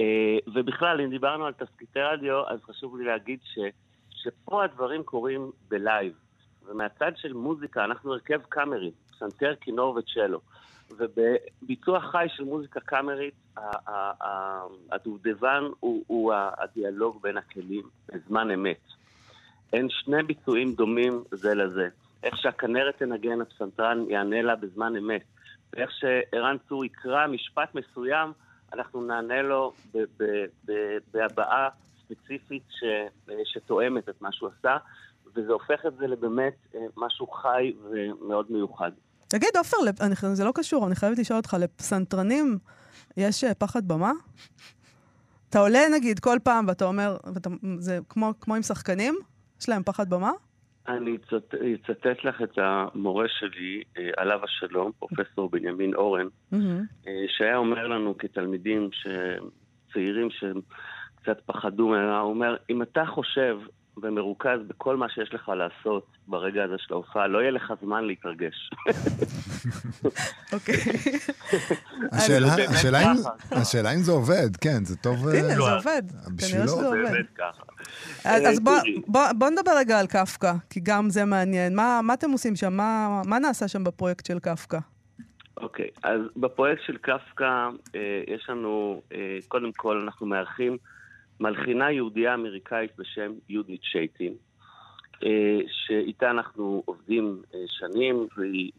אה, 0.00 0.38
ובכלל, 0.54 1.00
אם 1.00 1.10
דיברנו 1.10 1.46
על 1.46 1.52
תסקיטי 1.52 2.00
רדיו, 2.00 2.48
אז 2.48 2.60
חשוב 2.62 2.96
לי 2.96 3.04
להגיד 3.04 3.38
ש, 3.44 3.58
שפה 4.10 4.64
הדברים 4.64 5.02
קורים 5.02 5.50
בלייב. 5.68 6.12
ומהצד 6.66 7.12
של 7.16 7.32
מוזיקה, 7.32 7.84
אנחנו 7.84 8.12
הרכב 8.12 8.40
קאמרי, 8.48 8.90
פסנתר, 9.10 9.54
כינור 9.60 9.96
וצ'לו. 9.96 10.40
ובביצוע 10.90 12.00
חי 12.00 12.26
של 12.28 12.44
מוזיקה 12.44 12.80
קאמרית, 12.80 13.34
הדובדבן 14.90 15.64
הוא, 15.80 16.04
הוא 16.06 16.32
הדיאלוג 16.34 17.22
בין 17.22 17.36
הכלים 17.36 17.82
בזמן 18.08 18.50
אמת. 18.50 18.80
אין 19.72 19.88
שני 19.90 20.22
ביצועים 20.22 20.74
דומים 20.74 21.22
זה 21.30 21.54
לזה. 21.54 21.88
איך 22.22 22.36
שהכנרת 22.36 22.96
תנגן, 22.98 23.40
הפסנתרן 23.40 24.04
יענה 24.08 24.42
לה 24.42 24.56
בזמן 24.56 24.96
אמת. 24.96 25.22
ואיך 25.72 25.90
שערן 25.90 26.56
צור 26.68 26.84
יקרא 26.84 27.26
משפט 27.26 27.74
מסוים, 27.74 28.32
אנחנו 28.72 29.02
נענה 29.02 29.42
לו 29.42 29.72
בהבעה 31.12 31.68
ספציפית 31.98 32.62
ש- 32.70 33.30
שתואמת 33.44 34.08
את 34.08 34.22
מה 34.22 34.32
שהוא 34.32 34.50
עשה, 34.58 34.76
וזה 35.34 35.52
הופך 35.52 35.86
את 35.86 35.96
זה 35.96 36.06
לבאמת 36.06 36.54
אה, 36.74 36.80
משהו 36.96 37.26
חי 37.26 37.72
ומאוד 37.82 38.46
מיוחד. 38.52 38.92
תגיד, 39.32 39.48
עופר, 39.58 39.76
זה 40.34 40.44
לא 40.44 40.52
קשור, 40.54 40.86
אני 40.86 40.94
חייבת 40.94 41.18
לשאול 41.18 41.36
אותך, 41.36 41.56
לפסנתרנים 41.60 42.58
יש 43.16 43.44
אה, 43.44 43.54
פחד 43.54 43.88
במה? 43.88 44.12
אתה 45.50 45.58
עולה 45.58 45.78
נגיד 45.94 46.18
כל 46.18 46.38
פעם 46.44 46.64
ואתה 46.68 46.84
אומר, 46.84 47.16
ואתה, 47.34 47.50
זה 47.78 47.98
כמו, 48.08 48.32
כמו 48.40 48.54
עם 48.54 48.62
שחקנים? 48.62 49.14
יש 49.60 49.68
להם 49.68 49.82
פחד 49.82 50.10
במה? 50.10 50.30
אני 50.88 51.16
אצט- 51.16 51.54
אצטט 51.74 52.24
לך 52.24 52.42
את 52.42 52.58
המורה 52.58 53.24
שלי, 53.28 53.82
אה, 53.98 54.10
עליו 54.16 54.40
השלום, 54.44 54.92
פרופסור 54.98 55.50
בנימין 55.50 55.94
אורן. 55.94 56.26
אה, 56.52 56.58
שהיה 57.28 57.56
אומר 57.56 57.86
לנו 57.86 58.18
כתלמידים 58.18 58.88
ש- 58.92 59.06
צעירים 59.92 60.28
שקצת 60.30 61.40
פחדו 61.46 61.88
ממנו, 61.88 62.20
הוא 62.20 62.30
אומר, 62.30 62.56
אם 62.70 62.82
אתה 62.82 63.02
חושב 63.06 63.58
ומרוכז 64.02 64.58
בכל 64.68 64.96
מה 64.96 65.06
שיש 65.08 65.34
לך 65.34 65.48
לעשות 65.48 66.06
ברגע 66.28 66.64
הזה 66.64 66.74
של 66.78 66.94
ההופעה, 66.94 67.26
לא 67.26 67.38
יהיה 67.38 67.50
לך 67.50 67.72
זמן 67.82 68.04
להתרגש. 68.04 68.70
אוקיי. 70.52 70.74
השאלה- 73.52 73.92
אם- 73.92 74.02
זה 74.02 74.12
עובד, 74.12 74.56
כן, 74.60 74.84
זה 74.84 74.96
טוב... 74.96 75.28
אה, 75.28 75.38
הנה, 75.38 75.48
זה 75.54 75.60
עובד. 75.60 76.02
בשבילו. 76.36 76.52
כנראה 76.52 76.66
שזה 76.68 76.86
עובד. 76.86 77.24
אז 78.24 78.42
אה, 78.44 78.50
אז 78.50 78.60
בוא- 78.60 78.78
תראי. 78.80 79.02
בוא- 79.06 79.32
בוא 79.38 79.50
נדבר 79.50 79.72
רגע 79.76 80.00
על 80.00 80.06
קפקא, 80.06 80.52
כי 80.70 80.80
גם 80.82 81.10
זה 81.10 81.24
מעניין. 81.24 81.74
מה 82.02 82.14
אתם 82.14 82.30
עושים 82.30 82.56
שם? 82.56 82.72
מה 82.76 83.22
מה 83.26 83.38
נעשה 83.38 83.68
שם 83.68 83.84
בפרויקט 83.84 84.26
של 84.26 84.38
קפקא? 84.38 84.78
אוקיי, 85.56 85.88
אז 86.02 86.20
בפרויקט 86.36 86.82
של 86.86 86.96
קפקא 86.96 87.68
אה, 87.94 88.00
יש 88.34 88.46
לנו, 88.48 89.02
אה, 89.14 89.18
קודם 89.48 89.72
כל 89.76 90.00
אנחנו 90.04 90.26
מארחים 90.26 90.76
מלחינה 91.42 91.90
יהודייה 91.90 92.34
אמריקאית 92.34 92.90
בשם 92.98 93.32
יהודית 93.48 93.80
שייטין, 93.82 94.34
אה, 95.24 95.58
שאיתה 95.68 96.30
אנחנו 96.30 96.82
עובדים 96.84 97.42
אה, 97.54 97.60
שנים, 97.66 98.26
והיא 98.36 98.72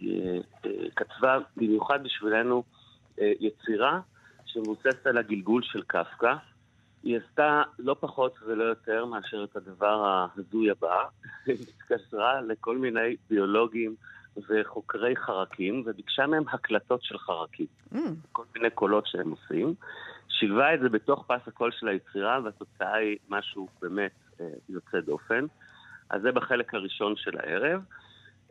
אה, 0.65 0.71
כתבה 0.95 1.37
במיוחד 1.57 2.03
בשבילנו 2.03 2.63
יצירה 3.17 3.99
שמבוססת 4.45 5.07
על 5.07 5.17
הגלגול 5.17 5.61
של 5.63 5.81
קפקא. 5.81 6.33
היא 7.03 7.17
עשתה 7.17 7.61
לא 7.79 7.95
פחות 7.99 8.35
ולא 8.45 8.63
יותר 8.63 9.05
מאשר 9.05 9.43
את 9.43 9.55
הדבר 9.55 10.05
ההזוי 10.05 10.71
הבא, 10.71 11.03
היא 11.45 11.55
התקשרה 11.61 12.41
לכל 12.41 12.77
מיני 12.77 13.15
ביולוגים 13.29 13.95
וחוקרי 14.49 15.15
חרקים, 15.15 15.83
וביקשה 15.85 16.27
מהם 16.27 16.43
הקלטות 16.51 17.03
של 17.03 17.17
חרקים, 17.17 17.67
Mm, 17.93 17.97
כל 18.31 18.43
מיני 18.55 18.69
קולות 18.69 19.07
שהם 19.07 19.31
עושים. 19.31 19.73
שילבה 20.39 20.73
את 20.73 20.79
זה 20.79 20.89
בתוך 20.89 21.25
פס 21.27 21.47
הקול 21.47 21.71
של 21.71 21.87
היצירה, 21.87 22.39
והתוצאה 22.43 22.95
היא 22.95 23.17
משהו 23.29 23.67
באמת 23.81 24.11
אה, 24.41 24.45
יוצא 24.69 24.99
דופן. 24.99 25.45
אז 26.09 26.21
זה 26.21 26.31
בחלק 26.31 26.73
הראשון 26.73 27.15
של 27.15 27.37
הערב. 27.39 27.81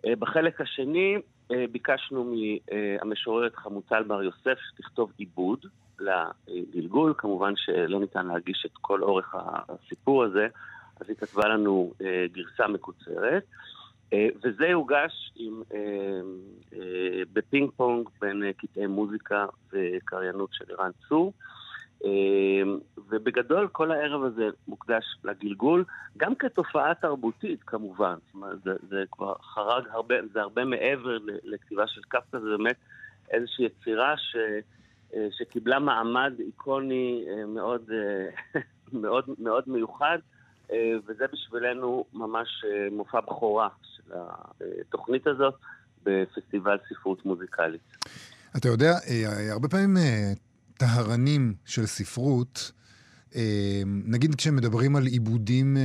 אה, 0.07 0.16
בחלק 0.16 0.61
השני 0.61 1.16
אה, 1.53 1.64
ביקשנו 1.73 2.35
מהמשוררת 2.35 3.57
חמוטל 3.57 4.03
בר 4.03 4.23
יוסף 4.23 4.59
שתכתוב 4.71 5.12
עיבוד 5.18 5.66
לגלגול, 6.01 7.14
כמובן 7.18 7.53
שלא 7.57 8.01
ניתן 8.01 8.27
להגיש 8.27 8.66
את 8.66 8.77
כל 8.81 9.03
אורך 9.03 9.35
הסיפור 9.68 10.25
הזה, 10.25 10.49
אז 11.01 11.09
היא 11.09 11.16
כתבה 11.16 11.49
לנו 11.49 11.92
גרסה 12.33 12.68
מקוצרת. 12.68 13.45
וזה 14.42 14.66
יוגש 14.66 15.33
עם, 15.37 15.62
בפינג 17.33 17.71
פונג 17.77 18.09
בין 18.21 18.42
קטעי 18.57 18.87
מוזיקה 18.87 19.47
וקריינות 19.73 20.49
של 20.53 20.64
ערן 20.68 20.90
צור. 21.09 21.33
אה, 22.05 22.11
ובגדול 23.09 23.69
כל 23.69 23.91
הערב 23.91 24.25
הזה 24.25 24.49
מוקדש 24.69 25.05
לגלגול, 25.25 25.85
גם 26.17 26.35
כתופעה 26.35 26.95
תרבותית 26.95 27.62
כמובן. 27.62 28.15
זאת 28.27 28.35
אומרת, 28.35 28.62
זה, 28.65 28.71
זה 28.88 29.05
כבר 29.12 29.35
חרג 29.55 29.85
הרבה, 29.91 30.15
זה 30.33 30.41
הרבה 30.41 30.65
מעבר 30.65 31.19
לכתיבה 31.45 31.87
של 31.87 32.01
קפקא, 32.09 32.38
זה 32.38 32.49
באמת 32.59 32.77
איזושהי 33.31 33.65
יצירה 33.65 34.15
ש, 34.17 34.37
אה, 35.15 35.29
שקיבלה 35.31 35.79
מעמד 35.79 36.33
איקוני 36.38 37.25
אה, 37.29 37.47
מאוד, 37.47 37.83
אה, 37.93 38.61
מאוד, 39.03 39.25
מאוד 39.38 39.65
מיוחד. 39.67 40.19
וזה 41.07 41.25
בשבילנו 41.33 42.05
ממש 42.12 42.65
מופע 42.93 43.21
בכורה 43.21 43.69
של 43.83 44.12
התוכנית 44.81 45.27
הזאת 45.27 45.55
בפסטיבל 46.05 46.77
ספרות 46.88 47.27
מוזיקלית. 47.27 47.81
אתה 48.57 48.69
יודע, 48.69 48.93
הרבה 49.51 49.69
פעמים 49.69 49.97
טהרנים 50.83 51.55
של 51.64 51.87
ספרות, 51.87 52.73
אה, 53.35 53.83
נגיד 53.87 54.35
כשמדברים 54.35 54.97
על 54.97 55.07
עיבודים 55.07 55.77
אה, 55.77 55.83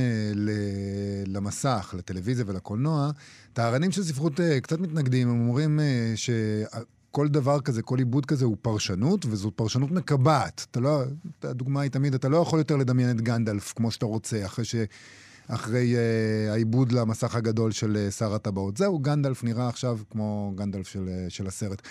למסך, 1.26 1.94
לטלוויזיה 1.98 2.44
ולקולנוע, 2.48 3.10
טהרנים 3.52 3.92
של 3.92 4.02
ספרות 4.02 4.40
אה, 4.40 4.60
קצת 4.60 4.80
מתנגדים, 4.80 5.28
הם 5.28 5.40
אומרים 5.40 5.80
אה, 5.80 6.12
שכל 6.16 7.28
דבר 7.28 7.60
כזה, 7.60 7.82
כל 7.82 7.98
עיבוד 7.98 8.26
כזה 8.26 8.44
הוא 8.44 8.56
פרשנות, 8.62 9.26
וזו 9.26 9.50
פרשנות 9.50 9.90
מקבעת. 9.90 10.66
אתה 10.70 10.80
לא, 10.80 11.02
הדוגמה 11.42 11.80
היא 11.80 11.90
תמיד, 11.90 12.14
אתה 12.14 12.28
לא 12.28 12.36
יכול 12.36 12.58
יותר 12.58 12.76
לדמיין 12.76 13.16
את 13.16 13.20
גנדלף 13.20 13.72
כמו 13.72 13.90
שאתה 13.90 14.06
רוצה, 14.06 14.46
אחרי 14.46 14.64
ש... 14.64 14.74
אחרי 15.54 15.94
uh, 15.94 16.52
העיבוד 16.52 16.92
למסך 16.92 17.36
הגדול 17.36 17.70
של 17.70 17.92
uh, 17.94 18.10
שר 18.10 18.34
הטבעות. 18.34 18.76
זהו, 18.76 18.98
גנדלף 18.98 19.44
נראה 19.44 19.68
עכשיו 19.68 19.96
כמו 20.10 20.52
גנדלף 20.54 20.88
של, 20.88 21.04
uh, 21.06 21.30
של 21.30 21.46
הסרט. 21.46 21.82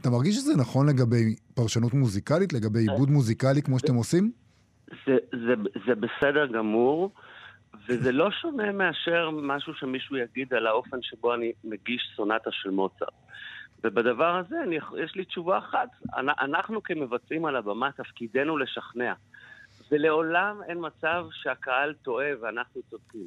אתה 0.00 0.10
מרגיש 0.10 0.34
שזה 0.34 0.56
נכון 0.56 0.88
לגבי 0.88 1.34
פרשנות 1.54 1.94
מוזיקלית, 1.94 2.52
לגבי 2.52 2.78
עיבוד 2.78 3.10
מוזיקלי 3.10 3.62
כמו 3.62 3.78
שאתם 3.78 3.94
עושים? 3.94 4.32
זה, 5.06 5.16
זה, 5.32 5.54
זה 5.86 5.94
בסדר 5.94 6.46
גמור, 6.46 7.10
וזה 7.88 8.12
לא 8.12 8.30
שונה 8.30 8.72
מאשר 8.72 9.30
משהו 9.42 9.74
שמישהו 9.74 10.16
יגיד 10.16 10.54
על 10.54 10.66
האופן 10.66 10.96
שבו 11.02 11.34
אני 11.34 11.52
מגיש 11.64 12.12
סונטה 12.16 12.50
של 12.52 12.70
מוצרט. 12.70 13.08
ובדבר 13.84 14.36
הזה 14.36 14.56
אני, 14.62 14.76
יש 15.04 15.14
לי 15.14 15.24
תשובה 15.24 15.58
אחת. 15.58 15.88
אנ- 16.16 16.38
אנחנו 16.40 16.82
כמבצעים 16.82 17.44
על 17.44 17.56
הבמה, 17.56 17.92
תפקידנו 17.92 18.58
לשכנע. 18.58 19.12
ולעולם 19.90 20.60
אין 20.68 20.78
מצב 20.80 21.26
שהקהל 21.32 21.94
טועה 22.02 22.28
ואנחנו 22.40 22.80
צודקים. 22.90 23.26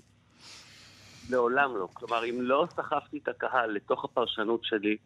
לעולם 1.29 1.77
לא. 1.77 1.87
כלומר, 1.93 2.25
אם 2.25 2.41
לא 2.41 2.67
סחפתי 2.75 3.17
את 3.17 3.27
הקהל 3.27 3.71
לתוך 3.71 4.05
הפרשנות 4.05 4.63
שלי, 4.63 4.97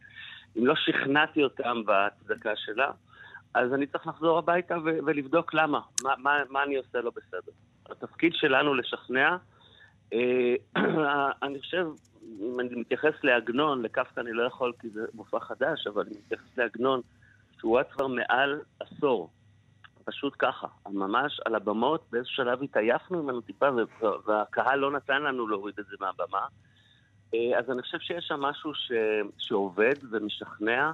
אם 0.58 0.66
לא 0.66 0.76
שכנעתי 0.76 1.44
אותם 1.44 1.86
בהצדקה 1.86 2.56
שלה, 2.56 2.92
אז 3.54 3.74
אני 3.74 3.88
צריך 3.88 4.08
לחזור 4.08 4.38
הביתה 4.38 4.78
ו- 4.86 4.98
ולבדוק 5.06 5.54
למה, 5.54 5.80
מה, 6.04 6.14
מה, 6.18 6.38
מה 6.50 6.64
אני 6.64 6.76
עושה 6.76 7.02
לא 7.02 7.12
בסדר. 7.16 7.52
התפקיד 7.90 8.34
שלנו 8.36 8.74
לשכנע, 8.74 9.38
אה, 10.14 10.56
אני 11.44 11.60
חושב, 11.60 11.88
אם 12.40 12.60
אני 12.60 12.76
מתייחס 12.76 13.14
לעגנון, 13.24 13.82
לקפקא 13.82 14.20
אני 14.20 14.34
לא 14.34 14.44
יכול 14.44 14.74
כי 14.82 14.90
זה 14.90 15.06
מופע 15.14 15.40
חדש, 15.40 15.88
אבל 15.88 16.04
אני 16.08 16.16
מתייחס 16.26 16.58
לעגנון, 16.58 17.02
שהוא 17.60 17.78
היה 17.78 17.84
כבר 17.84 18.08
מעל 18.08 18.62
עשור. 18.80 19.30
פשוט 20.06 20.34
ככה, 20.40 20.68
ממש 20.90 21.40
על 21.46 21.56
הבמות, 21.56 22.06
באיזשהו 22.12 22.36
שלב 22.36 22.64
התעייפנו 22.64 23.24
ממנו 23.24 23.42
טיפה, 23.42 23.70
והקהל 24.26 24.80
לא 24.80 24.92
נתן 24.92 25.22
לנו 25.22 25.48
להוריד 25.48 25.76
את 25.80 25.86
זה 25.86 25.96
מהבמה. 26.00 26.46
אה, 27.34 27.60
אז 27.60 27.72
אני 27.72 27.82
חושב 27.82 28.00
שיש 28.00 28.26
שם 28.28 28.40
משהו 28.40 28.74
ש... 28.74 28.92
שעובד 29.38 29.96
ומשכנע, 30.12 30.92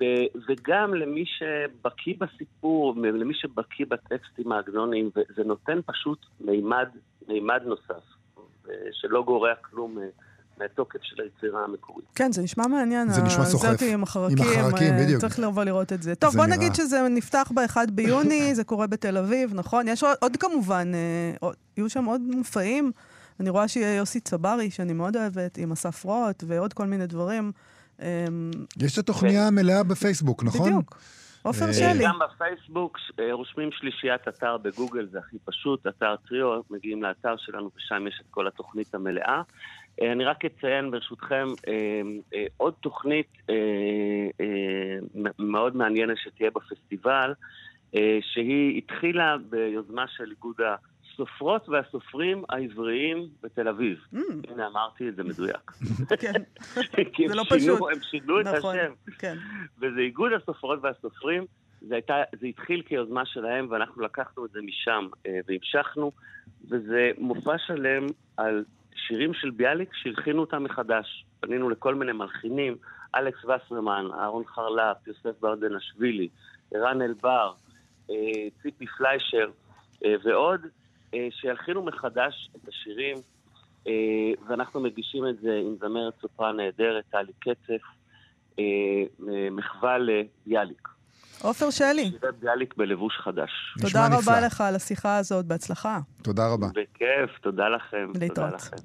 ו... 0.00 0.04
וגם 0.48 0.94
למי 0.94 1.24
שבקיא 1.26 2.14
בסיפור, 2.18 2.94
למי 2.96 3.34
שבקיא 3.34 3.86
בטקסטים 3.88 4.52
העגנוניים, 4.52 5.10
זה 5.36 5.44
נותן 5.44 5.78
פשוט 5.86 6.26
מימד, 6.40 6.88
מימד 7.28 7.62
נוסף, 7.64 8.04
שלא 8.92 9.22
גורע 9.22 9.54
כלום 9.54 9.98
אה, 9.98 10.08
מהתוקף 10.58 10.98
של 11.02 11.22
היצירה 11.22 11.64
המקורית. 11.64 12.06
כן, 12.14 12.32
זה 12.32 12.42
נשמע 12.42 12.66
מעניין. 12.66 13.10
זה 13.10 13.22
נשמע 13.22 13.44
סוחף. 13.44 13.64
הזאת 13.68 13.82
עם 13.82 14.02
החרקים. 14.02 14.36
עם 14.38 14.66
החרקים, 14.66 14.94
אה, 14.94 15.02
בדיוק. 15.04 15.20
צריך 15.20 15.38
לבוא 15.38 15.64
לראות 15.64 15.92
את 15.92 16.02
זה. 16.02 16.14
טוב, 16.14 16.30
זה 16.32 16.38
בוא 16.38 16.46
נראה. 16.46 16.56
נגיד 16.56 16.74
שזה 16.74 17.08
נפתח 17.10 17.52
ב-1 17.54 17.76
ביוני, 17.92 18.54
זה 18.54 18.64
קורה 18.64 18.86
בתל 18.86 19.16
אביב, 19.18 19.54
נכון? 19.54 19.88
יש 19.88 20.02
עוד, 20.02 20.16
עוד 20.20 20.36
כמובן, 20.36 20.92
אה, 20.94 21.00
עוד- 21.40 21.54
יהיו 21.76 21.90
שם 21.90 22.04
עוד 22.04 22.20
מופעים. 22.20 22.92
אני 23.40 23.50
רואה 23.50 23.68
שיהיה 23.68 23.94
יוסי 23.96 24.20
צברי, 24.20 24.70
שאני 24.70 24.92
מאוד 24.92 25.16
אוהבת, 25.16 25.58
עם 25.58 25.72
אסף 25.72 26.04
רוט 26.04 26.44
ועוד 26.46 26.72
כל 26.72 26.86
מיני 26.86 27.06
דברים. 27.06 27.52
אה, 28.02 28.26
יש 28.82 28.92
את 28.94 28.98
התוכניה 28.98 29.46
המלאה 29.46 29.82
בפייסבוק, 29.82 30.44
נכון? 30.44 30.68
בדיוק. 30.68 30.98
עופר 31.42 31.66
אה, 31.68 31.72
שלי. 31.72 32.04
גם 32.04 32.18
בפייסבוק 32.24 32.98
אה, 33.20 33.32
רושמים 33.32 33.68
שלישיית 33.72 34.28
אתר 34.28 34.56
בגוגל, 34.56 35.08
זה 35.12 35.18
הכי 35.18 35.36
פשוט, 35.44 35.86
אתר 35.86 36.14
טריו, 36.28 36.60
מגיעים 36.70 37.02
לאתר 37.02 37.34
שלנו 37.38 37.70
ושם 37.76 38.06
יש 38.08 38.20
את 38.20 38.26
כל 38.30 38.46
התוכנית 38.46 38.94
המלאה. 38.94 39.42
אה, 40.02 40.12
אני 40.12 40.24
רק 40.24 40.44
אציין 40.44 40.90
ברשותכם 40.90 41.48
אה, 41.68 41.72
אה, 42.34 42.46
עוד 42.56 42.74
תוכנית 42.80 43.32
מאוד 45.38 45.76
מעניינת 45.76 46.16
שתהיה 46.18 46.50
בפסטיבל, 46.50 47.32
שהיא 48.20 48.78
התחילה 48.78 49.36
ביוזמה 49.50 50.04
של 50.08 50.30
איגוד 50.30 50.56
הסופרות 50.60 51.68
והסופרים 51.68 52.42
העבריים 52.48 53.28
בתל 53.42 53.68
אביב. 53.68 53.98
Mm, 54.14 54.18
הנה 54.48 54.66
אמרתי 54.66 55.08
את 55.08 55.16
זה 55.16 55.22
מדויק. 55.24 55.70
כן, 56.20 56.32
זה 57.28 57.34
לא 57.34 57.44
שינו- 57.44 57.76
פשוט. 57.76 57.80
הם 57.92 58.02
שינו 58.02 58.40
את 58.40 58.46
נכון, 58.46 58.76
השם. 58.78 58.92
כן. 59.18 59.36
וזה 59.78 60.00
איגוד 60.00 60.32
הסופרות 60.32 60.78
והסופרים. 60.82 61.44
זה, 61.80 61.94
הייתה, 61.94 62.14
זה 62.40 62.46
התחיל 62.46 62.82
כיוזמה 62.82 63.26
שלהם, 63.26 63.66
ואנחנו 63.70 64.02
לקחנו 64.02 64.46
את 64.46 64.50
זה 64.50 64.60
משם 64.62 65.06
והמשכנו, 65.48 66.12
וזה 66.70 67.10
מופע 67.18 67.58
שלם 67.58 68.06
על 68.36 68.64
שירים 68.94 69.34
של 69.34 69.50
ביאליק 69.50 69.94
שהלחינו 69.94 70.40
אותם 70.40 70.64
מחדש. 70.64 71.24
פנינו 71.40 71.70
לכל 71.70 71.94
מיני 71.94 72.12
מלחינים, 72.12 72.76
אלכס 73.14 73.44
וסרמן, 73.44 74.06
אהרון 74.14 74.44
חרלפ, 74.46 75.06
יוסף 75.06 75.40
ברדנשווילי, 75.40 76.28
ערן 76.74 77.02
אלבר, 77.02 77.52
אה, 78.10 78.14
ציפי 78.62 78.86
פליישר, 78.86 79.50
אה, 80.04 80.14
ועוד, 80.24 80.60
אה, 81.14 81.28
שילחינו 81.30 81.82
מחדש 81.82 82.50
את 82.56 82.68
השירים, 82.68 83.16
ואנחנו 84.48 84.80
מגישים 84.80 85.28
את 85.28 85.38
זה 85.40 85.60
עם 85.64 85.76
זמרת 85.80 86.14
סופרה 86.20 86.52
נהדרת, 86.52 87.04
טלי 87.10 87.32
קצף, 87.38 87.82
מחווה 89.50 89.98
לביאליק. 89.98 90.88
עופר 91.42 91.70
שלי, 91.70 92.04
שירי 92.04 92.32
ביאליק 92.40 92.74
בלבוש 92.76 93.14
חדש. 93.24 93.50
תודה 93.80 94.08
נפלא. 94.08 94.18
רבה 94.18 94.40
לך 94.40 94.60
על 94.60 94.74
השיחה 94.74 95.16
הזאת, 95.16 95.46
בהצלחה. 95.46 95.98
תודה 96.22 96.48
רבה. 96.48 96.66
בכיף, 96.66 97.38
תודה 97.42 97.68
לכם. 97.68 98.06
תודה 98.12 98.26
להתראות. 98.26 98.54
לכם. 98.54 98.76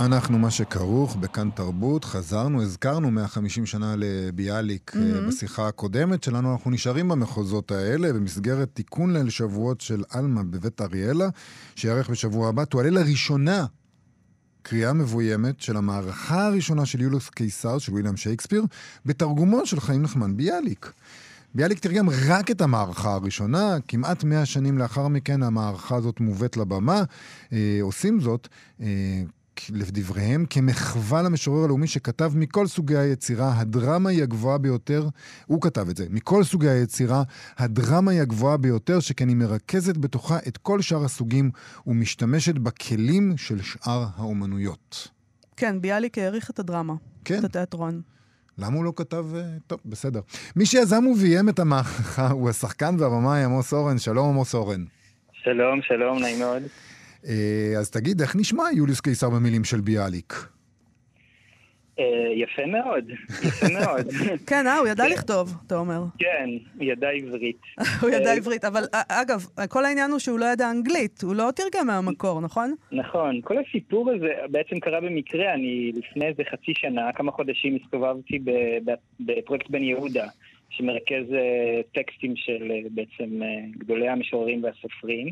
אנחנו 0.00 0.38
מה 0.38 0.50
שכרוך 0.50 1.16
בכאן 1.16 1.50
תרבות, 1.50 2.04
חזרנו, 2.04 2.62
הזכרנו 2.62 3.10
150 3.10 3.66
שנה 3.66 3.94
לביאליק 3.96 4.92
mm-hmm. 4.94 5.28
בשיחה 5.28 5.68
הקודמת 5.68 6.22
שלנו, 6.22 6.52
אנחנו 6.52 6.70
נשארים 6.70 7.08
במחוזות 7.08 7.70
האלה 7.70 8.12
במסגרת 8.12 8.68
תיקון 8.74 9.16
ליל 9.16 9.30
שבועות 9.30 9.80
של 9.80 10.02
עלמה 10.10 10.42
בבית 10.42 10.80
אריאלה, 10.80 11.28
שיארך 11.76 12.10
בשבוע 12.10 12.48
הבא, 12.48 12.64
תועלה 12.64 12.90
לראשונה 12.90 13.64
קריאה 14.62 14.92
מבוימת 14.92 15.60
של 15.60 15.76
המערכה 15.76 16.46
הראשונה 16.46 16.86
של 16.86 17.00
יולוס 17.00 17.28
קיסר, 17.28 17.78
של 17.78 17.94
ויליאם 17.94 18.16
שייקספיר, 18.16 18.64
בתרגומו 19.06 19.66
של 19.66 19.80
חיים 19.80 20.02
נחמן 20.02 20.36
ביאליק. 20.36 20.92
ביאליק 21.54 21.78
תרגם 21.78 22.08
רק 22.28 22.50
את 22.50 22.60
המערכה 22.60 23.14
הראשונה, 23.14 23.76
כמעט 23.88 24.24
מאה 24.24 24.46
שנים 24.46 24.78
לאחר 24.78 25.08
מכן 25.08 25.42
המערכה 25.42 25.96
הזאת 25.96 26.20
מובאת 26.20 26.56
לבמה. 26.56 27.02
אה, 27.52 27.78
עושים 27.82 28.20
זאת, 28.20 28.48
אה, 28.80 29.22
לדבריהם, 29.72 30.44
כמחווה 30.50 31.22
למשורר 31.22 31.64
הלאומי 31.64 31.86
שכתב 31.86 32.32
מכל 32.34 32.66
סוגי 32.66 32.96
היצירה, 32.96 33.52
הדרמה 33.60 34.10
היא 34.10 34.22
הגבוהה 34.22 34.58
ביותר, 34.58 35.08
הוא 35.46 35.60
כתב 35.62 35.88
את 35.88 35.96
זה, 35.96 36.06
מכל 36.10 36.44
סוגי 36.44 36.68
היצירה, 36.68 37.22
הדרמה 37.58 38.10
היא 38.10 38.20
הגבוהה 38.20 38.56
ביותר, 38.56 39.00
שכן 39.00 39.28
היא 39.28 39.36
מרכזת 39.36 39.96
בתוכה 39.96 40.38
את 40.48 40.56
כל 40.56 40.80
שאר 40.80 41.04
הסוגים 41.04 41.50
ומשתמשת 41.86 42.54
בכלים 42.54 43.36
של 43.36 43.62
שאר 43.62 44.04
האומנויות. 44.16 45.08
כן, 45.56 45.80
ביאליק 45.80 46.18
העריך 46.18 46.50
את 46.50 46.58
הדרמה, 46.58 46.94
כן. 47.24 47.38
את 47.38 47.44
התיאטרון. 47.44 48.00
למה 48.58 48.76
הוא 48.76 48.84
לא 48.84 48.92
כתב... 48.96 49.26
אה, 49.34 49.42
טוב, 49.66 49.78
בסדר. 49.86 50.20
מי 50.56 50.66
שיזם 50.66 51.06
וביים 51.06 51.48
את 51.48 51.58
המערכה 51.58 52.28
הוא 52.30 52.50
השחקן 52.50 52.94
והבמאי 52.98 53.44
עמוס 53.44 53.72
אורן. 53.72 53.98
שלום 53.98 54.28
עמוס 54.28 54.54
אורן. 54.54 54.84
שלום, 55.32 55.80
שלום, 55.82 56.18
נעים 56.18 56.38
מאוד. 56.38 56.62
אה, 57.26 57.78
אז 57.78 57.90
תגיד, 57.90 58.20
איך 58.20 58.36
נשמע 58.36 58.62
יוליוס 58.76 59.00
קיסר 59.00 59.30
במילים 59.30 59.64
של 59.64 59.80
ביאליק? 59.80 60.34
אה, 61.98 62.32
יפה 62.34 62.66
מאוד, 62.66 63.10
יפה 63.42 63.66
מאוד. 63.72 64.06
כן, 64.48 64.66
אה, 64.66 64.78
הוא 64.78 64.88
ידע 64.88 65.08
לכתוב, 65.08 65.54
אתה 65.66 65.76
אומר. 65.76 66.02
כן, 66.18 66.48
ידע 66.80 67.08
עברית. 67.08 67.60
הוא 68.02 68.10
ידע 68.10 68.30
אה, 68.30 68.36
עברית, 68.36 68.64
אבל 68.64 68.84
אגב, 69.08 69.46
כל 69.68 69.84
העניין 69.84 70.10
הוא 70.10 70.18
שהוא 70.18 70.38
לא 70.38 70.44
ידע 70.44 70.70
אנגלית, 70.70 71.22
הוא 71.22 71.34
לא 71.34 71.50
תרגם 71.56 71.86
מהמקור, 71.86 72.40
נכון? 72.40 72.74
נכון, 72.92 73.40
כל 73.44 73.54
הסיפור 73.58 74.10
הזה 74.10 74.32
בעצם 74.50 74.80
קרה 74.80 75.00
במקרה, 75.00 75.54
אני 75.54 75.92
לפני 75.94 76.26
איזה 76.26 76.42
חצי 76.50 76.72
שנה, 76.74 77.12
כמה 77.12 77.32
חודשים 77.32 77.78
הסתובבתי 77.84 78.38
ב- 78.38 78.50
ב- 78.90 78.94
בפרויקט 79.20 79.70
בן 79.70 79.82
יהודה, 79.82 80.26
שמרכז 80.70 81.34
טקסטים 81.94 82.36
של 82.36 82.72
בעצם 82.90 83.40
גדולי 83.78 84.08
המשוררים 84.08 84.64
והסופרים, 84.64 85.28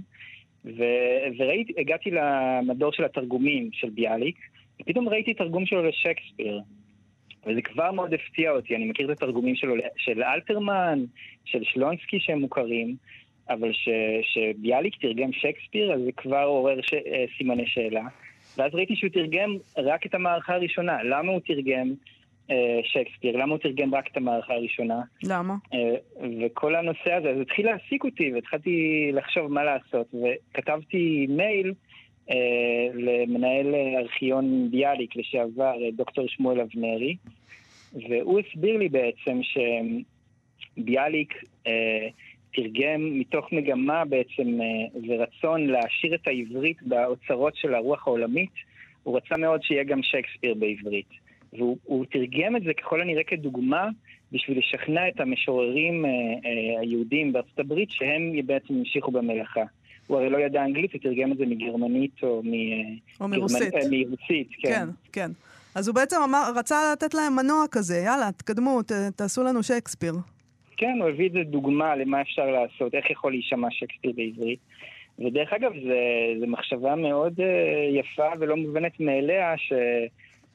וראיתי, 1.39 1.73
הגעתי 1.79 2.11
למדור 2.11 2.93
של 2.93 3.05
התרגומים 3.05 3.69
של 3.73 3.91
ביאליק, 3.91 4.37
ופתאום 4.83 5.09
ראיתי 5.09 5.35
תרגום 5.35 5.67
שלו 5.67 5.83
לשייקספיר. 5.83 6.61
וזה 7.47 7.63
כבר 7.63 7.93
מאוד 7.93 8.15
הפתיע 8.15 8.51
אותי, 8.51 8.77
אני 8.77 8.85
מכיר 8.85 9.13
את 9.13 9.17
התרגומים 9.17 9.57
שלו 9.57 9.75
של 9.97 10.23
אלתרמן, 10.23 11.05
של 11.45 11.65
שלונסקי 11.65 12.21
שהם 12.21 12.41
מוכרים, 12.41 12.97
אבל 13.51 13.73
ש, 13.73 13.89
שביאליק 14.23 14.95
תרגם 15.01 15.33
שייקספיר, 15.33 15.93
אז 15.93 16.01
זה 16.01 16.13
כבר 16.13 16.43
עורר 16.43 16.81
ש, 16.81 16.95
אה, 16.95 17.25
סימני 17.39 17.67
שאלה. 17.67 18.03
ואז 18.57 18.75
ראיתי 18.75 18.97
שהוא 18.97 19.11
תרגם 19.11 19.57
רק 19.77 20.07
את 20.07 20.15
המערכה 20.15 20.55
הראשונה. 20.55 21.03
למה 21.03 21.33
הוא 21.33 21.41
תרגם 21.47 21.95
שייקספיר? 22.85 23.37
למה 23.37 23.53
הוא 23.53 23.59
תרגם 23.59 23.95
רק 23.95 24.09
את 24.13 24.17
המערכה 24.17 24.55
הראשונה? 24.55 25.01
למה? 25.23 25.55
אה, 25.75 25.95
וכל 26.41 26.75
הנושא 26.75 27.13
הזה, 27.13 27.31
אז 27.31 27.41
התחיל 27.41 27.67
להעסיק 27.67 28.05
אותי, 28.05 28.33
והתחלתי 28.33 29.11
לחשוב 29.13 29.53
מה 29.53 29.65
לעשות, 29.65 30.15
וכתבתי 30.15 31.27
מייל 31.29 31.75
אה, 32.31 32.37
למנהל 32.95 33.75
ארכיון 33.99 34.71
ביאליק 34.71 35.17
לשעבר, 35.17 35.85
אה, 35.85 35.91
דוקטור 35.97 36.25
שמואל 36.29 36.61
אבנרי, 36.61 37.17
והוא 38.09 38.41
הסביר 38.41 38.77
לי 38.77 38.89
בעצם 38.89 39.41
שביאליק 40.77 41.35
אה, 41.67 42.09
תרגם 42.55 43.19
מתוך 43.19 43.53
מגמה 43.53 44.05
בעצם 44.05 44.61
אה, 44.61 44.67
ורצון 45.09 45.67
להשאיר 45.67 46.15
את 46.15 46.29
העברית 46.29 46.83
באוצרות 46.83 47.57
של 47.57 47.75
הרוח 47.75 48.07
העולמית, 48.07 48.51
הוא 49.03 49.17
רצה 49.17 49.37
מאוד 49.37 49.63
שיהיה 49.63 49.85
גם 49.85 50.03
שייקספיר 50.03 50.55
בעברית. 50.55 51.26
והוא 51.53 51.79
הוא 51.85 52.05
תרגם 52.11 52.57
את 52.57 52.63
זה 52.63 52.75
ככל 52.75 53.01
הנראה 53.01 53.25
כדוגמה 53.25 53.89
בשביל 54.33 54.59
לשכנע 54.59 55.09
את 55.09 55.21
המשוררים 55.21 56.05
אה, 56.05 56.11
אה, 56.11 56.81
היהודים 56.81 57.33
בארצות 57.33 57.59
הברית 57.59 57.91
שהם 57.91 58.47
בעצם 58.47 58.75
המשיכו 58.75 59.11
במלאכה. 59.11 59.65
הוא 60.07 60.19
הרי 60.19 60.31
לא 60.31 60.39
ידע 60.39 60.65
אנגלית, 60.65 60.93
הוא 60.93 61.01
תרגם 61.01 61.33
את 61.33 61.39
זה 61.39 61.47
מגרמנית 61.47 62.23
או, 62.23 62.43
מ... 62.45 62.53
או 63.21 63.29
מרוסית. 63.29 63.75
אה, 63.75 63.81
מרוסית, 63.91 64.49
כן. 64.63 64.71
כן, 64.71 64.89
כן. 65.13 65.31
אז 65.75 65.89
הוא 65.89 65.95
בעצם 65.95 66.17
אמר, 66.25 66.51
רצה 66.57 66.77
לתת 66.93 67.15
להם 67.15 67.37
מנוע 67.37 67.65
כזה, 67.71 67.97
יאללה, 68.05 68.33
תקדמו, 68.37 68.83
ת, 68.83 68.93
תעשו 69.17 69.43
לנו 69.43 69.63
שייקספיר. 69.63 70.15
כן, 70.77 70.99
הוא 71.01 71.09
הביא 71.09 71.27
את 71.27 71.33
זה 71.33 71.39
דוגמה 71.45 71.97
למה 71.97 72.21
אפשר 72.21 72.47
לעשות, 72.47 72.95
איך 72.95 73.11
יכול 73.11 73.33
להישמע 73.33 73.69
שייקספיר 73.71 74.13
בעברית. 74.17 74.59
ודרך 75.19 75.53
אגב, 75.53 75.73
זו 76.41 76.47
מחשבה 76.47 76.95
מאוד 76.95 77.41
uh, 77.41 77.43
יפה 77.99 78.29
ולא 78.41 78.57
מובנת 78.57 79.01
מאליה, 79.01 79.55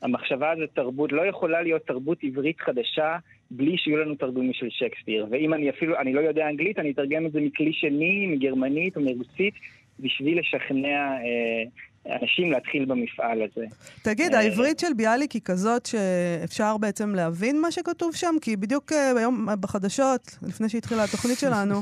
שהמחשבה 0.01 0.51
הזאת 0.51 0.69
תרבות, 0.73 1.11
לא 1.11 1.25
יכולה 1.25 1.61
להיות 1.61 1.81
תרבות 1.87 2.17
עברית 2.23 2.59
חדשה 2.59 3.17
בלי 3.51 3.77
שיהיו 3.77 3.97
לנו 3.97 4.15
תרגומים 4.15 4.53
של 4.53 4.69
שייקספיר. 4.69 5.27
ואם 5.29 5.53
אני 5.53 5.69
אפילו, 5.69 5.97
אני 5.97 6.13
לא 6.13 6.19
יודע 6.19 6.49
אנגלית, 6.49 6.79
אני 6.79 6.91
אתרגם 6.91 7.25
את 7.25 7.31
זה 7.31 7.41
מכלי 7.41 7.73
שני, 7.73 8.27
מגרמנית 8.27 8.97
או 8.97 9.01
מרוסית, 9.01 9.53
בשביל 9.99 10.39
לשכנע 10.39 11.11
אה, 11.11 11.63
אנשים 12.05 12.51
להתחיל 12.51 12.85
במפעל 12.85 13.41
הזה. 13.41 13.65
תגיד, 14.03 14.33
אה, 14.33 14.39
העברית 14.39 14.79
של 14.79 14.93
ביאליק 14.97 15.31
היא 15.31 15.41
כזאת 15.45 15.85
שאפשר 15.85 16.77
בעצם 16.77 17.15
להבין 17.15 17.61
מה 17.61 17.71
שכתוב 17.71 18.15
שם? 18.15 18.35
כי 18.41 18.55
בדיוק 18.55 18.91
אה, 18.91 19.11
היום 19.17 19.49
אה, 19.49 19.55
בחדשות, 19.55 20.21
לפני 20.47 20.69
שהתחילה 20.69 21.03
התוכנית 21.03 21.39
שלנו, 21.43 21.75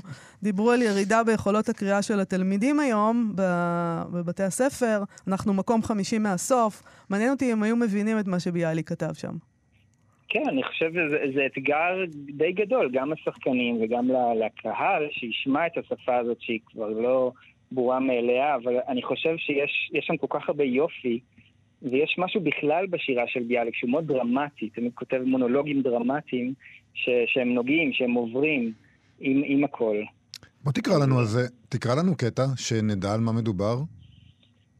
דיברו 0.43 0.71
על 0.71 0.81
ירידה 0.81 1.23
ביכולות 1.23 1.69
הקריאה 1.69 2.01
של 2.01 2.19
התלמידים 2.19 2.79
היום 2.79 3.33
בבתי 4.13 4.43
הספר. 4.43 5.03
אנחנו 5.27 5.53
מקום 5.53 5.81
חמישי 5.81 6.17
מהסוף. 6.17 6.83
מעניין 7.09 7.31
אותי 7.31 7.53
אם 7.53 7.63
היו 7.63 7.75
מבינים 7.75 8.19
את 8.19 8.27
מה 8.27 8.39
שביאליק 8.39 8.89
כתב 8.89 9.13
שם. 9.13 9.33
כן, 10.29 10.43
אני 10.47 10.63
חושב 10.63 10.91
שזה 10.91 11.45
אתגר 11.45 12.05
די 12.11 12.51
גדול, 12.51 12.89
גם 12.93 13.11
לשחקנים 13.11 13.81
וגם 13.81 14.07
לקהל, 14.45 15.07
שישמע 15.11 15.67
את 15.67 15.77
השפה 15.77 16.17
הזאת 16.17 16.37
שהיא 16.41 16.59
כבר 16.65 16.89
לא 16.89 17.31
ברורה 17.71 17.99
מאליה, 17.99 18.55
אבל 18.55 18.73
אני 18.87 19.03
חושב 19.03 19.37
שיש 19.37 19.91
יש 19.93 20.05
שם 20.05 20.17
כל 20.17 20.27
כך 20.29 20.49
הרבה 20.49 20.63
יופי, 20.63 21.19
ויש 21.81 22.15
משהו 22.17 22.41
בכלל 22.41 22.87
בשירה 22.87 23.23
של 23.27 23.39
ביאליק 23.39 23.75
שהוא 23.75 23.89
מאוד 23.91 24.07
דרמטי, 24.07 24.69
תמיד 24.69 24.91
כותב 24.95 25.21
מונולוגים 25.25 25.81
דרמטיים 25.81 26.53
ש- 26.93 27.09
שהם 27.27 27.53
נוגעים, 27.53 27.93
שהם 27.93 28.13
עוברים 28.13 28.73
עם, 29.19 29.41
עם 29.45 29.63
הכל. 29.63 29.97
בוא 30.63 30.71
תקרא 30.71 30.93
לנו 31.03 31.19
על 31.19 31.25
זה, 31.25 31.41
תקרא 31.69 31.95
לנו 31.95 32.17
קטע, 32.17 32.43
שנדע 32.55 33.13
על 33.13 33.19
מה 33.19 33.31
מדובר. 33.31 33.75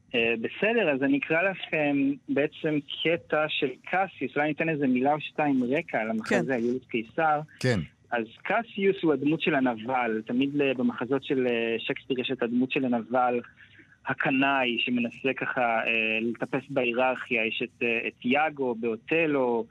Uh, 0.10 0.16
בסדר, 0.42 0.90
אז 0.96 1.04
אני 1.04 1.18
אקרא 1.18 1.42
לכם 1.42 2.12
בעצם 2.30 2.80
קטע 3.04 3.46
של 3.48 3.68
קסיוס, 3.86 4.36
אולי 4.36 4.48
ניתן 4.48 4.70
איזה 4.70 4.88
מילה 4.88 5.14
או 5.14 5.20
שתיים 5.20 5.64
רקע 5.64 6.02
על 6.02 6.10
המחזה, 6.10 6.54
כן. 6.54 6.60
יוליוס 6.60 6.86
קיסר. 6.88 7.40
כן. 7.60 7.80
אז 8.12 8.26
קסיוס 8.44 8.98
הוא 9.04 9.14
הדמות 9.14 9.42
של 9.42 9.56
הנבל, 9.56 10.22
תמיד 10.26 10.50
במחזות 10.78 11.24
של 11.24 11.48
אה, 11.48 11.76
שייקספיר 11.80 12.20
יש 12.20 12.32
את 12.32 12.44
הדמות 12.44 12.72
של 12.72 12.86
הנבל. 12.86 13.40
הקנאי 14.10 14.78
שמנסה 14.80 15.34
ככה 15.38 15.62
אה, 15.62 16.20
לטפס 16.22 16.64
בהיררכיה, 16.70 17.46
יש 17.46 17.62
את, 17.64 17.84
אה, 17.84 18.08
את 18.08 18.26
יאגו 18.26 18.76
באוטלו, 18.76 19.66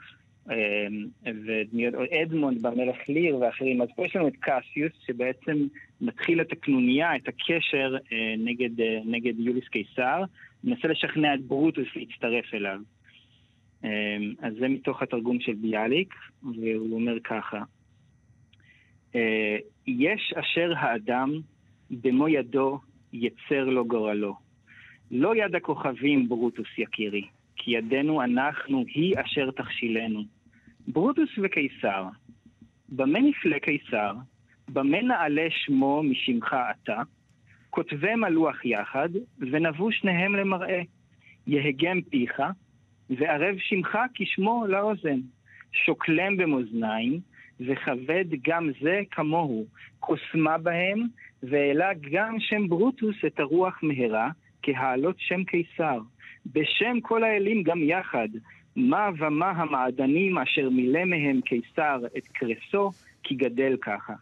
אה, 0.51 0.87
ודמיות, 1.27 1.95
או 1.95 2.01
אדמונד 2.23 2.63
במלך 2.63 3.09
ליר 3.09 3.37
ואחרים, 3.37 3.83
אז 3.83 3.89
פה 3.97 4.07
יש 4.07 4.17
לנו 4.17 4.29
את 4.29 4.37
קסיוס 4.41 4.93
שבעצם 5.07 5.67
מתחיל 6.01 6.41
את 6.41 6.53
הקנוניה, 6.53 7.17
את 7.17 7.29
הקשר 7.29 7.97
נגד, 8.39 8.71
נגד 9.05 9.41
יוליס 9.41 9.69
קיסר, 9.69 10.23
מנסה 10.65 10.89
לשכנע 10.89 11.35
את 11.35 11.41
ברוטוס 11.41 11.89
להצטרף 11.97 12.55
אליו. 12.55 12.79
אז 14.43 14.53
זה 14.61 14.69
מתוך 14.69 15.03
התרגום 15.03 15.41
של 15.41 15.53
ביאליק, 15.53 16.15
והוא 16.43 16.95
אומר 16.95 17.21
ככה: 17.25 17.63
יש 19.87 20.35
אשר 20.41 20.73
האדם 20.77 21.31
במו 21.91 22.29
ידו 22.29 22.81
יצר 23.13 23.65
לו 23.65 23.85
גורלו. 23.85 24.35
לא 25.11 25.37
יד 25.37 25.55
הכוכבים 25.55 26.29
ברוטוס 26.29 26.79
יקירי, 26.79 27.23
כי 27.57 27.71
ידנו 27.71 28.23
אנחנו 28.23 28.85
היא 28.95 29.15
אשר 29.25 29.51
תכשילנו. 29.51 30.23
ברוטוס 30.89 31.31
וקיסר, 31.43 32.05
במה 32.89 33.19
נפלא 33.21 33.59
קיסר, 33.59 34.13
במה 34.69 35.01
נעלה 35.03 35.47
שמו 35.51 36.03
משמך 36.03 36.57
אתה, 36.71 37.03
כותבם 37.71 38.25
הלוח 38.25 38.65
יחד, 38.65 39.09
ונבו 39.39 39.93
שניהם 39.93 40.35
למראה. 40.35 40.83
יהגם 41.47 42.01
פיך, 42.03 42.43
וערב 43.11 43.57
שמך 43.59 43.99
כשמו 44.15 44.65
לאוזן. 44.69 45.21
שוקלם 45.73 46.37
במאזניים, 46.37 47.21
וכבד 47.61 48.25
גם 48.49 48.71
זה 48.83 49.01
כמוהו. 49.11 49.65
קוסמה 50.01 50.59
בהם, 50.59 51.07
והעלה 51.43 51.89
גם 52.13 52.37
שם 52.41 52.69
ברוטוס 52.69 53.17
את 53.27 53.41
הרוח 53.41 53.79
מהרה, 53.83 54.31
כהעלות 54.63 55.17
שם 55.19 55.45
קיסר. 55.45 55.99
בשם 56.47 57.01
כל 57.03 57.25
האלים 57.25 57.63
גם 57.63 57.79
יחד, 57.83 58.29
מה 58.77 59.09
ומה 59.19 59.51
המעדנים 59.51 60.39
אשר 60.39 60.69
מילא 60.71 61.05
מהם 61.05 61.41
קיסר 61.41 61.99
את 62.19 62.23
קרסו, 62.33 62.91
כי 63.23 63.35
גדל 63.35 63.77
ככה. 63.83 64.13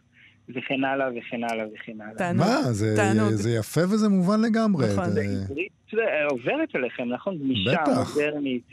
וכן 0.49 0.83
הלאה 0.83 1.07
וכן 1.17 1.43
הלאה 1.43 1.65
וכן 1.75 2.01
הלאה. 2.01 2.15
תענוג. 2.17 2.45
מה, 2.47 2.61
זה, 2.61 2.93
תענוג. 2.95 3.29
זה 3.31 3.49
יפה 3.59 3.81
וזה 3.81 4.09
מובן 4.09 4.41
לגמרי. 4.41 4.85
נכון. 4.93 5.09
זה- 5.09 5.21
בעברית 5.47 5.71
זה 5.91 6.01
עוברת 6.29 6.75
אליכם, 6.75 7.09
נכון? 7.09 7.37
גמישה, 7.37 7.71
בטח. 7.71 8.15
מודרנית. 8.15 8.71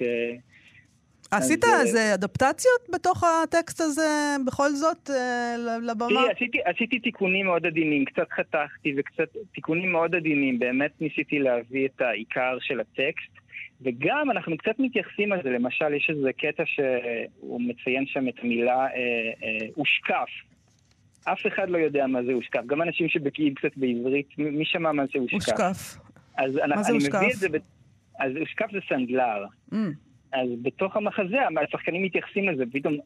אה, 1.35 1.39
עשית 1.39 1.65
אז, 1.65 1.87
איזה 1.87 2.15
אדפטציות 2.15 2.81
בתוך 2.93 3.25
הטקסט 3.25 3.81
הזה, 3.81 4.37
בכל 4.47 4.71
זאת, 4.71 5.11
אה, 5.11 5.57
לבמה? 5.83 6.09
תראי, 6.09 6.31
עשיתי, 6.31 6.59
עשיתי 6.65 6.99
תיקונים 6.99 7.47
מאוד 7.47 7.67
עדינים, 7.67 8.05
קצת 8.05 8.33
חתכתי 8.33 8.95
וקצת 8.97 9.37
תיקונים 9.55 9.93
מאוד 9.93 10.15
עדינים, 10.15 10.59
באמת 10.59 11.01
ניסיתי 11.01 11.39
להביא 11.39 11.87
את 11.87 12.01
העיקר 12.01 12.57
של 12.61 12.81
הטקסט, 12.81 13.45
וגם 13.81 14.31
אנחנו 14.31 14.57
קצת 14.59 14.75
מתייחסים 14.79 15.33
על 15.33 15.41
זה, 15.43 15.51
למשל 15.51 15.95
יש 15.95 16.11
איזה 16.11 16.31
קטע 16.33 16.63
שהוא 16.67 17.61
מציין 17.61 18.07
שם 18.07 18.29
את 18.29 18.35
המילה 18.43 18.77
אה, 18.77 18.87
אה, 18.87 19.67
הושקף. 19.75 20.31
אף 21.25 21.47
אחד 21.47 21.71
לא 21.71 21.79
יודע 21.79 22.07
מה 22.07 22.23
זה 22.23 22.33
הושקף, 22.33 22.61
גם 22.67 22.83
אנשים 22.83 23.09
שבקיאים 23.09 23.55
קצת 23.55 23.77
בעברית, 23.77 24.29
מי 24.39 24.65
שמע 24.65 24.93
מה 24.93 25.03
זה 25.13 25.19
הושקף? 25.19 25.35
הושקף. 25.35 25.99
אז 26.37 26.59
אני, 26.59 26.75
מה 26.75 26.83
זה 26.83 26.93
הושקף? 26.93 27.15
מביא 27.15 27.33
את 27.33 27.37
זה, 27.37 27.49
ב... 27.49 27.57
אז 28.21 28.33
הושקף 28.37 28.67
זה 28.73 28.79
סנדלר. 28.89 29.45
Mm. 29.73 29.77
אז 30.35 30.49
בתוך 30.63 30.97
המחזה 30.97 31.37
השחקנים 31.63 32.03
מתייחסים 32.03 32.49
לזה, 32.49 32.65
פתאום 32.73 32.97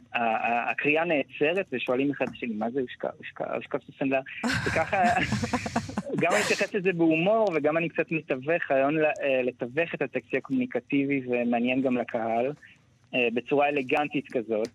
הקריאה 0.71 1.05
נעצרת 1.05 1.67
ושואלים 1.73 2.11
אחד 2.11 2.25
את 2.29 2.33
השני, 2.33 2.55
מה 2.55 2.71
זה? 2.71 2.81
הושקע, 2.81 3.09
הושקע 3.55 3.79
של 3.87 3.93
סנדלר. 3.99 4.21
וככה, 4.67 5.03
גם 6.21 6.33
אני 6.33 6.41
מתייחס 6.45 6.75
לזה 6.75 6.93
בהומור 6.93 7.51
וגם 7.55 7.77
אני 7.77 7.89
קצת 7.89 8.13
מתווך, 8.13 8.71
רעיון 8.71 8.99
אה, 8.99 9.43
לתווך 9.43 9.95
את 9.95 10.03
הטקסט 10.03 10.33
יהיה 10.33 10.41
קומוניקטיבי 10.41 11.21
ומעניין 11.29 11.83
גם 11.83 11.97
לקהל, 11.97 12.53
אה, 13.15 13.29
בצורה 13.35 13.69
אלגנטית 13.69 14.33
כזאת. 14.33 14.69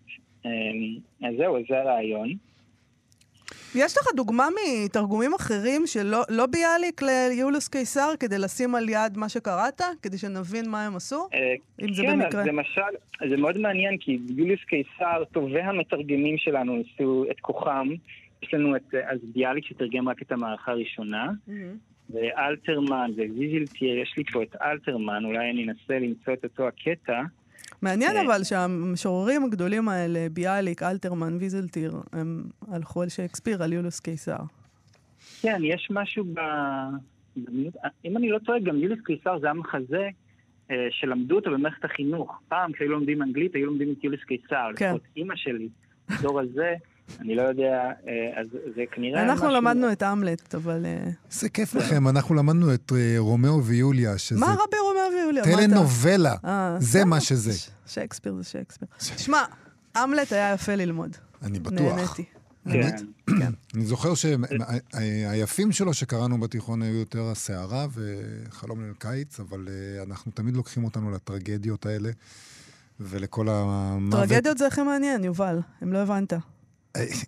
אה, 0.46 0.50
אז 1.28 1.34
זהו, 1.38 1.56
זה 1.68 1.80
הרעיון. 1.80 2.34
יש 3.74 3.96
לך 3.98 4.06
דוגמה 4.16 4.48
מתרגומים 4.84 5.34
אחרים 5.34 5.82
שלא 5.86 6.22
לא 6.28 6.46
ביאליק 6.46 7.02
ליולוס 7.02 7.68
קיסר 7.68 8.10
כדי 8.20 8.38
לשים 8.38 8.74
על 8.74 8.88
יד 8.88 9.16
מה 9.16 9.28
שקראת? 9.28 9.80
כדי 10.02 10.18
שנבין 10.18 10.70
מה 10.70 10.86
הם 10.86 10.96
עשו? 10.96 11.28
אה, 11.34 11.54
אם 11.82 11.94
זה 11.94 12.02
כן, 12.02 12.20
במקרה. 12.20 12.40
אז 12.40 12.46
למשל, 12.46 12.80
זה 13.28 13.36
מאוד 13.36 13.58
מעניין, 13.58 13.96
כי 13.98 14.18
יוליוס 14.36 14.60
קיסר, 14.64 15.24
טובי 15.32 15.60
המתרגמים 15.60 16.38
שלנו 16.38 16.76
ניסו 16.76 17.24
את 17.30 17.40
כוחם. 17.40 17.88
יש 18.42 18.54
לנו 18.54 18.76
את, 18.76 18.94
אה, 18.94 19.10
אז 19.10 19.18
ביאליק 19.22 19.66
שתרגם 19.66 20.08
רק 20.08 20.22
את 20.22 20.32
המערכה 20.32 20.72
הראשונה, 20.72 21.30
ואלתרמן 22.10 23.10
וויזילטיר, 23.16 23.98
יש 23.98 24.14
לי 24.16 24.24
פה 24.24 24.42
את 24.42 24.56
אלתרמן, 24.62 25.24
אולי 25.24 25.50
אני 25.50 25.64
אנסה 25.64 25.98
למצוא 25.98 26.32
את 26.32 26.44
אותו 26.44 26.68
הקטע. 26.68 27.22
מעניין 27.82 28.16
אה. 28.16 28.22
אבל 28.22 28.44
שהמשוררים 28.44 29.44
הגדולים 29.44 29.88
האלה, 29.88 30.26
ביאליק, 30.32 30.82
אלתרמן, 30.82 31.36
ויזלטיר, 31.40 31.94
הם 32.12 32.44
הלכו 32.68 33.02
על 33.02 33.08
שייקספיר, 33.08 33.62
על 33.62 33.72
יוליוס 33.72 34.00
קיסר. 34.00 34.38
כן, 35.42 35.60
יש 35.64 35.88
משהו 35.90 36.24
ב... 36.24 36.40
אם 38.04 38.16
אני 38.16 38.28
לא 38.28 38.38
טועה, 38.38 38.58
גם 38.58 38.76
יוליוס 38.76 39.00
קיסר 39.04 39.38
זה 39.38 39.46
היה 39.46 39.54
מחזה 39.54 40.08
אה, 40.70 40.86
שלמדו 40.90 41.36
אותו 41.36 41.50
במערכת 41.50 41.84
החינוך. 41.84 42.40
פעם 42.48 42.72
כשהיו 42.72 42.88
לומדים 42.88 43.22
אנגלית, 43.22 43.54
היו 43.54 43.66
לומדים 43.66 43.94
את 43.98 44.04
יוליוס 44.04 44.24
קיסר. 44.24 44.70
כן. 44.76 44.86
לפחות 44.88 45.02
אימא 45.16 45.36
שלי, 45.36 45.68
בדור 46.18 46.40
הזה, 46.40 46.74
אני 47.20 47.34
לא 47.34 47.42
יודע, 47.42 47.90
אה, 48.06 48.40
אז 48.40 48.46
זה 48.76 48.84
כנראה 48.92 49.22
אנחנו 49.22 49.46
משהו... 49.46 49.56
למדנו 49.56 49.92
את 49.92 50.02
המלט, 50.02 50.54
אבל... 50.54 50.86
אה, 50.86 51.10
זה 51.30 51.48
כיף 51.48 51.74
לכם, 51.74 52.08
אנחנו 52.08 52.34
למדנו 52.34 52.74
את 52.74 52.92
אה, 52.96 53.14
רומאו 53.18 53.64
ויוליה, 53.64 54.18
שזה 54.18 54.40
מה 54.40 54.46
רבי 54.46 54.76
רומאו 54.78 55.18
ויוליה? 55.18 55.44
טלנובלה. 55.44 56.34
זה. 56.78 57.04
מה 57.04 57.20
שזה. 57.20 57.52
שייקספיר 57.86 58.34
זה 58.34 58.44
שייקספיר. 58.44 58.88
תשמע, 58.98 59.42
המלט 59.94 60.32
היה 60.32 60.52
יפה 60.52 60.74
ללמוד. 60.74 61.16
אני 61.42 61.58
בטוח. 61.58 61.80
נהניתי. 61.80 62.24
כן. 63.40 63.50
אני 63.74 63.84
זוכר 63.84 64.12
שהיפים 64.14 65.72
שלו 65.72 65.94
שקראנו 65.94 66.40
בתיכון 66.40 66.82
היו 66.82 66.94
יותר 66.94 67.30
הסערה 67.30 67.86
וחלום 67.92 68.80
ליל 68.82 68.92
קיץ, 68.98 69.40
אבל 69.40 69.68
אנחנו 70.02 70.32
תמיד 70.32 70.56
לוקחים 70.56 70.84
אותנו 70.84 71.10
לטרגדיות 71.10 71.86
האלה 71.86 72.10
ולכל 73.00 73.48
המוות. 73.48 74.28
טרגדיות 74.28 74.58
זה 74.58 74.66
הכי 74.66 74.82
מעניין, 74.82 75.24
יובל, 75.24 75.58
אם 75.82 75.92
לא 75.92 75.98
הבנת. 75.98 76.32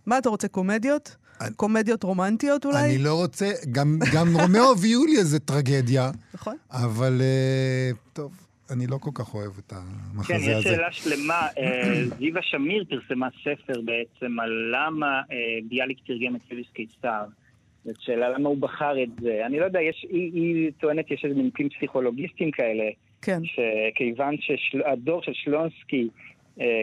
מה, 0.06 0.18
אתה 0.18 0.28
רוצה 0.28 0.48
קומדיות? 0.48 1.16
קומדיות 1.56 2.02
רומנטיות 2.02 2.64
אולי? 2.64 2.84
אני 2.84 2.98
לא 2.98 3.14
רוצה, 3.14 3.46
גם, 3.72 3.98
גם 4.14 4.26
רומאו 4.36 4.78
ויוליה 4.78 5.24
זה 5.24 5.38
טרגדיה, 5.38 6.10
נכון. 6.34 6.56
אבל 6.70 7.18
אה, 7.20 7.90
טוב, 8.12 8.46
אני 8.70 8.86
לא 8.86 8.96
כל 9.00 9.10
כך 9.14 9.34
אוהב 9.34 9.52
את 9.58 9.72
כן, 9.72 9.76
המחזה 10.14 10.34
יש 10.34 10.48
הזה. 10.48 10.62
שאלה 10.62 10.92
שלמה. 10.92 11.46
אה, 11.58 12.02
זיווה 12.18 12.42
שמיר 12.42 12.84
פרסמה 12.88 13.28
ספר 13.40 13.80
בעצם 13.80 14.40
על 14.40 14.72
למה 14.72 15.06
אה, 15.06 15.36
ביאליק 15.68 15.98
תרגם 16.06 16.36
את 16.36 16.40
יוליוס 16.50 16.68
קיסר. 16.72 17.24
זאת 17.84 18.00
שאלה 18.00 18.30
למה 18.30 18.48
הוא 18.48 18.58
בחר 18.58 19.02
את 19.02 19.08
זה. 19.20 19.46
אני 19.46 19.60
לא 19.60 19.64
יודע, 19.64 19.80
יש, 19.80 20.06
היא, 20.10 20.32
היא 20.32 20.70
טוענת 20.80 21.08
שיש 21.08 21.24
איזה 21.24 21.36
נימוקים 21.36 21.68
פסיכולוגיסטיים 21.68 22.50
כאלה, 22.50 22.84
כן. 23.22 23.40
שכיוון 23.44 24.36
שהדור 24.40 25.22
של 25.22 25.32
שלונסקי 25.34 26.08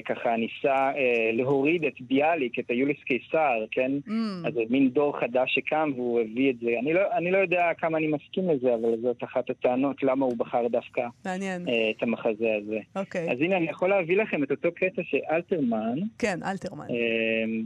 ככה 0.06 0.36
ניסה 0.38 0.76
אה, 0.76 1.32
להוריד 1.34 1.86
את 1.86 2.02
ביאליק, 2.02 2.60
את 2.60 2.70
היוליוס 2.70 2.98
קיסר, 3.04 3.66
כן? 3.72 3.92
Mm. 4.08 4.48
אז 4.48 4.54
זה 4.54 4.62
מין 4.70 4.90
דור 4.90 5.20
חדש 5.20 5.56
שקם 5.56 5.92
והוא 5.96 6.22
הביא 6.22 6.50
את 6.52 6.60
זה. 6.60 6.70
אני 6.80 6.94
לא, 6.94 7.02
אני 7.18 7.32
לא 7.32 7.38
יודע 7.38 7.72
כמה 7.78 7.98
אני 7.98 8.08
מסכים 8.08 8.50
לזה, 8.50 8.74
אבל 8.74 8.90
זאת 9.02 9.24
אחת 9.24 9.50
הטענות 9.50 10.04
למה 10.04 10.26
הוא 10.26 10.38
בחר 10.38 10.68
דווקא 10.68 11.02
מעניין. 11.26 11.68
אה, 11.70 11.92
את 11.98 12.04
המחזה 12.04 12.56
הזה. 12.62 12.80
אוקיי. 12.96 13.32
אז 13.32 13.38
הנה, 13.42 13.58
אני 13.58 13.70
יכול 13.70 13.90
להביא 13.90 14.18
לכם 14.18 14.44
את 14.44 14.52
אותו 14.52 14.70
קטע 14.76 15.02
שאלתרמן, 15.04 15.96
כן, 16.18 16.40
אלתרמן. 16.44 16.86
אה, 16.90 16.96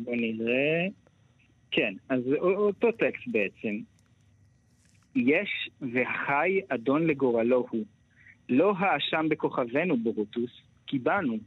בואו 0.03 0.15
נראה. 0.15 0.87
כן, 1.71 1.93
אז 2.09 2.21
אותו 2.41 2.91
טקסט 2.91 3.27
בעצם. 3.27 3.79
יש 5.15 5.69
והחי 5.81 6.59
אדון 6.69 7.07
לגורלו 7.07 7.65
הוא. 7.69 7.83
לא 8.49 8.73
האשם 8.77 9.25
בכוכבנו 9.29 9.97
ברוטוס, 9.97 10.51
כי 10.87 10.99
באנו, 10.99 11.37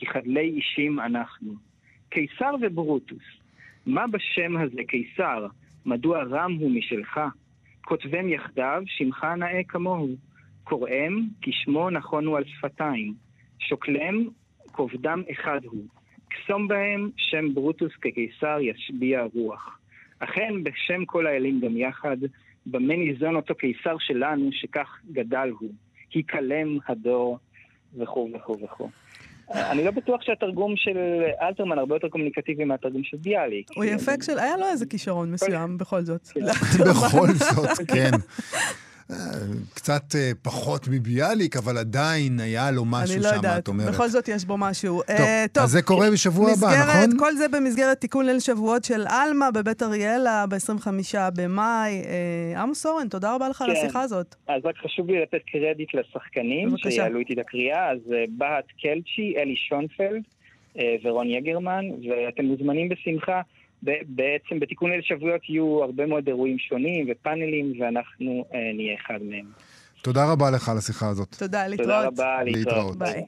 כי 0.00 0.06
חדלי 0.06 0.54
אישים 0.56 1.00
אנחנו. 1.00 1.52
קיסר 2.08 2.54
וברוטוס, 2.60 3.22
מה 3.86 4.06
בשם 4.06 4.56
הזה 4.56 4.80
קיסר? 4.88 5.46
מדוע 5.86 6.22
רם 6.22 6.52
הוא 6.60 6.70
משלך? 6.70 7.20
כותבם 7.84 8.28
יחדיו, 8.28 8.82
שמך 8.86 9.24
נאה 9.24 9.60
כמוהו. 9.68 10.14
קוראם, 10.64 11.20
כי 11.42 11.50
שמו 11.52 11.90
נכון 11.90 12.26
הוא 12.26 12.36
על 12.36 12.44
שפתיים. 12.44 13.14
שוקלם, 13.58 14.28
כובדם 14.72 15.22
אחד 15.32 15.60
הוא. 15.64 15.84
קסום 16.28 16.68
בהם, 16.68 17.10
שם 17.16 17.54
ברוטוס 17.54 17.92
כקיסר 18.00 18.58
ישביע 18.60 19.22
רוח. 19.34 19.78
אכן, 20.18 20.64
בשם 20.64 21.04
כל 21.04 21.26
האלים 21.26 21.60
גם 21.60 21.76
יחד, 21.76 22.16
במה 22.66 22.96
ניזון 22.96 23.36
אותו 23.36 23.54
קיסר 23.54 23.96
שלנו, 23.98 24.48
שכך 24.52 25.00
גדל 25.12 25.50
הוא. 25.60 25.72
היכלם 26.14 26.78
הדור, 26.88 27.38
וכו' 27.98 28.30
וכו' 28.34 28.58
וכו'. 28.64 28.88
אני 29.54 29.84
לא 29.84 29.90
בטוח 29.90 30.22
שהתרגום 30.22 30.74
של 30.76 30.98
אלתרמן 31.42 31.78
הרבה 31.78 31.94
יותר 31.94 32.08
קומוניקטיבי 32.08 32.64
מהתרגום 32.64 33.04
של 33.04 33.16
ביאליק. 33.16 33.70
הוא 33.76 33.84
יפה. 33.84 34.12
היה 34.36 34.56
לו 34.56 34.66
איזה 34.66 34.86
כישרון 34.86 35.32
מסוים, 35.32 35.78
בכל 35.78 36.02
זאת. 36.02 36.28
כן. 36.28 36.40
בכל 36.90 37.26
זאת, 37.26 37.78
כן. 37.88 38.10
קצת 39.74 40.02
אה, 40.14 40.30
פחות 40.42 40.88
מביאליק, 40.90 41.56
אבל 41.56 41.78
עדיין 41.78 42.40
היה 42.40 42.70
לו 42.70 42.82
אני 42.82 42.90
משהו 42.92 43.16
לא 43.22 43.30
שם, 43.30 43.36
יודעת, 43.36 43.62
את 43.62 43.68
אומרת. 43.68 43.94
בכל 43.94 44.08
זאת 44.08 44.28
יש 44.28 44.44
בו 44.44 44.56
משהו. 44.58 45.02
טוב, 45.06 45.16
אה, 45.18 45.44
אז 45.56 45.70
זה 45.70 45.82
קורה 45.82 46.10
בשבוע 46.10 46.50
הבא, 46.50 46.66
מסגרת- 46.68 46.96
נכון? 47.08 47.18
כל 47.18 47.36
זה 47.36 47.48
במסגרת 47.48 48.00
תיקון 48.00 48.26
ליל 48.26 48.40
שבועות 48.40 48.84
של 48.84 49.06
עלמה 49.08 49.50
בבית 49.50 49.82
אריאלה 49.82 50.44
ב-25 50.46 50.86
במאי. 51.36 52.02
אה, 52.54 52.62
עמוס 52.62 52.86
אורן, 52.86 53.08
תודה 53.08 53.34
רבה 53.34 53.48
לך 53.48 53.62
על 53.62 53.74
כן. 53.74 53.80
השיחה 53.80 54.00
הזאת. 54.02 54.34
אז 54.48 54.60
רק 54.64 54.74
חשוב 54.84 55.10
לי 55.10 55.22
לתת 55.22 55.40
קרדיט 55.52 55.88
לשחקנים 55.94 56.68
בבקשה. 56.70 56.90
שיעלו 56.90 57.18
איתי 57.18 57.32
את 57.32 57.38
הקריאה, 57.38 57.90
אז 57.90 57.98
אה, 58.12 58.24
בהט 58.38 58.64
קלצ'י, 58.82 59.34
אלי 59.36 59.54
שונפלד 59.68 60.22
אה, 60.78 60.94
ורון 61.04 61.26
יגרמן, 61.26 61.84
ואתם 62.10 62.44
מוזמנים 62.44 62.88
בשמחה. 62.88 63.40
בעצם 63.82 64.60
בתיקון 64.60 64.92
אל 64.92 65.00
שבועות 65.02 65.48
יהיו 65.48 65.82
הרבה 65.84 66.06
מאוד 66.06 66.26
אירועים 66.26 66.58
שונים 66.58 67.06
ופאנלים, 67.10 67.72
ואנחנו 67.80 68.44
אה, 68.54 68.58
נהיה 68.74 68.94
אחד 68.94 69.18
מהם. 69.22 69.46
תודה 70.02 70.32
רבה 70.32 70.50
לך 70.50 70.68
על 70.68 70.78
השיחה 70.78 71.08
הזאת. 71.08 71.34
תודה, 71.38 71.66
להתראות. 71.66 71.88
תודה 71.88 72.06
רבה, 72.06 72.42
להתראות. 72.44 72.98
ביי. 72.98 73.24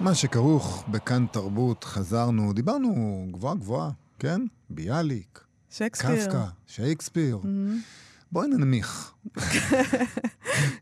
מה 0.00 0.14
שכרוך 0.14 0.84
בכאן 0.88 1.26
תרבות, 1.32 1.84
חזרנו, 1.84 2.52
דיברנו 2.52 3.24
גבוהה 3.30 3.54
גבוהה, 3.54 3.90
כן? 4.18 4.40
ביאליק, 4.70 5.40
שייקספיר. 5.70 6.26
קפקא, 6.26 6.44
שייקספיר. 6.66 7.38
Mm-hmm. 7.42 8.07
בואי 8.32 8.48
ננמיך. 8.48 9.12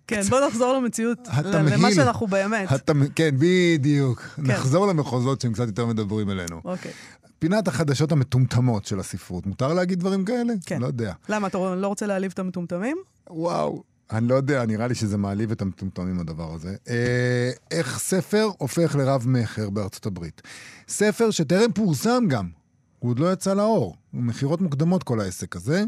כן, 0.07 0.23
בוא 0.31 0.41
נחזור 0.49 0.73
למציאות, 0.77 1.19
התמהיל. 1.27 1.75
למה 1.75 1.89
שאנחנו 1.95 2.27
באמת. 2.27 2.69
התמ- 2.69 3.11
כן, 3.15 3.31
בדיוק. 3.39 4.23
נחזור 4.39 4.87
למחוזות 4.87 5.41
שהם 5.41 5.53
קצת 5.53 5.67
יותר 5.67 5.87
מדברים 5.87 6.31
אלינו. 6.31 6.61
אוקיי. 6.65 6.93
פינת 7.39 7.69
החדשות 7.69 8.13
המטומטמות 8.13 8.85
של 8.87 9.01
הספרות. 9.01 9.47
מותר 9.47 9.75
להגיד 9.75 10.01
דברים 10.01 10.25
כאלה? 10.25 10.53
כן. 10.67 10.81
לא 10.81 10.87
יודע. 10.87 11.13
למה, 11.29 11.47
אתה 11.47 11.59
לא 11.59 11.87
רוצה 11.89 12.07
להעליב 12.07 12.31
את 12.35 12.39
המטומטמים? 12.39 12.97
וואו. 13.31 13.83
אני 14.13 14.29
לא 14.29 14.35
יודע, 14.35 14.67
נראה 14.67 14.87
לי 14.87 14.95
שזה 14.95 15.17
מעליב 15.19 15.51
את 15.51 15.63
המטומטמים 15.63 16.21
הדבר 16.21 16.55
הזה. 16.55 16.75
אה, 16.89 17.51
איך 17.71 17.99
ספר 17.99 18.49
הופך 18.59 18.97
לרב-מכר 18.99 19.71
בארצות 19.71 20.07
הברית. 20.07 20.43
ספר 20.89 21.31
שטרם 21.31 21.73
פורסם 21.73 22.25
גם, 22.29 22.49
הוא 22.99 23.11
עוד 23.11 23.19
לא 23.19 23.33
יצא 23.33 23.55
לאור. 23.55 23.97
הוא 24.13 24.23
מכירות 24.23 24.61
מוקדמות 24.61 25.03
כל 25.03 25.21
העסק 25.21 25.57
הזה. 25.57 25.85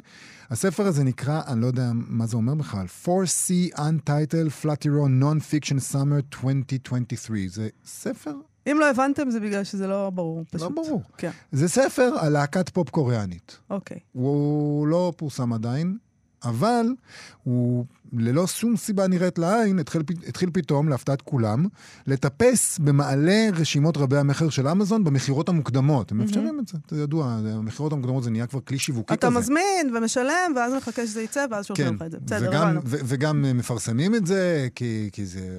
הספר 0.50 0.86
הזה 0.86 1.04
נקרא, 1.04 1.42
אני 1.46 1.60
לא 1.60 1.66
יודע 1.66 1.90
מה 1.94 2.26
זה 2.26 2.36
אומר 2.36 2.54
בכלל, 2.54 2.86
4C 3.04 3.76
Untitled 3.76 4.64
Flatteron 4.64 5.22
Non-Fiction 5.22 5.94
Summer 5.94 6.36
2023. 6.44 7.40
זה 7.46 7.68
ספר? 7.86 8.34
אם 8.70 8.76
לא 8.80 8.90
הבנתם, 8.90 9.30
זה 9.30 9.40
בגלל 9.40 9.64
שזה 9.64 9.86
לא 9.86 10.10
ברור, 10.10 10.44
פשוט. 10.50 10.62
לא 10.62 10.68
ברור. 10.68 11.02
כן, 11.16 11.30
זה 11.52 11.68
ספר 11.68 12.14
על 12.20 12.32
להקת 12.32 12.68
פופ 12.68 12.90
קוריאנית. 12.90 13.58
אוקיי. 13.70 13.98
הוא 14.12 14.86
לא 14.86 15.12
פורסם 15.16 15.52
עדיין, 15.52 15.98
אבל 16.44 16.86
הוא 17.44 17.84
ללא 18.12 18.46
שום 18.46 18.76
סיבה 18.76 19.08
נראית 19.08 19.38
לעין, 19.38 19.78
התחיל, 19.78 20.02
התחיל 20.26 20.50
פתאום, 20.52 20.88
להפתעת 20.88 21.22
כולם, 21.22 21.66
לטפס 22.06 22.78
במעלה 22.78 23.48
רשימות 23.56 23.96
רבי 23.96 24.16
המכר 24.16 24.48
של 24.48 24.68
אמזון 24.68 25.04
במכירות 25.04 25.48
המוקדמות. 25.48 26.12
הם 26.12 26.18
מאפשרים 26.18 26.60
את 26.60 26.68
זה, 26.68 26.78
זה 26.90 27.02
ידוע, 27.02 27.26
המכירות 27.26 27.92
המוקדמות 27.92 28.22
זה 28.22 28.30
נהיה 28.30 28.46
כבר 28.46 28.60
כלי 28.60 28.78
שיווקי 28.78 29.14
אתה 29.14 29.26
כזה. 29.26 29.38
מזמין 29.38 29.96
ומשלם, 29.96 30.52
ואז 30.56 30.72
מחכה 30.74 31.06
שזה 31.06 31.22
יצא, 31.22 31.46
ואז 31.50 31.66
שולחים 31.66 31.86
כן, 31.86 31.94
לך 31.94 32.02
את 32.02 32.10
זה. 32.10 32.18
בסדר, 32.20 32.48
וגם. 32.50 32.78
ו- 32.84 32.96
וגם 33.04 33.44
אה, 33.44 33.52
מפרסמים 33.52 34.14
את 34.14 34.26
זה, 34.26 34.68
כי, 34.74 35.08
כי 35.12 35.26
זה, 35.26 35.58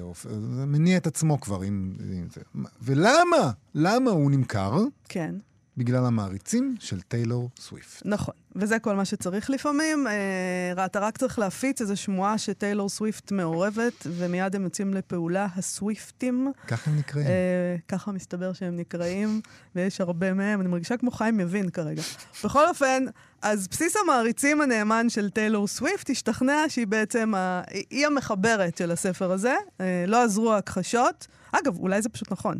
זה 0.56 0.66
מניע 0.66 0.96
את 0.96 1.06
עצמו 1.06 1.40
כבר 1.40 1.60
עם, 1.62 1.94
עם 2.12 2.26
זה. 2.34 2.40
ולמה? 2.82 3.50
למה 3.74 4.10
הוא 4.10 4.30
נמכר? 4.30 4.78
כן. 5.08 5.34
בגלל 5.80 6.06
המעריצים 6.06 6.76
של 6.80 7.00
טיילור 7.00 7.50
סוויפט. 7.58 8.02
נכון, 8.04 8.34
וזה 8.56 8.78
כל 8.78 8.94
מה 8.94 9.04
שצריך 9.04 9.50
לפעמים. 9.50 10.06
אה, 10.06 10.86
אתה 10.86 11.00
רק 11.00 11.18
צריך 11.18 11.38
להפיץ 11.38 11.80
איזו 11.80 11.96
שמועה 11.96 12.38
שטיילור 12.38 12.88
סוויפט 12.88 13.32
מעורבת, 13.32 14.06
ומיד 14.06 14.56
הם 14.56 14.64
יוצאים 14.64 14.94
לפעולה, 14.94 15.46
הסוויפטים. 15.56 16.52
ככה 16.68 16.90
הם 16.90 16.98
נקראים. 16.98 17.26
אה, 17.26 17.76
ככה 17.88 18.12
מסתבר 18.12 18.52
שהם 18.52 18.76
נקראים, 18.76 19.40
ויש 19.74 20.00
הרבה 20.00 20.34
מהם, 20.34 20.60
אני 20.60 20.68
מרגישה 20.68 20.96
כמו 20.96 21.10
חיים 21.10 21.40
יבין 21.40 21.70
כרגע. 21.70 22.02
בכל 22.44 22.68
אופן, 22.68 23.04
אז 23.42 23.68
בסיס 23.68 23.96
המעריצים 23.96 24.60
הנאמן 24.60 25.08
של 25.08 25.30
טיילור 25.30 25.68
סוויפט 25.68 26.10
השתכנע 26.10 26.64
שהיא 26.68 26.86
בעצם, 26.86 27.34
ה... 27.34 27.62
היא 27.90 28.06
המחברת 28.06 28.76
של 28.76 28.90
הספר 28.90 29.32
הזה, 29.32 29.54
אה, 29.80 30.04
לא 30.06 30.22
עזרו 30.22 30.52
ההכחשות. 30.52 31.26
אגב, 31.52 31.78
אולי 31.78 32.02
זה 32.02 32.08
פשוט 32.08 32.32
נכון. 32.32 32.58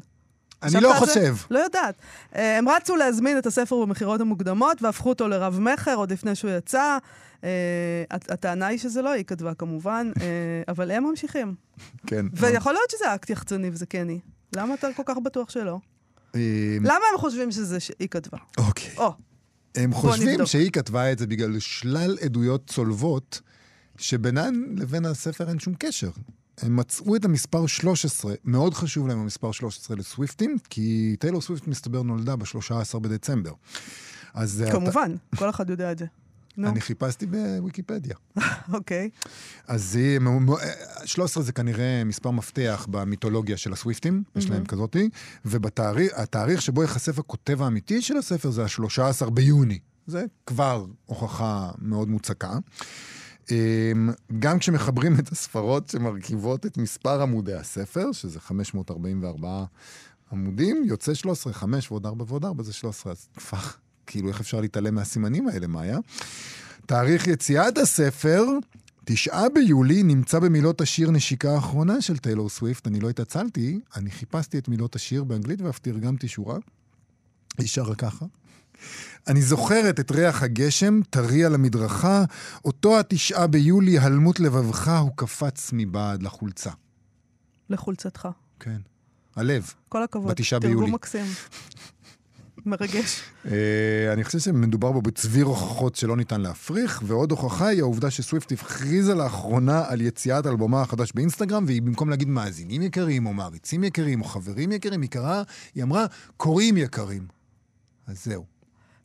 אני 0.62 0.80
לא 0.80 0.92
זה? 0.92 0.98
חושב. 0.98 1.36
לא 1.50 1.58
יודעת. 1.58 1.94
אה, 2.34 2.58
הם 2.58 2.68
רצו 2.68 2.96
להזמין 2.96 3.38
את 3.38 3.46
הספר 3.46 3.76
במכירות 3.80 4.20
המוקדמות 4.20 4.82
והפכו 4.82 5.08
אותו 5.08 5.28
לרב-מכר 5.28 5.94
עוד 5.94 6.12
לפני 6.12 6.34
שהוא 6.34 6.50
יצא. 6.50 6.98
אה, 7.44 7.48
הט- 8.10 8.30
הטענה 8.30 8.66
היא 8.66 8.78
שזה 8.78 9.02
לא 9.02 9.10
היא 9.10 9.24
כתבה 9.24 9.54
כמובן, 9.54 10.10
אה, 10.20 10.26
אבל 10.72 10.90
הם 10.90 11.04
ממשיכים. 11.04 11.54
כן. 12.06 12.26
ויכול 12.32 12.72
להיות 12.72 12.90
שזה 12.90 13.14
אקט 13.14 13.30
יחצני 13.30 13.70
וזה 13.72 13.86
כן 13.86 14.08
היא. 14.08 14.18
למה 14.56 14.74
אתה 14.74 14.88
כל 14.96 15.02
כך 15.06 15.16
בטוח 15.24 15.50
שלא? 15.50 15.78
אה, 16.34 16.40
למה 16.80 17.04
הם 17.12 17.18
חושבים 17.18 17.50
שזה 17.52 17.80
שהיא 17.80 18.08
כתבה? 18.10 18.38
אוקיי. 18.58 18.90
או, 18.96 19.12
הם 19.74 19.92
חושבים. 19.94 20.46
שהיא 20.46 20.70
כתבה 20.70 21.12
את 21.12 21.18
זה 21.18 21.26
בגלל 21.26 21.58
שלל 21.58 22.16
עדויות 22.20 22.66
צולבות, 22.66 23.40
שבינן 23.98 24.54
לבין 24.76 25.04
הספר 25.04 25.48
אין 25.48 25.58
שום 25.58 25.74
קשר. 25.78 26.10
הם 26.62 26.76
מצאו 26.76 27.16
את 27.16 27.24
המספר 27.24 27.66
13, 27.66 28.34
מאוד 28.44 28.74
חשוב 28.74 29.08
להם 29.08 29.18
המספר 29.18 29.52
13 29.52 29.96
לסוויפטים, 29.96 30.56
כי 30.70 31.16
טיילור 31.18 31.40
סוויפט 31.42 31.66
מסתבר 31.66 32.02
נולדה 32.02 32.36
ב-13 32.36 32.98
בדצמבר. 32.98 33.52
אז 34.34 34.64
כמובן, 34.72 35.14
כל 35.36 35.50
אחד 35.50 35.70
יודע 35.70 35.92
את 35.92 35.98
זה. 35.98 36.04
אתה, 36.04 36.60
נו, 36.60 36.68
אני 36.68 36.80
חיפשתי 36.80 37.26
בוויקיפדיה. 37.26 38.16
אוקיי. 38.72 39.10
אז 39.68 39.98
מו- 40.20 40.58
אה, 40.58 40.66
13 41.06 41.42
זה 41.42 41.52
כנראה 41.52 42.02
מספר 42.04 42.30
מפתח 42.30 42.86
במיתולוגיה 42.90 43.56
של 43.56 43.72
הסוויפטים, 43.72 44.22
יש 44.36 44.50
להם 44.50 44.64
כזאתי, 44.64 45.08
והתאריך 45.44 46.62
שבו 46.62 46.82
ייחשף 46.82 47.18
הכותב 47.18 47.62
האמיתי 47.62 48.02
של 48.02 48.16
הספר 48.16 48.50
זה 48.50 48.62
ה-13 48.64 49.30
ביוני. 49.30 49.78
זה 50.06 50.24
כבר 50.46 50.86
הוכחה 51.06 51.70
מאוד 51.78 52.08
מוצקה. 52.08 52.58
אמ, 53.52 54.10
גם 54.38 54.58
כשמחברים 54.58 55.18
את 55.18 55.32
הספרות 55.32 55.88
שמרכיבות 55.88 56.66
את 56.66 56.76
מספר 56.76 57.22
עמודי 57.22 57.54
הספר, 57.54 58.12
שזה 58.12 58.40
544 58.40 59.64
עמודים, 60.32 60.82
יוצא 60.86 61.14
13, 61.14 61.52
5 61.52 61.90
ועוד 61.90 62.06
4 62.06 62.24
ועוד 62.28 62.44
4 62.44 62.62
זה 62.62 62.72
13, 62.72 63.12
אז 63.12 63.28
כבר, 63.36 63.58
כאילו, 64.06 64.28
איך 64.28 64.40
אפשר 64.40 64.60
להתעלם 64.60 64.94
מהסימנים 64.94 65.48
האלה, 65.48 65.66
מאיה? 65.66 65.98
תאריך 66.86 67.26
יציאת 67.26 67.78
הספר, 67.78 68.44
תשעה 69.04 69.48
ביולי, 69.54 70.02
נמצא 70.02 70.38
במילות 70.38 70.80
השיר 70.80 71.10
נשיקה 71.10 71.54
האחרונה 71.54 72.00
של 72.00 72.18
טיילור 72.18 72.48
סוויפט. 72.48 72.86
אני 72.86 73.00
לא 73.00 73.10
התעצלתי, 73.10 73.80
אני 73.96 74.10
חיפשתי 74.10 74.58
את 74.58 74.68
מילות 74.68 74.96
השיר 74.96 75.24
באנגלית 75.24 75.60
ואף 75.60 75.78
תרגמתי 75.78 76.28
שורה. 76.28 76.58
היא 77.58 77.68
שרה 77.68 77.94
ככה. 77.94 78.26
אני 79.28 79.42
זוכרת 79.42 80.00
את 80.00 80.10
ריח 80.10 80.42
הגשם, 80.42 81.00
טרי 81.10 81.44
על 81.44 81.54
המדרכה, 81.54 82.24
אותו 82.64 83.00
התשעה 83.00 83.46
ביולי, 83.46 83.98
הלמות 83.98 84.40
לבבך, 84.40 84.88
הוא 84.88 85.10
קפץ 85.14 85.70
מבעד 85.72 86.22
לחולצה. 86.22 86.70
לחולצתך. 87.70 88.28
כן. 88.60 88.80
הלב. 89.36 89.72
כל 89.88 90.02
הכבוד. 90.02 90.30
בתשעה 90.30 90.60
ביולי. 90.60 90.76
תרגום 90.76 90.94
מקסים. 90.94 91.26
מרגש. 92.66 93.20
אה, 93.50 94.12
אני 94.12 94.24
חושב 94.24 94.38
שמדובר 94.38 94.92
בו 94.92 95.02
בצביר 95.02 95.44
הוכחות 95.44 95.96
שלא 95.96 96.16
ניתן 96.16 96.40
להפריך, 96.40 97.02
ועוד 97.06 97.30
הוכחה 97.30 97.66
היא 97.66 97.80
העובדה 97.80 98.10
שסוויפט 98.10 98.52
הכריזה 98.52 99.14
לאחרונה 99.14 99.84
על 99.88 100.00
יציאת 100.00 100.46
אלבומה 100.46 100.82
החדש 100.82 101.12
באינסטגרם, 101.14 101.64
והיא 101.66 101.82
במקום 101.82 102.10
להגיד 102.10 102.28
מאזינים 102.28 102.82
יקרים, 102.82 103.26
או 103.26 103.32
מעריצים 103.32 103.84
יקרים, 103.84 104.20
או 104.20 104.24
חברים 104.24 104.72
יקרים, 104.72 105.02
היא 105.02 105.10
קראה, 105.10 105.42
היא 105.74 105.82
אמרה, 105.82 106.06
קוראים 106.36 106.76
יקרים. 106.76 107.26
אז 108.06 108.24
זהו. 108.24 108.59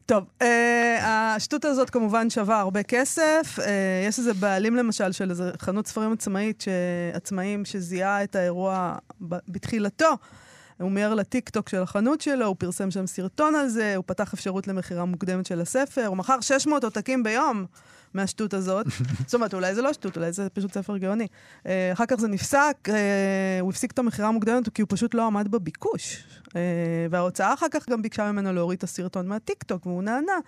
טוב, 0.05 0.23
אה, 0.41 1.33
השטות 1.35 1.65
הזאת 1.65 1.89
כמובן 1.89 2.29
שווה 2.29 2.59
הרבה 2.59 2.83
כסף. 2.83 3.59
אה, 3.59 4.05
יש 4.07 4.19
איזה 4.19 4.33
בעלים 4.33 4.75
למשל 4.75 5.11
של 5.11 5.29
איזה 5.29 5.51
חנות 5.59 5.87
ספרים 5.87 6.13
עצמאית, 6.13 6.61
ש... 6.61 6.67
עצמאים 7.13 7.65
שזיהה 7.65 8.23
את 8.23 8.35
האירוע 8.35 8.95
ב... 9.21 9.35
בתחילתו. 9.47 10.17
הוא 10.79 10.91
מיהר 10.91 11.13
לטיקטוק 11.13 11.69
של 11.69 11.81
החנות 11.81 12.21
שלו, 12.21 12.45
הוא 12.45 12.55
פרסם 12.59 12.91
שם 12.91 13.07
סרטון 13.07 13.55
על 13.55 13.67
זה, 13.67 13.95
הוא 13.95 14.03
פתח 14.07 14.33
אפשרות 14.33 14.67
למכירה 14.67 15.05
מוקדמת 15.05 15.45
של 15.45 15.61
הספר, 15.61 16.05
הוא 16.05 16.17
מכר 16.17 16.41
600 16.41 16.83
עותקים 16.83 17.23
ביום 17.23 17.65
מהשטות 18.15 18.53
הזאת. 18.53 18.85
זאת 19.25 19.33
אומרת, 19.33 19.53
אולי 19.53 19.75
זה 19.75 19.81
לא 19.81 19.93
שטות, 19.93 20.17
אולי 20.17 20.31
זה 20.31 20.49
פשוט 20.49 20.73
ספר 20.73 20.97
גאוני. 20.97 21.27
אה, 21.65 21.91
אחר 21.93 22.05
כך 22.05 22.15
זה 22.15 22.27
נפסק, 22.27 22.77
אה, 22.89 23.59
הוא 23.61 23.69
הפסיק 23.69 23.91
את 23.91 23.99
המכירה 23.99 24.27
המוקדמת 24.27 24.69
כי 24.69 24.81
הוא 24.81 24.87
פשוט 24.91 25.13
לא 25.13 25.25
עמד 25.25 25.47
בביקוש. 25.51 26.23
אה, 26.55 26.61
וההוצאה 27.09 27.53
אחר 27.53 27.65
כך 27.71 27.89
גם 27.89 28.01
ביקשה 28.01 28.31
ממנו 28.31 28.53
להוריד 28.53 28.77
את 28.77 28.83
הסרטון 28.83 29.27
מהטיקטוק, 29.27 29.85
והוא 29.85 30.03
נענה. 30.03 30.39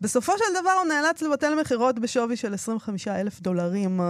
בסופו 0.00 0.32
של 0.38 0.60
דבר 0.60 0.70
הוא 0.70 0.86
נאלץ 0.86 1.22
לבטל 1.22 1.60
מכירות 1.60 1.98
בשווי 1.98 2.36
של 2.36 2.54
25 2.54 3.08
אלף 3.08 3.40
דולרים. 3.40 4.00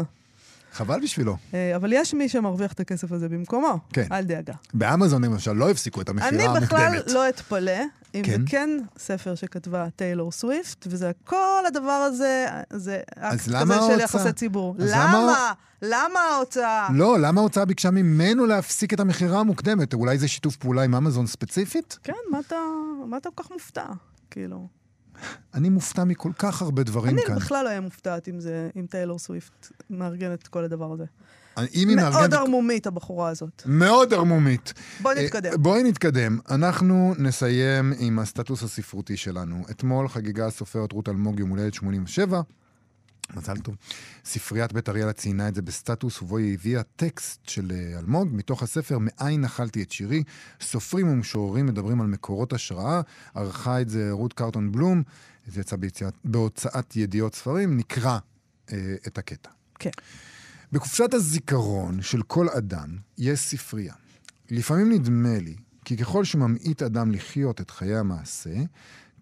חבל 0.77 1.01
בשבילו. 1.03 1.37
אה, 1.55 1.77
אבל 1.77 1.93
יש 1.93 2.15
מי 2.15 2.29
שמרוויח 2.29 2.73
את 2.73 2.81
הכסף 2.81 3.13
הזה 3.13 3.29
במקומו. 3.29 3.79
כן. 3.93 4.07
אל 4.13 4.25
דאגה. 4.25 4.53
באמזון 4.75 5.25
למשל 5.25 5.53
לא 5.53 5.71
הפסיקו 5.71 6.01
את 6.01 6.09
המכירה 6.09 6.29
אני 6.29 6.43
המוקדמת. 6.43 6.63
בכלל 6.69 7.15
לא 7.15 7.29
אתפלא 7.29 7.73
אם 8.15 8.23
כן? 8.25 8.33
זה 8.41 8.47
כן 8.47 8.71
ספר 8.99 9.35
שכתבה 9.35 9.87
טיילור 9.97 10.33
סוויפט, 10.33 10.87
וזה 10.91 11.11
כל 11.25 11.63
הדבר 11.67 11.91
הזה, 11.91 12.47
זה 12.73 13.01
אקט 13.19 13.41
כזה 13.41 13.75
של? 13.89 14.01
יחסי 14.01 14.33
ציבור. 14.33 14.75
למה? 14.79 15.13
למה- 15.23 15.53
למה 15.83 16.21
ההוצאה? 16.21 16.89
לא, 16.95 17.19
למה 17.21 17.41
ההוצאה 17.41 17.65
ביקשה 17.65 17.91
ממנו 17.91 18.47
להפסיק 18.47 18.95
את 18.95 19.01
המכירה 19.01 19.41
המוקדמת? 19.41 19.95
אולי 19.95 20.19
זה 20.19 20.29
שיתוף 20.29 20.57
פעולה 20.57 20.83
עם 20.83 20.95
אמזון 20.95 21.27
ספציפית? 21.27 21.99
כן, 22.03 22.13
מה 22.31 22.39
אתה, 22.47 22.57
מה 23.07 23.17
אתה 23.17 23.29
כל 23.35 23.43
כך 23.43 23.51
מופתע? 23.51 23.85
כאילו. 24.31 24.69
אני 25.55 25.69
מופתע 25.69 26.05
מכל 26.05 26.31
כך 26.39 26.63
הרבה 26.63 26.83
דברים 26.83 27.19
אני 27.19 27.27
כאן. 27.27 27.37
בכלל 27.37 27.65
לא 27.65 27.69
אהיה 27.69 27.81
מופתעת 27.81 28.29
אם 28.29 28.41
זה, 28.41 28.69
אם 28.77 28.87
טיילור 28.91 29.19
סוויפט 29.19 29.73
מארגנת 29.91 30.43
את 30.43 30.49
כל 30.49 30.65
הדבר 30.65 30.93
הזה. 30.93 31.05
אני- 31.57 31.67
אם 31.75 31.89
היא 31.89 31.97
מאוד 31.97 32.13
מארגנת... 32.13 32.33
ערמומית, 32.33 32.87
הבחורה 32.87 33.29
הזאת. 33.29 33.63
מאוד 33.67 34.15
ערמומית. 34.15 34.73
בואי 35.03 35.17
אה, 35.19 35.23
נתקדם. 35.25 35.63
בואי 35.63 35.83
נתקדם. 35.83 36.39
אנחנו 36.51 37.15
נסיים 37.19 37.93
עם 37.99 38.19
הסטטוס 38.19 38.63
הספרותי 38.63 39.17
שלנו. 39.17 39.63
אתמול 39.71 40.09
חגגה 40.09 40.47
הסופרת 40.47 40.93
רות 40.93 41.09
אלמוג 41.09 41.41
יום 41.41 41.51
הולדת 41.51 41.75
87. 41.75 42.41
מזל 43.35 43.59
טוב. 43.59 43.75
ספריית 44.25 44.73
בית 44.73 44.89
אריאלה 44.89 45.13
ציינה 45.13 45.49
את 45.49 45.55
זה 45.55 45.63
בסטטוס, 45.63 46.23
ובו 46.23 46.39
היא 46.39 46.55
הביאה 46.55 46.83
טקסט 46.83 47.49
של 47.49 47.73
אה, 47.73 47.99
אלמוג, 47.99 48.29
מתוך 48.33 48.63
הספר 48.63 48.99
"מאין 49.01 49.45
אכלתי 49.45 49.83
את 49.83 49.93
שירי". 49.93 50.23
סופרים 50.61 51.09
ומשוררים 51.09 51.67
מדברים 51.67 52.01
על 52.01 52.07
מקורות 52.07 52.53
השראה. 52.53 53.01
ערכה 53.35 53.81
את 53.81 53.89
זה 53.89 54.09
רות 54.11 54.33
קרטון 54.33 54.73
בלום, 54.73 55.03
זה 55.47 55.61
יצא 55.61 55.77
ביציאת, 55.77 56.15
בהוצאת 56.25 56.97
ידיעות 56.97 57.35
ספרים, 57.35 57.77
נקרא 57.77 58.19
אה, 58.73 58.95
את 59.07 59.19
הקטע. 59.19 59.51
כן. 59.79 59.91
בקופסת 60.73 61.15
הזיכרון 61.15 62.03
של 62.03 62.23
כל 62.23 62.49
אדם 62.49 62.97
יש 63.19 63.41
ספרייה. 63.41 63.95
לפעמים 64.51 64.93
נדמה 64.93 65.39
לי 65.39 65.55
כי 65.85 65.97
ככל 65.97 66.25
שממעיט 66.25 66.83
אדם 66.83 67.13
לחיות 67.13 67.61
את 67.61 67.71
חיי 67.71 67.97
המעשה, 67.97 68.55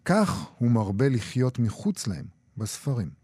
כך 0.05 0.47
הוא 0.59 0.71
מרבה 0.71 1.09
לחיות 1.09 1.59
מחוץ 1.59 2.07
להם, 2.07 2.25
בספרים. 2.57 3.24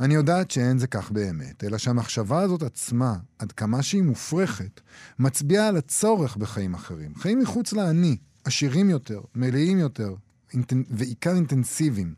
אני 0.00 0.14
יודעת 0.14 0.50
שאין 0.50 0.78
זה 0.78 0.86
כך 0.86 1.10
באמת, 1.10 1.64
אלא 1.64 1.78
שהמחשבה 1.78 2.40
הזאת 2.40 2.62
עצמה, 2.62 3.16
עד 3.38 3.52
כמה 3.52 3.82
שהיא 3.82 4.02
מופרכת, 4.02 4.80
מצביעה 5.18 5.68
על 5.68 5.76
הצורך 5.76 6.36
בחיים 6.36 6.74
אחרים. 6.74 7.14
חיים 7.14 7.38
מחוץ 7.38 7.72
לאני, 7.72 8.16
עשירים 8.44 8.90
יותר, 8.90 9.20
מלאים 9.34 9.78
יותר, 9.78 10.14
אינטנ... 10.52 10.82
ועיקר 10.90 11.34
אינטנסיביים. 11.34 12.14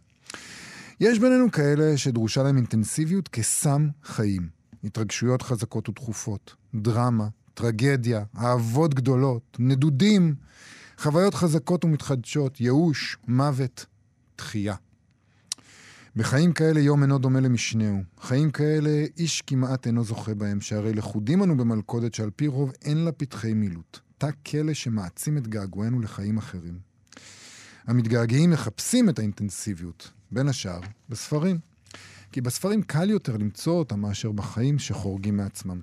יש 1.01 1.19
בינינו 1.19 1.51
כאלה 1.51 1.99
שדרושה 1.99 2.43
להם 2.43 2.57
אינטנסיביות 2.57 3.29
כסם 3.29 3.89
חיים. 4.05 4.49
התרגשויות 4.85 5.43
חזקות 5.43 5.89
ודחופות, 5.89 6.55
דרמה, 6.75 7.29
טרגדיה, 7.55 8.25
אהבות 8.39 8.95
גדולות, 8.95 9.57
נדודים, 9.59 10.35
חוויות 10.99 11.35
חזקות 11.35 11.85
ומתחדשות, 11.85 12.61
ייאוש, 12.61 13.17
מוות, 13.29 13.87
תחייה. 14.37 14.75
בחיים 16.17 16.53
כאלה 16.53 16.81
יום 16.81 17.03
אינו 17.03 17.19
דומה 17.19 17.41
למשנהו. 17.41 18.03
חיים 18.21 18.51
כאלה 18.51 19.05
איש 19.19 19.43
כמעט 19.43 19.87
אינו 19.87 20.05
זוכה 20.05 20.35
בהם, 20.35 20.61
שהרי 20.61 20.93
לכודים 20.93 21.43
אנו 21.43 21.57
במלכודת 21.57 22.15
שעל 22.15 22.31
פי 22.37 22.47
רוב 22.47 22.73
אין 22.85 22.99
לה 22.99 23.13
פתחי 23.13 23.55
מילוט. 23.55 23.99
תא 24.19 24.31
כלא 24.47 24.75
שמעצים 24.75 25.39
את 25.39 25.49
געגוענו 25.49 26.01
לחיים 26.01 26.39
אחרים. 26.39 26.79
המתגעגעים 27.87 28.51
מחפשים 28.51 29.09
את 29.09 29.19
האינטנסיביות, 29.19 30.11
בין 30.31 30.49
השאר 30.49 30.81
בספרים. 31.09 31.59
כי 32.33 32.41
בספרים 32.41 32.83
קל 32.83 33.11
יותר 33.11 33.37
למצוא 33.37 33.79
אותם 33.79 34.01
מאשר 34.01 34.33
בחיים 34.33 34.79
שחורגים 34.79 35.37
מעצמם. 35.37 35.81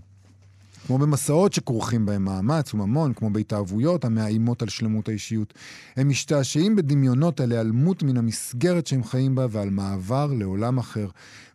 כמו 0.87 0.97
במסעות 0.97 1.53
שכרוכים 1.53 2.05
בהם 2.05 2.25
מאמץ 2.25 2.73
וממון, 2.73 3.13
כמו 3.13 3.29
בהתאהבויות 3.29 4.05
המאיימות 4.05 4.61
על 4.61 4.69
שלמות 4.69 5.09
האישיות. 5.09 5.53
הם 5.95 6.09
משתעשעים 6.09 6.75
בדמיונות 6.75 7.39
על 7.39 7.51
היעלמות 7.51 8.03
מן 8.03 8.17
המסגרת 8.17 8.87
שהם 8.87 9.03
חיים 9.03 9.35
בה 9.35 9.45
ועל 9.49 9.69
מעבר 9.69 10.25
לעולם 10.25 10.77
אחר. 10.77 11.07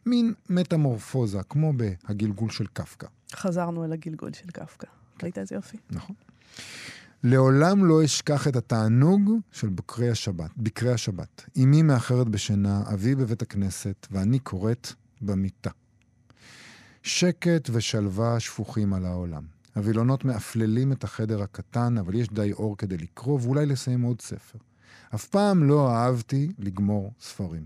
מין 0.06 0.34
מטמורפוזה, 0.50 1.40
כמו 1.48 1.72
בהגלגול 1.72 2.50
של 2.50 2.66
קפקא. 2.72 3.06
חזרנו 3.32 3.84
אל 3.84 3.92
הגלגול 3.92 4.32
של 4.32 4.50
קפקא. 4.50 4.86
ראית 5.22 5.38
איזה 5.38 5.54
יופי? 5.54 5.76
נכון. 5.90 6.16
לעולם 7.24 7.84
לא 7.84 8.04
אשכח 8.04 8.48
את 8.48 8.56
התענוג 8.56 9.30
של 9.52 9.68
בקרי 9.68 10.10
השבת. 10.10 10.50
בקרי 10.56 10.92
השבת. 10.92 11.44
אמי 11.56 11.82
מאחרת 11.82 12.28
בשינה, 12.28 12.82
אבי 12.94 13.14
בבית 13.14 13.42
הכנסת, 13.42 14.06
ואני 14.10 14.38
קוראת 14.38 14.92
במיטה. 15.20 15.70
שקט 17.02 17.70
ושלווה 17.72 18.40
שפוכים 18.40 18.94
על 18.94 19.04
העולם. 19.06 19.42
הווילונות 19.76 20.24
מאפללים 20.24 20.92
את 20.92 21.04
החדר 21.04 21.42
הקטן, 21.42 21.98
אבל 21.98 22.14
יש 22.14 22.28
די 22.28 22.52
אור 22.52 22.76
כדי 22.76 22.96
לקרוא 22.96 23.38
ואולי 23.42 23.66
לסיים 23.66 24.02
עוד 24.02 24.20
ספר. 24.20 24.58
אף 25.14 25.24
פעם 25.24 25.64
לא 25.64 25.90
אהבתי 25.90 26.52
לגמור 26.58 27.12
ספרים. 27.20 27.64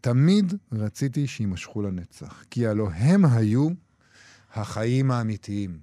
תמיד 0.00 0.54
רציתי 0.72 1.26
שיימשכו 1.26 1.82
לנצח, 1.82 2.44
כי 2.50 2.66
הלא 2.66 2.88
הם 2.90 3.24
היו 3.24 3.68
החיים 4.54 5.10
האמיתיים. 5.10 5.78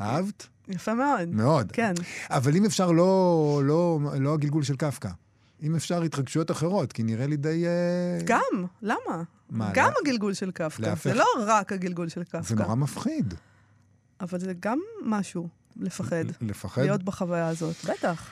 אהבת? 0.00 0.46
יפה 0.68 0.94
מאוד. 0.94 1.28
מאוד. 1.28 1.72
כן. 1.72 1.94
אבל 2.30 2.56
אם 2.56 2.64
אפשר 2.64 2.92
לא, 2.92 3.62
לא, 3.64 4.00
לא 4.20 4.34
הגלגול 4.34 4.62
של 4.62 4.76
קפקא. 4.76 5.10
אם 5.62 5.74
אפשר 5.74 6.02
התרגשויות 6.02 6.50
אחרות, 6.50 6.92
כי 6.92 7.02
נראה 7.02 7.26
לי 7.26 7.36
די... 7.36 7.66
אה, 7.66 8.18
גם, 8.24 8.64
למה? 8.82 9.22
מה, 9.50 9.70
גם 9.74 9.90
לא- 9.90 9.98
הגלגול 10.02 10.34
של 10.34 10.50
קפקא. 10.50 10.82
להפך. 10.82 11.04
זה 11.04 11.14
לא 11.14 11.24
רק 11.46 11.72
הגלגול 11.72 12.08
של 12.08 12.24
קפקא. 12.24 12.42
זה 12.42 12.54
נורא 12.56 12.74
מפחיד. 12.74 13.34
אבל 14.20 14.40
זה 14.40 14.52
גם 14.60 14.78
משהו, 15.04 15.48
לפחד. 15.76 16.24
לפחד? 16.40 16.82
להיות 16.82 17.02
בחוויה 17.02 17.48
הזאת, 17.48 17.76
בטח. 17.84 18.30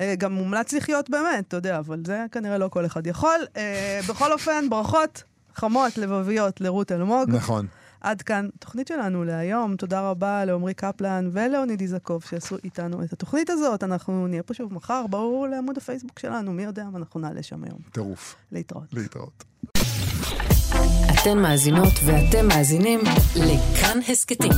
אה, 0.00 0.14
גם 0.18 0.32
מומלץ 0.32 0.72
לחיות 0.72 1.10
באמת, 1.10 1.48
אתה 1.48 1.56
יודע, 1.56 1.78
אבל 1.78 2.02
זה 2.06 2.24
כנראה 2.32 2.58
לא 2.58 2.68
כל 2.68 2.86
אחד 2.86 3.06
יכול. 3.06 3.40
אה, 3.56 4.00
בכל 4.08 4.32
אופן, 4.32 4.70
ברכות 4.70 5.22
חמות, 5.54 5.98
לבביות, 5.98 6.60
לרות 6.60 6.92
אלמוג. 6.92 7.30
נכון. 7.30 7.66
עד 8.00 8.22
כאן 8.22 8.48
תוכנית 8.58 8.86
שלנו 8.86 9.24
להיום. 9.24 9.76
תודה 9.76 10.10
רבה 10.10 10.44
לעמרי 10.44 10.74
קפלן 10.74 11.30
ולאוניד 11.32 11.80
איזקוב 11.80 12.24
שעשו 12.24 12.56
איתנו 12.64 13.04
את 13.04 13.12
התוכנית 13.12 13.50
הזאת. 13.50 13.84
אנחנו 13.84 14.26
נהיה 14.26 14.42
פה 14.42 14.54
שוב 14.54 14.74
מחר, 14.74 15.06
בואו 15.10 15.46
לעמוד 15.46 15.76
הפייסבוק 15.76 16.18
שלנו, 16.18 16.52
מי 16.52 16.62
יודע 16.62 16.84
מה 16.84 16.98
אנחנו 16.98 17.20
נעלה 17.20 17.42
שם 17.42 17.64
היום. 17.64 17.78
טירוף. 17.92 18.36
להתראות. 18.52 18.92
להתראות. 18.92 19.44
אתן 21.14 21.38
מאזינות 21.38 21.92
ואתם 22.06 22.48
מאזינים 22.48 23.00
לכאן 23.36 23.98
הסכתים. 24.08 24.52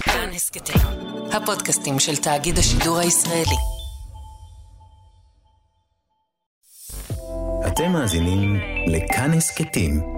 כאן 0.00 0.28
הסכתים, 0.34 0.82
הפודקאסטים 1.32 1.98
של 1.98 2.16
תאגיד 2.16 2.58
השידור 2.58 2.98
הישראלי. 2.98 3.56
אתם 7.66 7.92
מאזינים 7.92 8.56
לכאן 8.86 9.30
הסכתים, 9.32 10.17